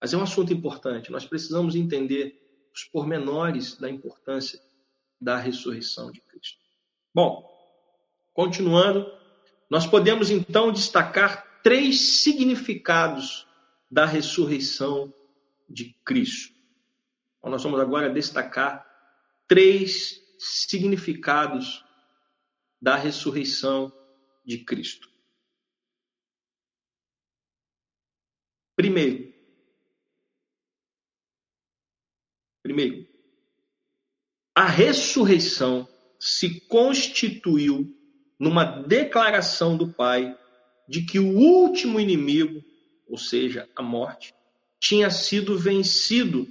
Mas 0.00 0.12
é 0.12 0.18
um 0.18 0.22
assunto 0.22 0.52
importante. 0.52 1.10
Nós 1.10 1.24
precisamos 1.24 1.74
entender 1.74 2.49
os 2.72 2.84
pormenores 2.84 3.76
da 3.76 3.90
importância 3.90 4.60
da 5.20 5.36
ressurreição 5.36 6.10
de 6.10 6.20
Cristo. 6.20 6.58
Bom, 7.14 7.48
continuando, 8.32 9.12
nós 9.68 9.86
podemos 9.86 10.30
então 10.30 10.72
destacar 10.72 11.60
três 11.62 12.22
significados 12.22 13.46
da 13.90 14.06
ressurreição 14.06 15.12
de 15.68 15.94
Cristo. 16.04 16.54
Então, 17.38 17.50
nós 17.50 17.62
vamos 17.62 17.80
agora 17.80 18.12
destacar 18.12 18.86
três 19.46 20.20
significados 20.38 21.84
da 22.80 22.96
ressurreição 22.96 23.92
de 24.44 24.58
Cristo. 24.58 25.10
Primeiro, 28.74 29.29
primeiro, 32.70 33.04
a 34.54 34.64
ressurreição 34.64 35.88
se 36.20 36.60
constituiu 36.68 37.92
numa 38.38 38.64
declaração 38.64 39.76
do 39.76 39.92
Pai 39.92 40.38
de 40.88 41.02
que 41.02 41.18
o 41.18 41.36
último 41.36 41.98
inimigo, 41.98 42.62
ou 43.08 43.18
seja, 43.18 43.68
a 43.74 43.82
morte, 43.82 44.32
tinha 44.78 45.10
sido 45.10 45.58
vencido, 45.58 46.46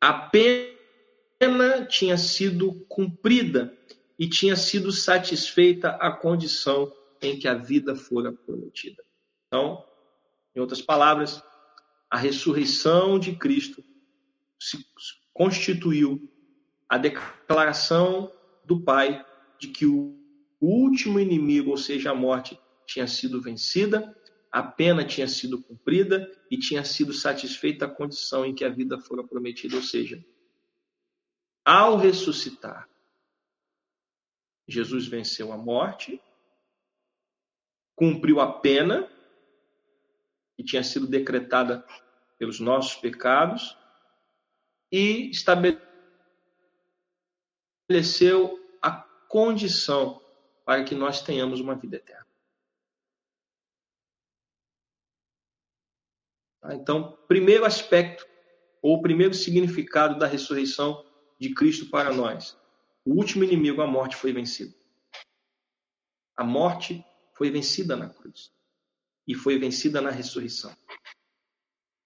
a 0.00 0.12
pena 0.12 1.84
tinha 1.88 2.16
sido 2.16 2.86
cumprida 2.88 3.76
e 4.16 4.28
tinha 4.28 4.54
sido 4.54 4.92
satisfeita 4.92 5.88
a 5.96 6.12
condição 6.12 6.92
em 7.20 7.36
que 7.36 7.48
a 7.48 7.54
vida 7.54 7.96
fora 7.96 8.32
prometida. 8.32 9.02
Então, 9.48 9.84
em 10.54 10.60
outras 10.60 10.80
palavras, 10.80 11.42
a 12.08 12.16
ressurreição 12.16 13.18
de 13.18 13.34
Cristo 13.34 13.82
se 14.58 14.78
constituiu 15.32 16.32
a 16.88 16.98
declaração 16.98 18.32
do 18.64 18.82
Pai 18.82 19.24
de 19.58 19.68
que 19.68 19.86
o 19.86 20.16
último 20.60 21.20
inimigo, 21.20 21.70
ou 21.70 21.76
seja, 21.76 22.10
a 22.10 22.14
morte, 22.14 22.58
tinha 22.86 23.06
sido 23.06 23.40
vencida, 23.40 24.16
a 24.50 24.62
pena 24.62 25.04
tinha 25.04 25.28
sido 25.28 25.62
cumprida 25.62 26.30
e 26.50 26.58
tinha 26.58 26.84
sido 26.84 27.12
satisfeita 27.12 27.84
a 27.84 27.90
condição 27.90 28.44
em 28.44 28.54
que 28.54 28.64
a 28.64 28.68
vida 28.68 28.98
fora 28.98 29.26
prometida, 29.26 29.76
ou 29.76 29.82
seja, 29.82 30.24
ao 31.64 31.96
ressuscitar, 31.96 32.88
Jesus 34.68 35.06
venceu 35.06 35.52
a 35.52 35.56
morte, 35.56 36.20
cumpriu 37.94 38.40
a 38.40 38.60
pena 38.60 39.10
que 40.56 40.64
tinha 40.64 40.82
sido 40.82 41.06
decretada 41.06 41.84
pelos 42.38 42.60
nossos 42.60 42.94
pecados 42.96 43.76
e 44.90 45.30
estabeleceu 45.30 45.80
a 48.82 48.90
condição 49.28 50.22
para 50.64 50.84
que 50.84 50.94
nós 50.94 51.22
tenhamos 51.22 51.60
uma 51.60 51.74
vida 51.74 51.96
eterna. 51.96 52.26
Tá? 56.60 56.74
Então, 56.74 57.16
primeiro 57.28 57.64
aspecto, 57.64 58.26
ou 58.82 59.02
primeiro 59.02 59.34
significado 59.34 60.18
da 60.18 60.26
ressurreição 60.26 61.04
de 61.38 61.52
Cristo 61.54 61.90
para 61.90 62.12
nós. 62.12 62.56
O 63.04 63.14
último 63.14 63.44
inimigo, 63.44 63.82
a 63.82 63.86
morte, 63.86 64.16
foi 64.16 64.32
vencido. 64.32 64.74
A 66.36 66.44
morte 66.44 67.04
foi 67.34 67.50
vencida 67.50 67.96
na 67.96 68.08
cruz 68.08 68.52
e 69.26 69.34
foi 69.34 69.58
vencida 69.58 70.00
na 70.00 70.10
ressurreição. 70.10 70.76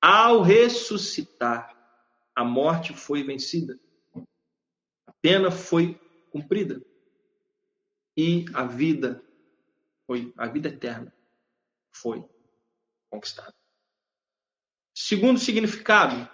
Ao 0.00 0.40
ressuscitar, 0.40 1.79
a 2.34 2.44
morte 2.44 2.94
foi 2.94 3.22
vencida, 3.22 3.78
a 5.06 5.12
pena 5.20 5.50
foi 5.50 5.94
cumprida 6.30 6.84
e 8.16 8.44
a 8.54 8.64
vida 8.64 9.22
foi 10.06 10.32
a 10.36 10.46
vida 10.46 10.68
eterna 10.68 11.14
foi 11.92 12.24
conquistada. 13.10 13.54
Segundo 14.94 15.38
significado, 15.38 16.28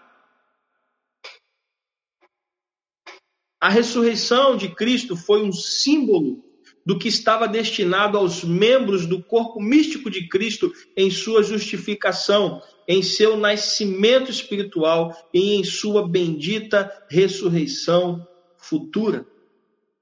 a 3.61 3.69
ressurreição 3.69 4.57
de 4.57 4.75
Cristo 4.75 5.17
foi 5.17 5.43
um 5.43 5.53
símbolo 5.53 6.46
do 6.87 6.97
que 6.97 7.09
estava 7.09 7.49
destinado 7.49 8.17
aos 8.17 8.45
membros 8.45 9.07
do 9.07 9.21
corpo 9.21 9.61
místico 9.61 10.09
de 10.09 10.29
Cristo 10.29 10.73
em 10.97 11.11
sua 11.11 11.43
justificação, 11.43 12.63
em 12.87 13.03
seu 13.03 13.37
nascimento 13.37 14.31
espiritual 14.31 15.13
e 15.35 15.57
em 15.57 15.65
sua 15.65 16.09
bendita 16.09 17.05
ressurreição 17.11 18.25
futura. 18.57 19.27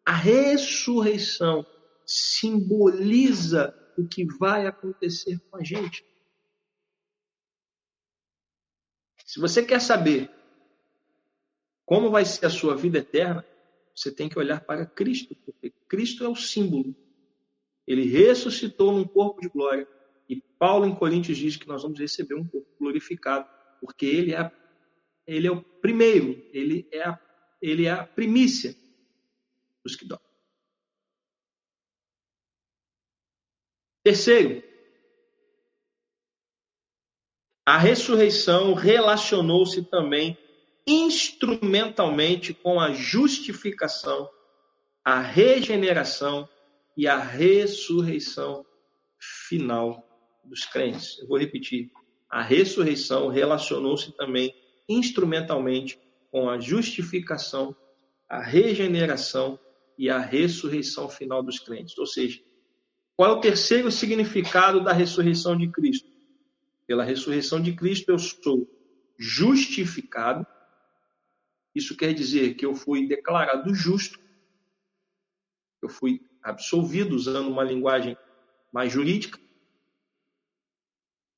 A 0.05 0.14
ressurreição 0.14 1.64
simboliza 2.05 3.74
o 3.97 4.07
que 4.07 4.26
vai 4.39 4.66
acontecer 4.66 5.41
com 5.51 5.57
a 5.57 5.64
gente. 5.64 6.05
Se 9.24 9.41
você 9.41 9.62
quer 9.64 9.80
saber 9.80 10.30
como 11.87 12.11
vai 12.11 12.26
ser 12.26 12.45
a 12.45 12.51
sua 12.51 12.76
vida 12.76 12.99
eterna, 12.99 13.45
você 13.95 14.11
tem 14.11 14.28
que 14.28 14.38
olhar 14.38 14.61
para 14.61 14.84
Cristo, 14.84 15.36
porque 15.45 15.72
Cristo 15.88 16.24
é 16.24 16.28
o 16.28 16.34
símbolo. 16.34 16.95
Ele 17.86 18.05
ressuscitou 18.05 18.92
num 18.92 19.07
corpo 19.07 19.40
de 19.40 19.49
glória. 19.49 19.86
E 20.28 20.40
Paulo 20.59 20.86
em 20.86 20.95
Coríntios 20.95 21.38
diz 21.38 21.57
que 21.57 21.68
nós 21.68 21.82
vamos 21.82 22.01
receber 22.01 22.34
um 22.34 22.47
corpo 22.47 22.68
glorificado, 22.78 23.49
porque 23.80 24.07
ele 24.07 24.34
é, 24.34 24.51
ele 25.26 25.47
é 25.47 25.51
o 25.51 25.62
primeiro, 25.62 26.42
ele 26.53 26.88
é 26.90 27.03
a, 27.03 27.20
ele 27.61 27.86
é 27.86 27.90
a 27.90 28.07
primícia 28.07 28.74
dos 29.84 29.95
que 29.95 30.07
dormem. 30.07 30.24
Terceiro, 34.03 34.62
a 37.64 37.78
ressurreição 37.78 38.74
relacionou-se 38.74 39.82
também 39.84 40.36
instrumentalmente 40.87 42.53
com 42.53 42.78
a 42.78 42.93
justificação, 42.93 44.28
a 45.05 45.20
regeneração 45.20 46.49
e 46.97 47.07
a 47.07 47.18
ressurreição 47.18 48.64
final 49.49 50.07
dos 50.45 50.64
crentes. 50.64 51.18
Eu 51.18 51.28
vou 51.28 51.39
repetir. 51.39 51.91
A 52.28 52.43
ressurreição 52.43 53.28
relacionou-se 53.28 54.12
também 54.16 54.55
instrumentalmente 54.89 55.99
com 56.30 56.49
a 56.49 56.59
justificação, 56.59 57.74
a 58.28 58.43
regeneração 58.43 59.59
e 59.97 60.11
a 60.11 60.18
ressurreição 60.18 61.09
final 61.09 61.43
dos 61.43 61.59
crentes. 61.59 61.97
Ou 61.97 62.07
seja, 62.07 62.41
qual 63.16 63.30
é 63.30 63.32
o 63.35 63.41
terceiro 63.41 63.91
significado 63.91 64.82
da 64.82 64.93
ressurreição 64.93 65.57
de 65.57 65.70
Cristo? 65.70 66.09
Pela 66.87 67.05
ressurreição 67.05 67.61
de 67.61 67.72
Cristo 67.72 68.11
eu 68.11 68.18
sou 68.18 68.68
justificado. 69.16 70.45
Isso 71.75 71.97
quer 71.97 72.12
dizer 72.12 72.55
que 72.55 72.64
eu 72.64 72.75
fui 72.75 73.07
declarado 73.07 73.75
justo. 73.75 74.18
Eu 75.83 75.89
fui 75.89 76.25
absolvido, 76.43 77.16
usando 77.16 77.49
uma 77.49 77.64
linguagem 77.64 78.16
mais 78.72 78.93
jurídica. 78.93 79.39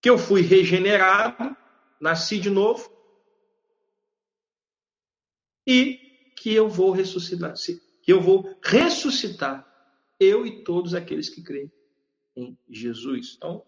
Que 0.00 0.10
eu 0.10 0.18
fui 0.18 0.42
regenerado, 0.42 1.56
nasci 2.00 2.38
de 2.38 2.50
novo. 2.50 2.94
E 5.66 6.32
que 6.36 6.52
eu 6.54 6.68
vou 6.68 6.92
ressuscitar, 6.92 7.54
que 8.02 8.12
eu 8.12 8.20
vou 8.20 8.56
ressuscitar 8.62 9.66
eu 10.20 10.46
e 10.46 10.62
todos 10.62 10.94
aqueles 10.94 11.28
que 11.28 11.42
creem 11.42 11.72
em 12.36 12.56
Jesus. 12.68 13.34
Então, 13.36 13.66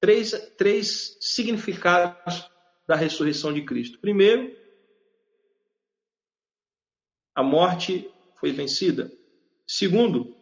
três, 0.00 0.30
três 0.56 1.18
significados 1.20 2.48
da 2.86 2.96
ressurreição 2.96 3.52
de 3.52 3.64
Cristo. 3.64 3.98
Primeiro, 3.98 4.56
a 7.34 7.42
morte 7.42 8.10
foi 8.38 8.52
vencida. 8.52 9.12
Segundo, 9.66 10.36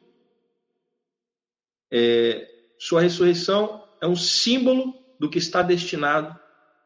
é, 1.90 2.48
sua 2.78 3.02
ressurreição 3.02 3.86
é 4.00 4.06
um 4.06 4.16
símbolo 4.16 4.94
do 5.18 5.28
que 5.28 5.38
está 5.38 5.62
destinado 5.62 6.38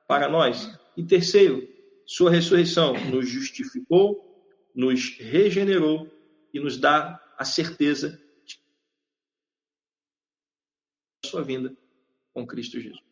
para 0.09 0.29
nós. 0.29 0.69
E 0.97 1.05
terceiro, 1.05 1.69
sua 2.07 2.31
ressurreição 2.31 2.93
nos 3.11 3.29
justificou, 3.29 4.21
nos 4.75 5.17
regenerou 5.19 6.11
e 6.53 6.61
nos 6.61 6.77
dá 6.77 7.21
a 7.39 7.45
certeza 7.45 8.21
de 8.47 8.59
sua 11.29 11.43
vinda 11.43 11.75
com 12.33 12.47
Cristo 12.47 12.81
Jesus. 12.81 13.03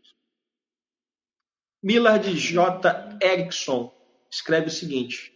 Millard 1.83 2.33
J. 2.39 3.19
Erickson 3.23 3.93
escreve 4.31 4.69
o 4.69 4.71
seguinte: 4.71 5.33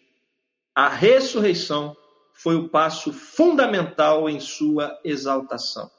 a 0.77 0.91
ressurreição 0.91 1.97
foi 2.35 2.55
o 2.55 2.69
passo 2.69 3.11
fundamental 3.11 4.29
em 4.29 4.39
sua 4.39 5.01
exaltação. 5.03 5.91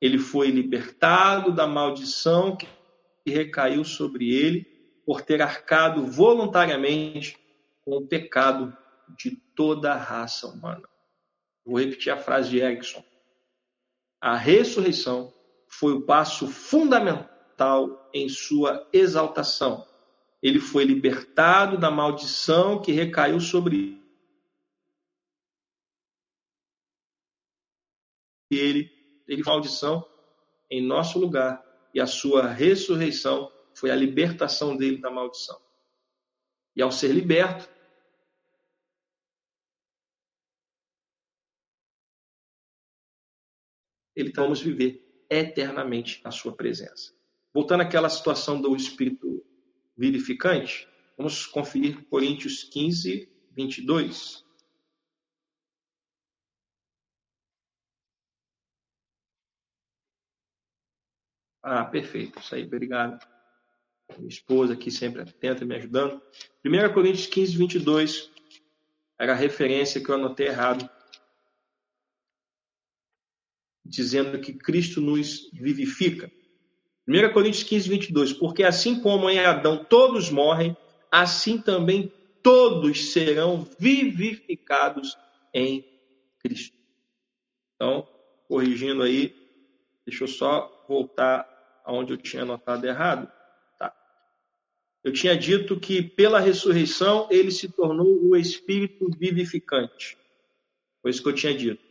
Ele 0.00 0.18
foi 0.18 0.50
libertado 0.50 1.52
da 1.52 1.68
maldição 1.68 2.56
que 2.56 2.66
recaiu 3.24 3.84
sobre 3.84 4.34
ele 4.34 4.66
por 5.06 5.22
ter 5.22 5.40
arcado 5.40 6.04
voluntariamente 6.04 7.38
com 7.84 7.98
o 7.98 8.08
pecado 8.08 8.76
de 9.16 9.36
toda 9.54 9.92
a 9.92 9.96
raça 9.96 10.48
humana. 10.48 10.88
Vou 11.64 11.78
repetir 11.78 12.12
a 12.12 12.16
frase 12.18 12.50
de 12.50 12.58
Erickson. 12.58 13.04
A 14.20 14.36
ressurreição 14.36 15.32
foi 15.68 15.92
o 15.92 16.02
passo 16.02 16.48
fundamental 16.48 18.10
em 18.12 18.28
sua 18.28 18.84
exaltação. 18.92 19.86
Ele 20.42 20.58
foi 20.58 20.82
libertado 20.82 21.78
da 21.78 21.88
maldição 21.88 22.80
que 22.82 22.90
recaiu 22.90 23.38
sobre 23.38 23.97
ele. 28.56 28.90
Foi 29.26 29.36
maldição 29.42 30.06
em 30.70 30.82
nosso 30.82 31.18
lugar 31.18 31.62
e 31.94 32.00
a 32.00 32.06
sua 32.06 32.46
ressurreição 32.46 33.52
foi 33.74 33.90
a 33.90 33.96
libertação 33.96 34.76
dele 34.76 34.98
da 34.98 35.10
maldição. 35.10 35.60
E 36.74 36.82
ao 36.82 36.90
ser 36.90 37.12
liberto, 37.12 37.68
ele 44.14 44.32
vamos 44.32 44.60
viver 44.60 45.24
eternamente 45.30 46.20
na 46.24 46.30
sua 46.30 46.54
presença. 46.56 47.12
Voltando 47.54 47.82
àquela 47.82 48.08
situação 48.08 48.60
do 48.60 48.74
espírito 48.74 49.44
vivificante, 49.96 50.88
vamos 51.16 51.46
conferir 51.46 52.04
Coríntios 52.08 52.64
15, 52.64 53.28
22. 53.52 54.44
Ah, 61.62 61.84
perfeito. 61.84 62.38
Isso 62.38 62.54
aí, 62.54 62.64
obrigado. 62.64 63.18
Minha 64.16 64.28
esposa 64.28 64.74
aqui 64.74 64.90
sempre 64.90 65.22
atenta, 65.22 65.64
me 65.64 65.74
ajudando. 65.74 66.22
1 66.64 66.92
Coríntios 66.94 67.26
15, 67.26 67.56
22 67.56 68.30
era 69.18 69.32
a 69.32 69.36
referência 69.36 70.02
que 70.02 70.08
eu 70.08 70.14
anotei 70.14 70.46
errado 70.46 70.88
dizendo 73.84 74.38
que 74.40 74.52
Cristo 74.52 75.00
nos 75.00 75.50
vivifica. 75.52 76.30
1 77.06 77.32
Coríntios 77.32 77.64
15, 77.64 77.88
22. 77.88 78.32
Porque 78.34 78.62
assim 78.62 79.00
como 79.00 79.28
em 79.28 79.38
Adão 79.38 79.84
todos 79.84 80.30
morrem, 80.30 80.76
assim 81.10 81.60
também 81.60 82.12
todos 82.42 83.12
serão 83.12 83.66
vivificados 83.78 85.16
em 85.52 85.84
Cristo. 86.38 86.76
Então, 87.74 88.06
corrigindo 88.46 89.02
aí, 89.02 89.34
deixa 90.06 90.24
eu 90.24 90.28
só 90.28 90.77
voltar 90.88 91.46
aonde 91.84 92.12
eu 92.12 92.16
tinha 92.16 92.42
anotado 92.42 92.86
errado. 92.86 93.30
Tá. 93.78 93.94
Eu 95.04 95.12
tinha 95.12 95.36
dito 95.36 95.78
que 95.78 96.02
pela 96.02 96.40
ressurreição 96.40 97.28
ele 97.30 97.50
se 97.50 97.68
tornou 97.68 98.22
o 98.24 98.36
Espírito 98.36 99.08
vivificante. 99.18 100.16
Foi 101.00 101.10
isso 101.10 101.22
que 101.22 101.28
eu 101.28 101.34
tinha 101.34 101.54
dito. 101.54 101.82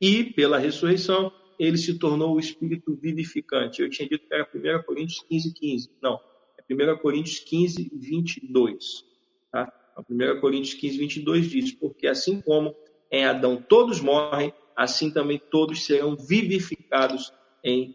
E 0.00 0.24
pela 0.24 0.58
ressurreição 0.58 1.32
ele 1.58 1.76
se 1.76 1.98
tornou 1.98 2.34
o 2.34 2.40
Espírito 2.40 2.94
vivificante. 2.94 3.82
Eu 3.82 3.90
tinha 3.90 4.08
dito 4.08 4.26
que 4.26 4.34
era 4.34 4.48
1 4.52 4.82
Coríntios 4.84 5.24
15, 5.28 5.54
15. 5.54 5.90
Não, 6.02 6.20
é 6.58 6.94
1 6.94 6.98
Coríntios 6.98 7.38
15, 7.40 7.90
22. 7.94 9.04
Tá? 9.52 9.72
1 10.08 10.40
Coríntios 10.40 10.74
15, 10.74 10.98
22 10.98 11.50
diz: 11.50 11.72
Porque 11.72 12.06
assim 12.06 12.40
como 12.40 12.74
em 13.10 13.24
Adão 13.24 13.56
todos 13.56 14.00
morrem, 14.00 14.52
assim 14.74 15.10
também 15.10 15.38
todos 15.38 15.84
serão 15.84 16.16
vivificados 16.16 17.32
em 17.62 17.94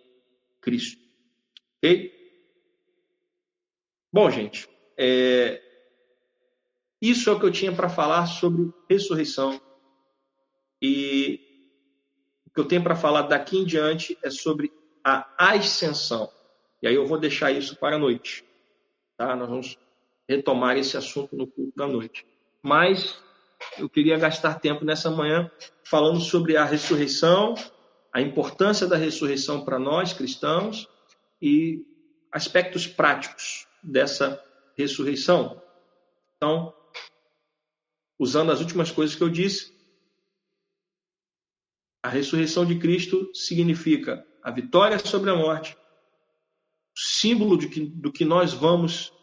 Cristo. 0.61 1.01
Ok? 1.77 2.11
Bom, 4.11 4.29
gente, 4.29 4.67
é... 4.97 5.61
isso 7.01 7.29
é 7.29 7.33
o 7.33 7.39
que 7.39 7.45
eu 7.45 7.51
tinha 7.51 7.71
para 7.71 7.89
falar 7.89 8.25
sobre 8.25 8.73
ressurreição. 8.89 9.61
E 10.81 11.39
o 12.47 12.51
que 12.51 12.59
eu 12.59 12.65
tenho 12.65 12.83
para 12.83 12.95
falar 12.95 13.23
daqui 13.23 13.57
em 13.57 13.65
diante 13.65 14.17
é 14.23 14.29
sobre 14.29 14.71
a 15.03 15.27
ascensão. 15.37 16.31
E 16.81 16.87
aí 16.87 16.95
eu 16.95 17.05
vou 17.05 17.19
deixar 17.19 17.51
isso 17.51 17.75
para 17.75 17.95
a 17.95 17.99
noite. 17.99 18.43
Tá? 19.17 19.35
Nós 19.35 19.49
vamos 19.49 19.77
retomar 20.27 20.77
esse 20.77 20.95
assunto 20.95 21.35
no 21.35 21.47
culto 21.47 21.73
da 21.75 21.87
noite. 21.87 22.25
Mas 22.61 23.21
eu 23.77 23.89
queria 23.89 24.17
gastar 24.17 24.59
tempo 24.59 24.85
nessa 24.85 25.09
manhã 25.09 25.51
falando 25.83 26.19
sobre 26.19 26.55
a 26.55 26.63
ressurreição, 26.63 27.55
a 28.13 28.21
importância 28.21 28.87
da 28.87 28.95
ressurreição 28.95 29.63
para 29.63 29.77
nós 29.77 30.13
cristãos 30.13 30.87
e 31.41 31.85
aspectos 32.31 32.87
práticos 32.87 33.67
dessa 33.83 34.43
ressurreição. 34.75 35.61
Então, 36.35 36.73
usando 38.17 38.51
as 38.51 38.59
últimas 38.59 38.91
coisas 38.91 39.15
que 39.15 39.23
eu 39.23 39.29
disse, 39.29 39.73
a 42.01 42.09
ressurreição 42.09 42.65
de 42.65 42.79
Cristo 42.79 43.29
significa 43.33 44.25
a 44.41 44.51
vitória 44.51 44.97
sobre 44.99 45.29
a 45.29 45.35
morte, 45.35 45.77
símbolo 46.95 47.57
de 47.57 47.67
que, 47.67 47.81
do 47.81 48.11
que 48.11 48.25
nós 48.25 48.53
vamos, 48.53 49.13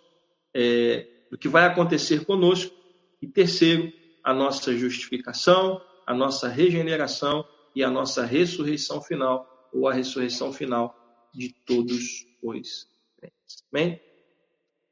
é, 0.55 1.07
do 1.30 1.39
que 1.39 1.49
vai 1.49 1.64
acontecer 1.64 2.24
conosco, 2.24 2.74
e 3.20 3.26
terceiro, 3.26 3.93
a 4.22 4.34
nossa 4.34 4.76
justificação, 4.76 5.80
a 6.07 6.14
nossa 6.14 6.49
regeneração 6.49 7.47
e 7.77 7.85
a 7.85 7.91
nossa 7.91 8.24
ressurreição 8.24 9.03
final, 9.03 9.68
ou 9.70 9.87
a 9.87 9.93
ressurreição 9.93 10.51
final 10.51 10.97
de 11.35 11.53
todos 11.53 12.24
os 12.43 12.89
crentes. 13.20 13.62
Amém? 13.70 14.01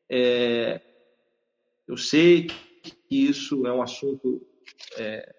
É, 0.06 0.82
eu 1.88 1.96
sei 1.96 2.46
que 2.46 2.94
isso 3.10 3.66
é 3.66 3.72
um 3.72 3.80
assunto 3.80 4.46
é, 4.98 5.34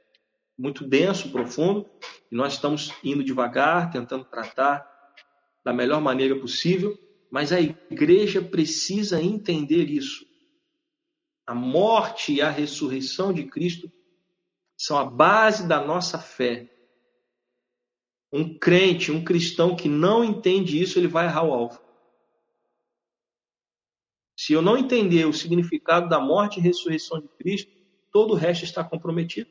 muito 0.58 0.88
denso, 0.88 1.32
profundo, 1.32 1.88
e 2.32 2.36
nós 2.36 2.54
estamos 2.54 2.92
indo 3.04 3.24
devagar, 3.24 3.92
tentando 3.92 4.26
tratar 4.26 4.84
da 5.64 5.72
melhor 5.72 6.02
maneira 6.02 6.36
possível, 6.40 6.98
mas 7.30 7.52
a 7.52 7.62
igreja 7.62 8.42
precisa 8.42 9.22
entender 9.22 9.88
isso. 9.88 10.26
A 11.46 11.54
morte 11.54 12.34
e 12.34 12.42
a 12.42 12.50
ressurreição 12.50 13.32
de 13.32 13.44
Cristo 13.44 13.92
são 14.76 14.98
a 14.98 15.06
base 15.06 15.68
da 15.68 15.80
nossa 15.80 16.18
fé. 16.18 16.72
Um 18.32 18.58
crente, 18.58 19.12
um 19.12 19.24
cristão 19.24 19.76
que 19.76 19.88
não 19.88 20.24
entende 20.24 20.82
isso, 20.82 21.00
ele 21.00 21.08
vai 21.08 21.26
errar 21.26 21.44
o 21.44 21.54
alvo. 21.54 21.80
Se 24.38 24.54
eu 24.54 24.62
não 24.62 24.78
entender 24.78 25.26
o 25.26 25.34
significado 25.34 26.10
da 26.10 26.20
morte 26.20 26.60
e 26.60 26.64
ressurreição 26.64 27.22
de 27.22 27.28
Cristo, 27.30 27.72
todo 28.12 28.32
o 28.32 28.36
resto 28.36 28.64
está 28.66 28.84
comprometido. 28.84 29.50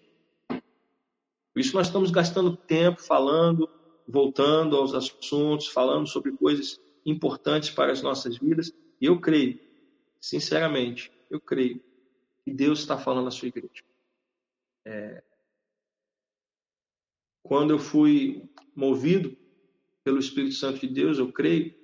Por 0.48 1.60
isso 1.60 1.74
nós 1.74 1.86
estamos 1.86 2.10
gastando 2.10 2.56
tempo 2.56 3.00
falando, 3.00 3.68
voltando 4.06 4.76
aos 4.76 4.92
assuntos, 4.92 5.68
falando 5.68 6.06
sobre 6.06 6.32
coisas 6.32 6.80
importantes 7.06 7.70
para 7.70 7.92
as 7.92 8.02
nossas 8.02 8.36
vidas. 8.36 8.72
E 9.00 9.06
eu 9.06 9.20
creio, 9.20 9.58
sinceramente, 10.20 11.12
eu 11.30 11.40
creio 11.40 11.80
que 12.44 12.52
Deus 12.52 12.80
está 12.80 12.98
falando 12.98 13.28
à 13.28 13.30
sua 13.30 13.48
igreja. 13.48 13.82
É... 14.84 15.22
Quando 17.44 17.74
eu 17.74 17.78
fui 17.78 18.42
movido 18.74 19.36
pelo 20.02 20.18
Espírito 20.18 20.54
Santo 20.54 20.80
de 20.80 20.88
Deus, 20.88 21.18
eu 21.18 21.30
creio, 21.30 21.74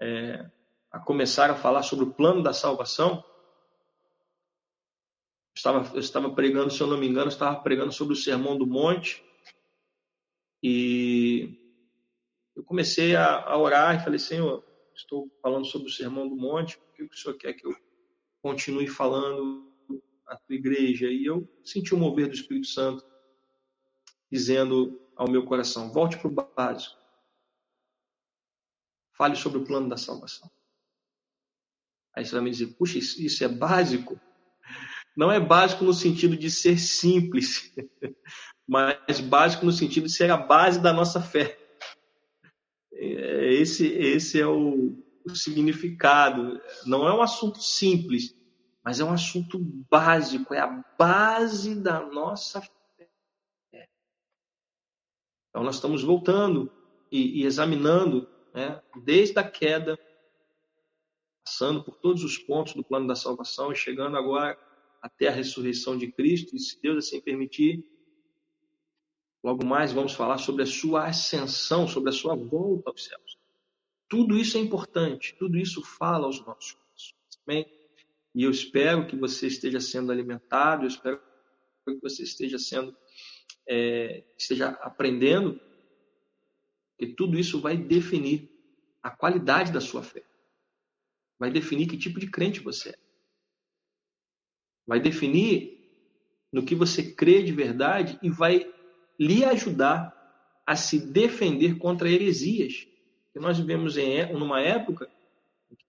é... 0.00 0.48
a 0.90 1.00
começar 1.00 1.50
a 1.50 1.56
falar 1.56 1.82
sobre 1.82 2.04
o 2.04 2.12
plano 2.12 2.42
da 2.44 2.52
salvação, 2.52 3.24
eu 5.52 5.56
estava, 5.56 5.94
eu 5.94 6.00
estava 6.00 6.32
pregando, 6.32 6.70
se 6.70 6.80
eu 6.80 6.86
não 6.86 6.96
me 6.96 7.08
engano, 7.08 7.26
eu 7.26 7.32
estava 7.32 7.60
pregando 7.60 7.92
sobre 7.92 8.14
o 8.14 8.16
Sermão 8.16 8.56
do 8.56 8.68
Monte, 8.68 9.22
e 10.62 11.58
eu 12.54 12.62
comecei 12.62 13.16
a, 13.16 13.40
a 13.40 13.58
orar 13.58 13.96
e 13.96 14.04
falei, 14.04 14.20
Senhor, 14.20 14.64
estou 14.94 15.28
falando 15.42 15.66
sobre 15.66 15.88
o 15.88 15.92
Sermão 15.92 16.28
do 16.28 16.36
Monte, 16.36 16.78
o 16.78 16.92
que 16.94 17.02
o 17.02 17.16
Senhor 17.16 17.36
quer 17.36 17.54
que 17.54 17.66
eu 17.66 17.76
continue 18.40 18.86
falando 18.86 19.72
à 20.24 20.36
tua 20.36 20.54
igreja? 20.54 21.08
E 21.08 21.24
eu 21.24 21.48
senti 21.64 21.92
o 21.92 21.98
mover 21.98 22.28
do 22.28 22.34
Espírito 22.34 22.68
Santo 22.68 23.04
dizendo 24.34 25.00
ao 25.16 25.30
meu 25.30 25.44
coração: 25.44 25.92
volte 25.92 26.18
para 26.18 26.28
o 26.28 26.54
básico. 26.56 26.98
Fale 29.16 29.36
sobre 29.36 29.58
o 29.58 29.64
plano 29.64 29.88
da 29.88 29.96
salvação. 29.96 30.50
Aí 32.16 32.24
você 32.24 32.32
vai 32.32 32.42
me 32.42 32.50
dizer: 32.50 32.74
puxa, 32.74 32.98
isso 32.98 33.44
é 33.44 33.48
básico? 33.48 34.20
Não 35.16 35.30
é 35.30 35.38
básico 35.38 35.84
no 35.84 35.94
sentido 35.94 36.36
de 36.36 36.50
ser 36.50 36.80
simples, 36.80 37.72
mas 38.66 39.20
básico 39.20 39.64
no 39.64 39.70
sentido 39.70 40.08
de 40.08 40.12
ser 40.12 40.32
a 40.32 40.36
base 40.36 40.82
da 40.82 40.92
nossa 40.92 41.22
fé. 41.22 41.56
É, 42.92 43.54
esse, 43.54 43.86
esse 43.86 44.40
é 44.40 44.46
o, 44.46 45.00
o 45.24 45.36
significado. 45.36 46.60
Não 46.84 47.06
é 47.06 47.14
um 47.14 47.22
assunto 47.22 47.62
simples, 47.62 48.34
mas 48.84 48.98
é 48.98 49.04
um 49.04 49.12
assunto 49.12 49.60
básico, 49.88 50.52
é 50.52 50.58
a 50.58 50.84
base 50.98 51.76
da 51.76 52.00
nossa. 52.00 52.60
Então, 55.54 55.62
nós 55.62 55.76
estamos 55.76 56.02
voltando 56.02 56.68
e, 57.12 57.42
e 57.42 57.44
examinando, 57.44 58.28
né, 58.52 58.82
desde 59.04 59.38
a 59.38 59.48
queda, 59.48 59.96
passando 61.46 61.84
por 61.84 61.94
todos 61.94 62.24
os 62.24 62.36
pontos 62.36 62.74
do 62.74 62.82
plano 62.82 63.06
da 63.06 63.14
salvação 63.14 63.70
e 63.70 63.76
chegando 63.76 64.16
agora 64.16 64.58
até 65.00 65.28
a 65.28 65.30
ressurreição 65.30 65.96
de 65.96 66.10
Cristo, 66.10 66.56
e 66.56 66.58
se 66.58 66.82
Deus 66.82 67.06
assim 67.06 67.20
permitir, 67.20 67.84
logo 69.44 69.64
mais 69.64 69.92
vamos 69.92 70.12
falar 70.12 70.38
sobre 70.38 70.64
a 70.64 70.66
sua 70.66 71.06
ascensão, 71.06 71.86
sobre 71.86 72.10
a 72.10 72.12
sua 72.12 72.34
volta 72.34 72.90
aos 72.90 73.04
céus. 73.04 73.38
Tudo 74.08 74.36
isso 74.36 74.58
é 74.58 74.60
importante, 74.60 75.36
tudo 75.38 75.56
isso 75.56 75.84
fala 75.84 76.26
aos 76.26 76.44
nossos 76.44 76.72
corações. 76.72 77.14
Amém? 77.46 77.72
E 78.34 78.42
eu 78.42 78.50
espero 78.50 79.06
que 79.06 79.14
você 79.14 79.46
esteja 79.46 79.78
sendo 79.78 80.10
alimentado, 80.10 80.82
eu 80.82 80.88
espero 80.88 81.20
que 81.86 82.00
você 82.02 82.24
esteja 82.24 82.58
sendo, 82.58 82.96
é, 83.68 84.24
esteja 84.36 84.68
aprendendo, 84.82 85.60
que 86.98 87.06
tudo 87.08 87.38
isso 87.38 87.60
vai 87.60 87.76
definir 87.76 88.50
a 89.02 89.10
qualidade 89.10 89.72
da 89.72 89.80
sua 89.80 90.02
fé. 90.02 90.22
Vai 91.38 91.50
definir 91.50 91.86
que 91.86 91.96
tipo 91.96 92.20
de 92.20 92.30
crente 92.30 92.60
você 92.60 92.90
é. 92.90 92.98
Vai 94.86 95.00
definir 95.00 95.80
no 96.52 96.64
que 96.64 96.74
você 96.74 97.14
crê 97.14 97.42
de 97.42 97.52
verdade 97.52 98.18
e 98.22 98.30
vai 98.30 98.72
lhe 99.18 99.44
ajudar 99.44 100.12
a 100.66 100.76
se 100.76 100.98
defender 100.98 101.78
contra 101.78 102.10
heresias. 102.10 102.86
Que 103.32 103.40
nós 103.40 103.58
vivemos 103.58 103.96
em 103.96 104.18
é, 104.18 104.32
numa 104.32 104.60
época 104.60 105.10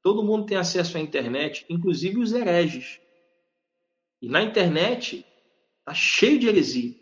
Todo 0.06 0.24
mundo 0.24 0.46
tem 0.46 0.56
acesso 0.56 0.98
à 1.00 1.02
internet, 1.02 1.66
inclusive 1.68 2.20
os 2.20 2.32
hereges. 2.32 3.02
E 4.22 4.30
na 4.30 4.44
internet 4.44 5.26
está 5.80 5.96
cheio 5.96 6.40
de 6.40 6.48
heresia, 6.48 6.94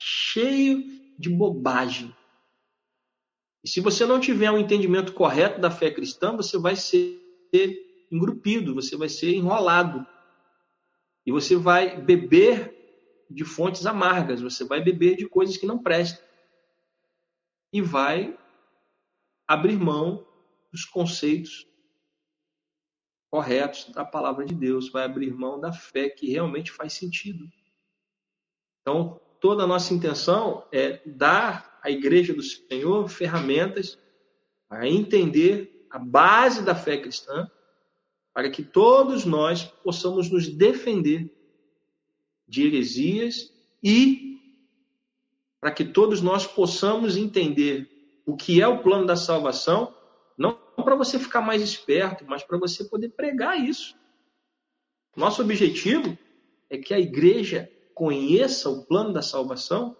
cheio 0.00 0.82
de 1.18 1.28
bobagem. 1.28 2.14
E 3.62 3.68
se 3.68 3.80
você 3.80 4.06
não 4.06 4.18
tiver 4.18 4.50
um 4.50 4.58
entendimento 4.58 5.12
correto 5.12 5.60
da 5.60 5.70
fé 5.70 5.90
cristã, 5.90 6.34
você 6.34 6.58
vai 6.58 6.74
ser 6.74 7.20
engrupido, 8.10 8.74
você 8.74 8.96
vai 8.96 9.08
ser 9.08 9.34
enrolado. 9.34 10.06
E 11.26 11.30
você 11.30 11.54
vai 11.54 12.00
beber 12.00 12.74
de 13.30 13.44
fontes 13.44 13.84
amargas, 13.84 14.40
você 14.40 14.64
vai 14.64 14.82
beber 14.82 15.16
de 15.16 15.28
coisas 15.28 15.58
que 15.58 15.66
não 15.66 15.78
prestam. 15.78 16.24
E 17.72 17.82
vai 17.82 18.36
abrir 19.46 19.76
mão 19.76 20.26
dos 20.72 20.84
conceitos 20.84 21.66
corretos 23.30 23.92
da 23.92 24.04
palavra 24.04 24.44
de 24.44 24.54
Deus, 24.54 24.90
vai 24.90 25.04
abrir 25.04 25.32
mão 25.32 25.60
da 25.60 25.72
fé 25.72 26.08
que 26.08 26.30
realmente 26.30 26.72
faz 26.72 26.94
sentido. 26.94 27.48
Então, 28.80 29.20
toda 29.40 29.64
a 29.64 29.66
nossa 29.66 29.94
intenção 29.94 30.66
é 30.70 31.00
dar 31.06 31.78
à 31.82 31.90
igreja 31.90 32.34
do 32.34 32.42
Senhor 32.42 33.08
ferramentas 33.08 33.98
para 34.68 34.88
entender 34.88 35.86
a 35.90 35.98
base 35.98 36.62
da 36.62 36.74
fé 36.74 36.96
cristã, 36.98 37.50
para 38.32 38.50
que 38.50 38.62
todos 38.62 39.24
nós 39.24 39.64
possamos 39.64 40.30
nos 40.30 40.46
defender 40.46 41.34
de 42.46 42.66
heresias 42.66 43.52
e 43.82 44.38
para 45.60 45.72
que 45.72 45.84
todos 45.84 46.22
nós 46.22 46.46
possamos 46.46 47.16
entender 47.16 47.88
o 48.24 48.36
que 48.36 48.60
é 48.62 48.68
o 48.68 48.82
plano 48.82 49.06
da 49.06 49.16
salvação, 49.16 49.94
não 50.38 50.52
para 50.76 50.94
você 50.94 51.18
ficar 51.18 51.40
mais 51.40 51.60
esperto, 51.60 52.24
mas 52.26 52.42
para 52.42 52.58
você 52.58 52.84
poder 52.84 53.10
pregar 53.10 53.58
isso. 53.58 53.96
Nosso 55.16 55.42
objetivo 55.42 56.16
é 56.68 56.78
que 56.78 56.94
a 56.94 57.00
igreja 57.00 57.70
conheça 58.00 58.70
o 58.70 58.82
plano 58.82 59.12
da 59.12 59.20
salvação 59.20 59.94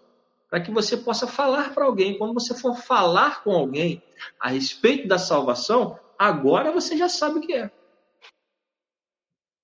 para 0.49 0.59
que 0.59 0.71
você 0.71 0.97
possa 0.97 1.27
falar 1.27 1.71
para 1.71 1.85
alguém. 1.85 2.17
Quando 2.17 2.33
você 2.33 2.55
for 2.55 2.75
falar 2.75 3.43
com 3.43 3.51
alguém 3.51 4.01
a 4.39 4.49
respeito 4.49 5.07
da 5.07 5.19
salvação, 5.19 5.99
agora 6.17 6.71
você 6.71 6.97
já 6.97 7.07
sabe 7.07 7.37
o 7.37 7.41
que 7.41 7.53
é. 7.53 7.69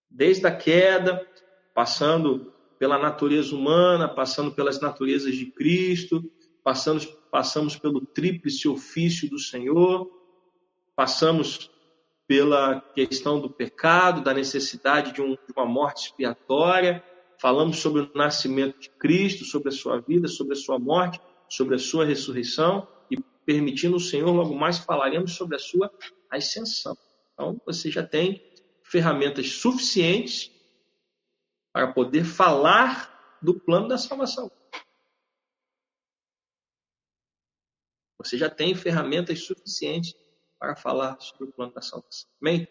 Desde 0.08 0.46
a 0.46 0.56
queda, 0.56 1.28
passando 1.74 2.54
pela 2.78 3.00
natureza 3.00 3.56
humana, 3.56 4.08
passando 4.08 4.52
pelas 4.52 4.80
naturezas 4.80 5.36
de 5.36 5.48
Cristo, 5.48 6.24
passamos, 6.64 7.06
passamos 7.32 7.76
pelo 7.76 8.06
tríplice 8.06 8.68
ofício 8.68 9.28
do 9.28 9.40
Senhor, 9.40 10.12
passamos 10.96 11.72
pela 12.28 12.82
questão 12.94 13.42
do 13.42 13.50
pecado, 13.50 14.22
da 14.22 14.32
necessidade 14.32 15.12
de, 15.12 15.24
um, 15.24 15.32
de 15.32 15.54
uma 15.56 15.66
morte 15.66 16.06
expiatória, 16.06 17.04
falamos 17.40 17.80
sobre 17.80 18.02
o 18.02 18.12
nascimento 18.16 18.80
de 18.80 18.90
Cristo, 18.90 19.46
sobre 19.46 19.70
a 19.70 19.72
sua 19.72 20.00
vida, 20.00 20.28
sobre 20.28 20.54
a 20.54 20.56
sua 20.56 20.80
morte, 20.80 21.22
sobre 21.50 21.76
a 21.76 21.80
sua 21.80 22.06
ressurreição 22.06 22.88
e 23.10 23.18
permitindo 23.46 23.96
o 23.96 24.00
Senhor, 24.00 24.32
logo 24.32 24.56
mais 24.56 24.80
falaremos 24.80 25.34
sobre 25.34 25.56
a 25.56 25.60
sua 25.60 25.92
ascensão. 26.30 26.98
Então, 27.34 27.62
você 27.66 27.90
já 27.90 28.06
tem 28.06 28.42
ferramentas 28.84 29.52
suficientes 29.54 30.52
para 31.72 31.92
poder 31.94 32.26
falar 32.26 33.38
do 33.42 33.60
plano 33.60 33.88
da 33.88 33.98
salvação. 33.98 34.52
Você 38.18 38.38
já 38.38 38.50
tem 38.50 38.74
ferramentas 38.74 39.44
suficientes 39.44 40.16
para 40.60 40.76
falar 40.76 41.20
sobre 41.20 41.46
o 41.46 41.54
plano 41.54 41.72
da 41.74 41.82
salvação. 41.82 42.28
Amém? 42.42 42.68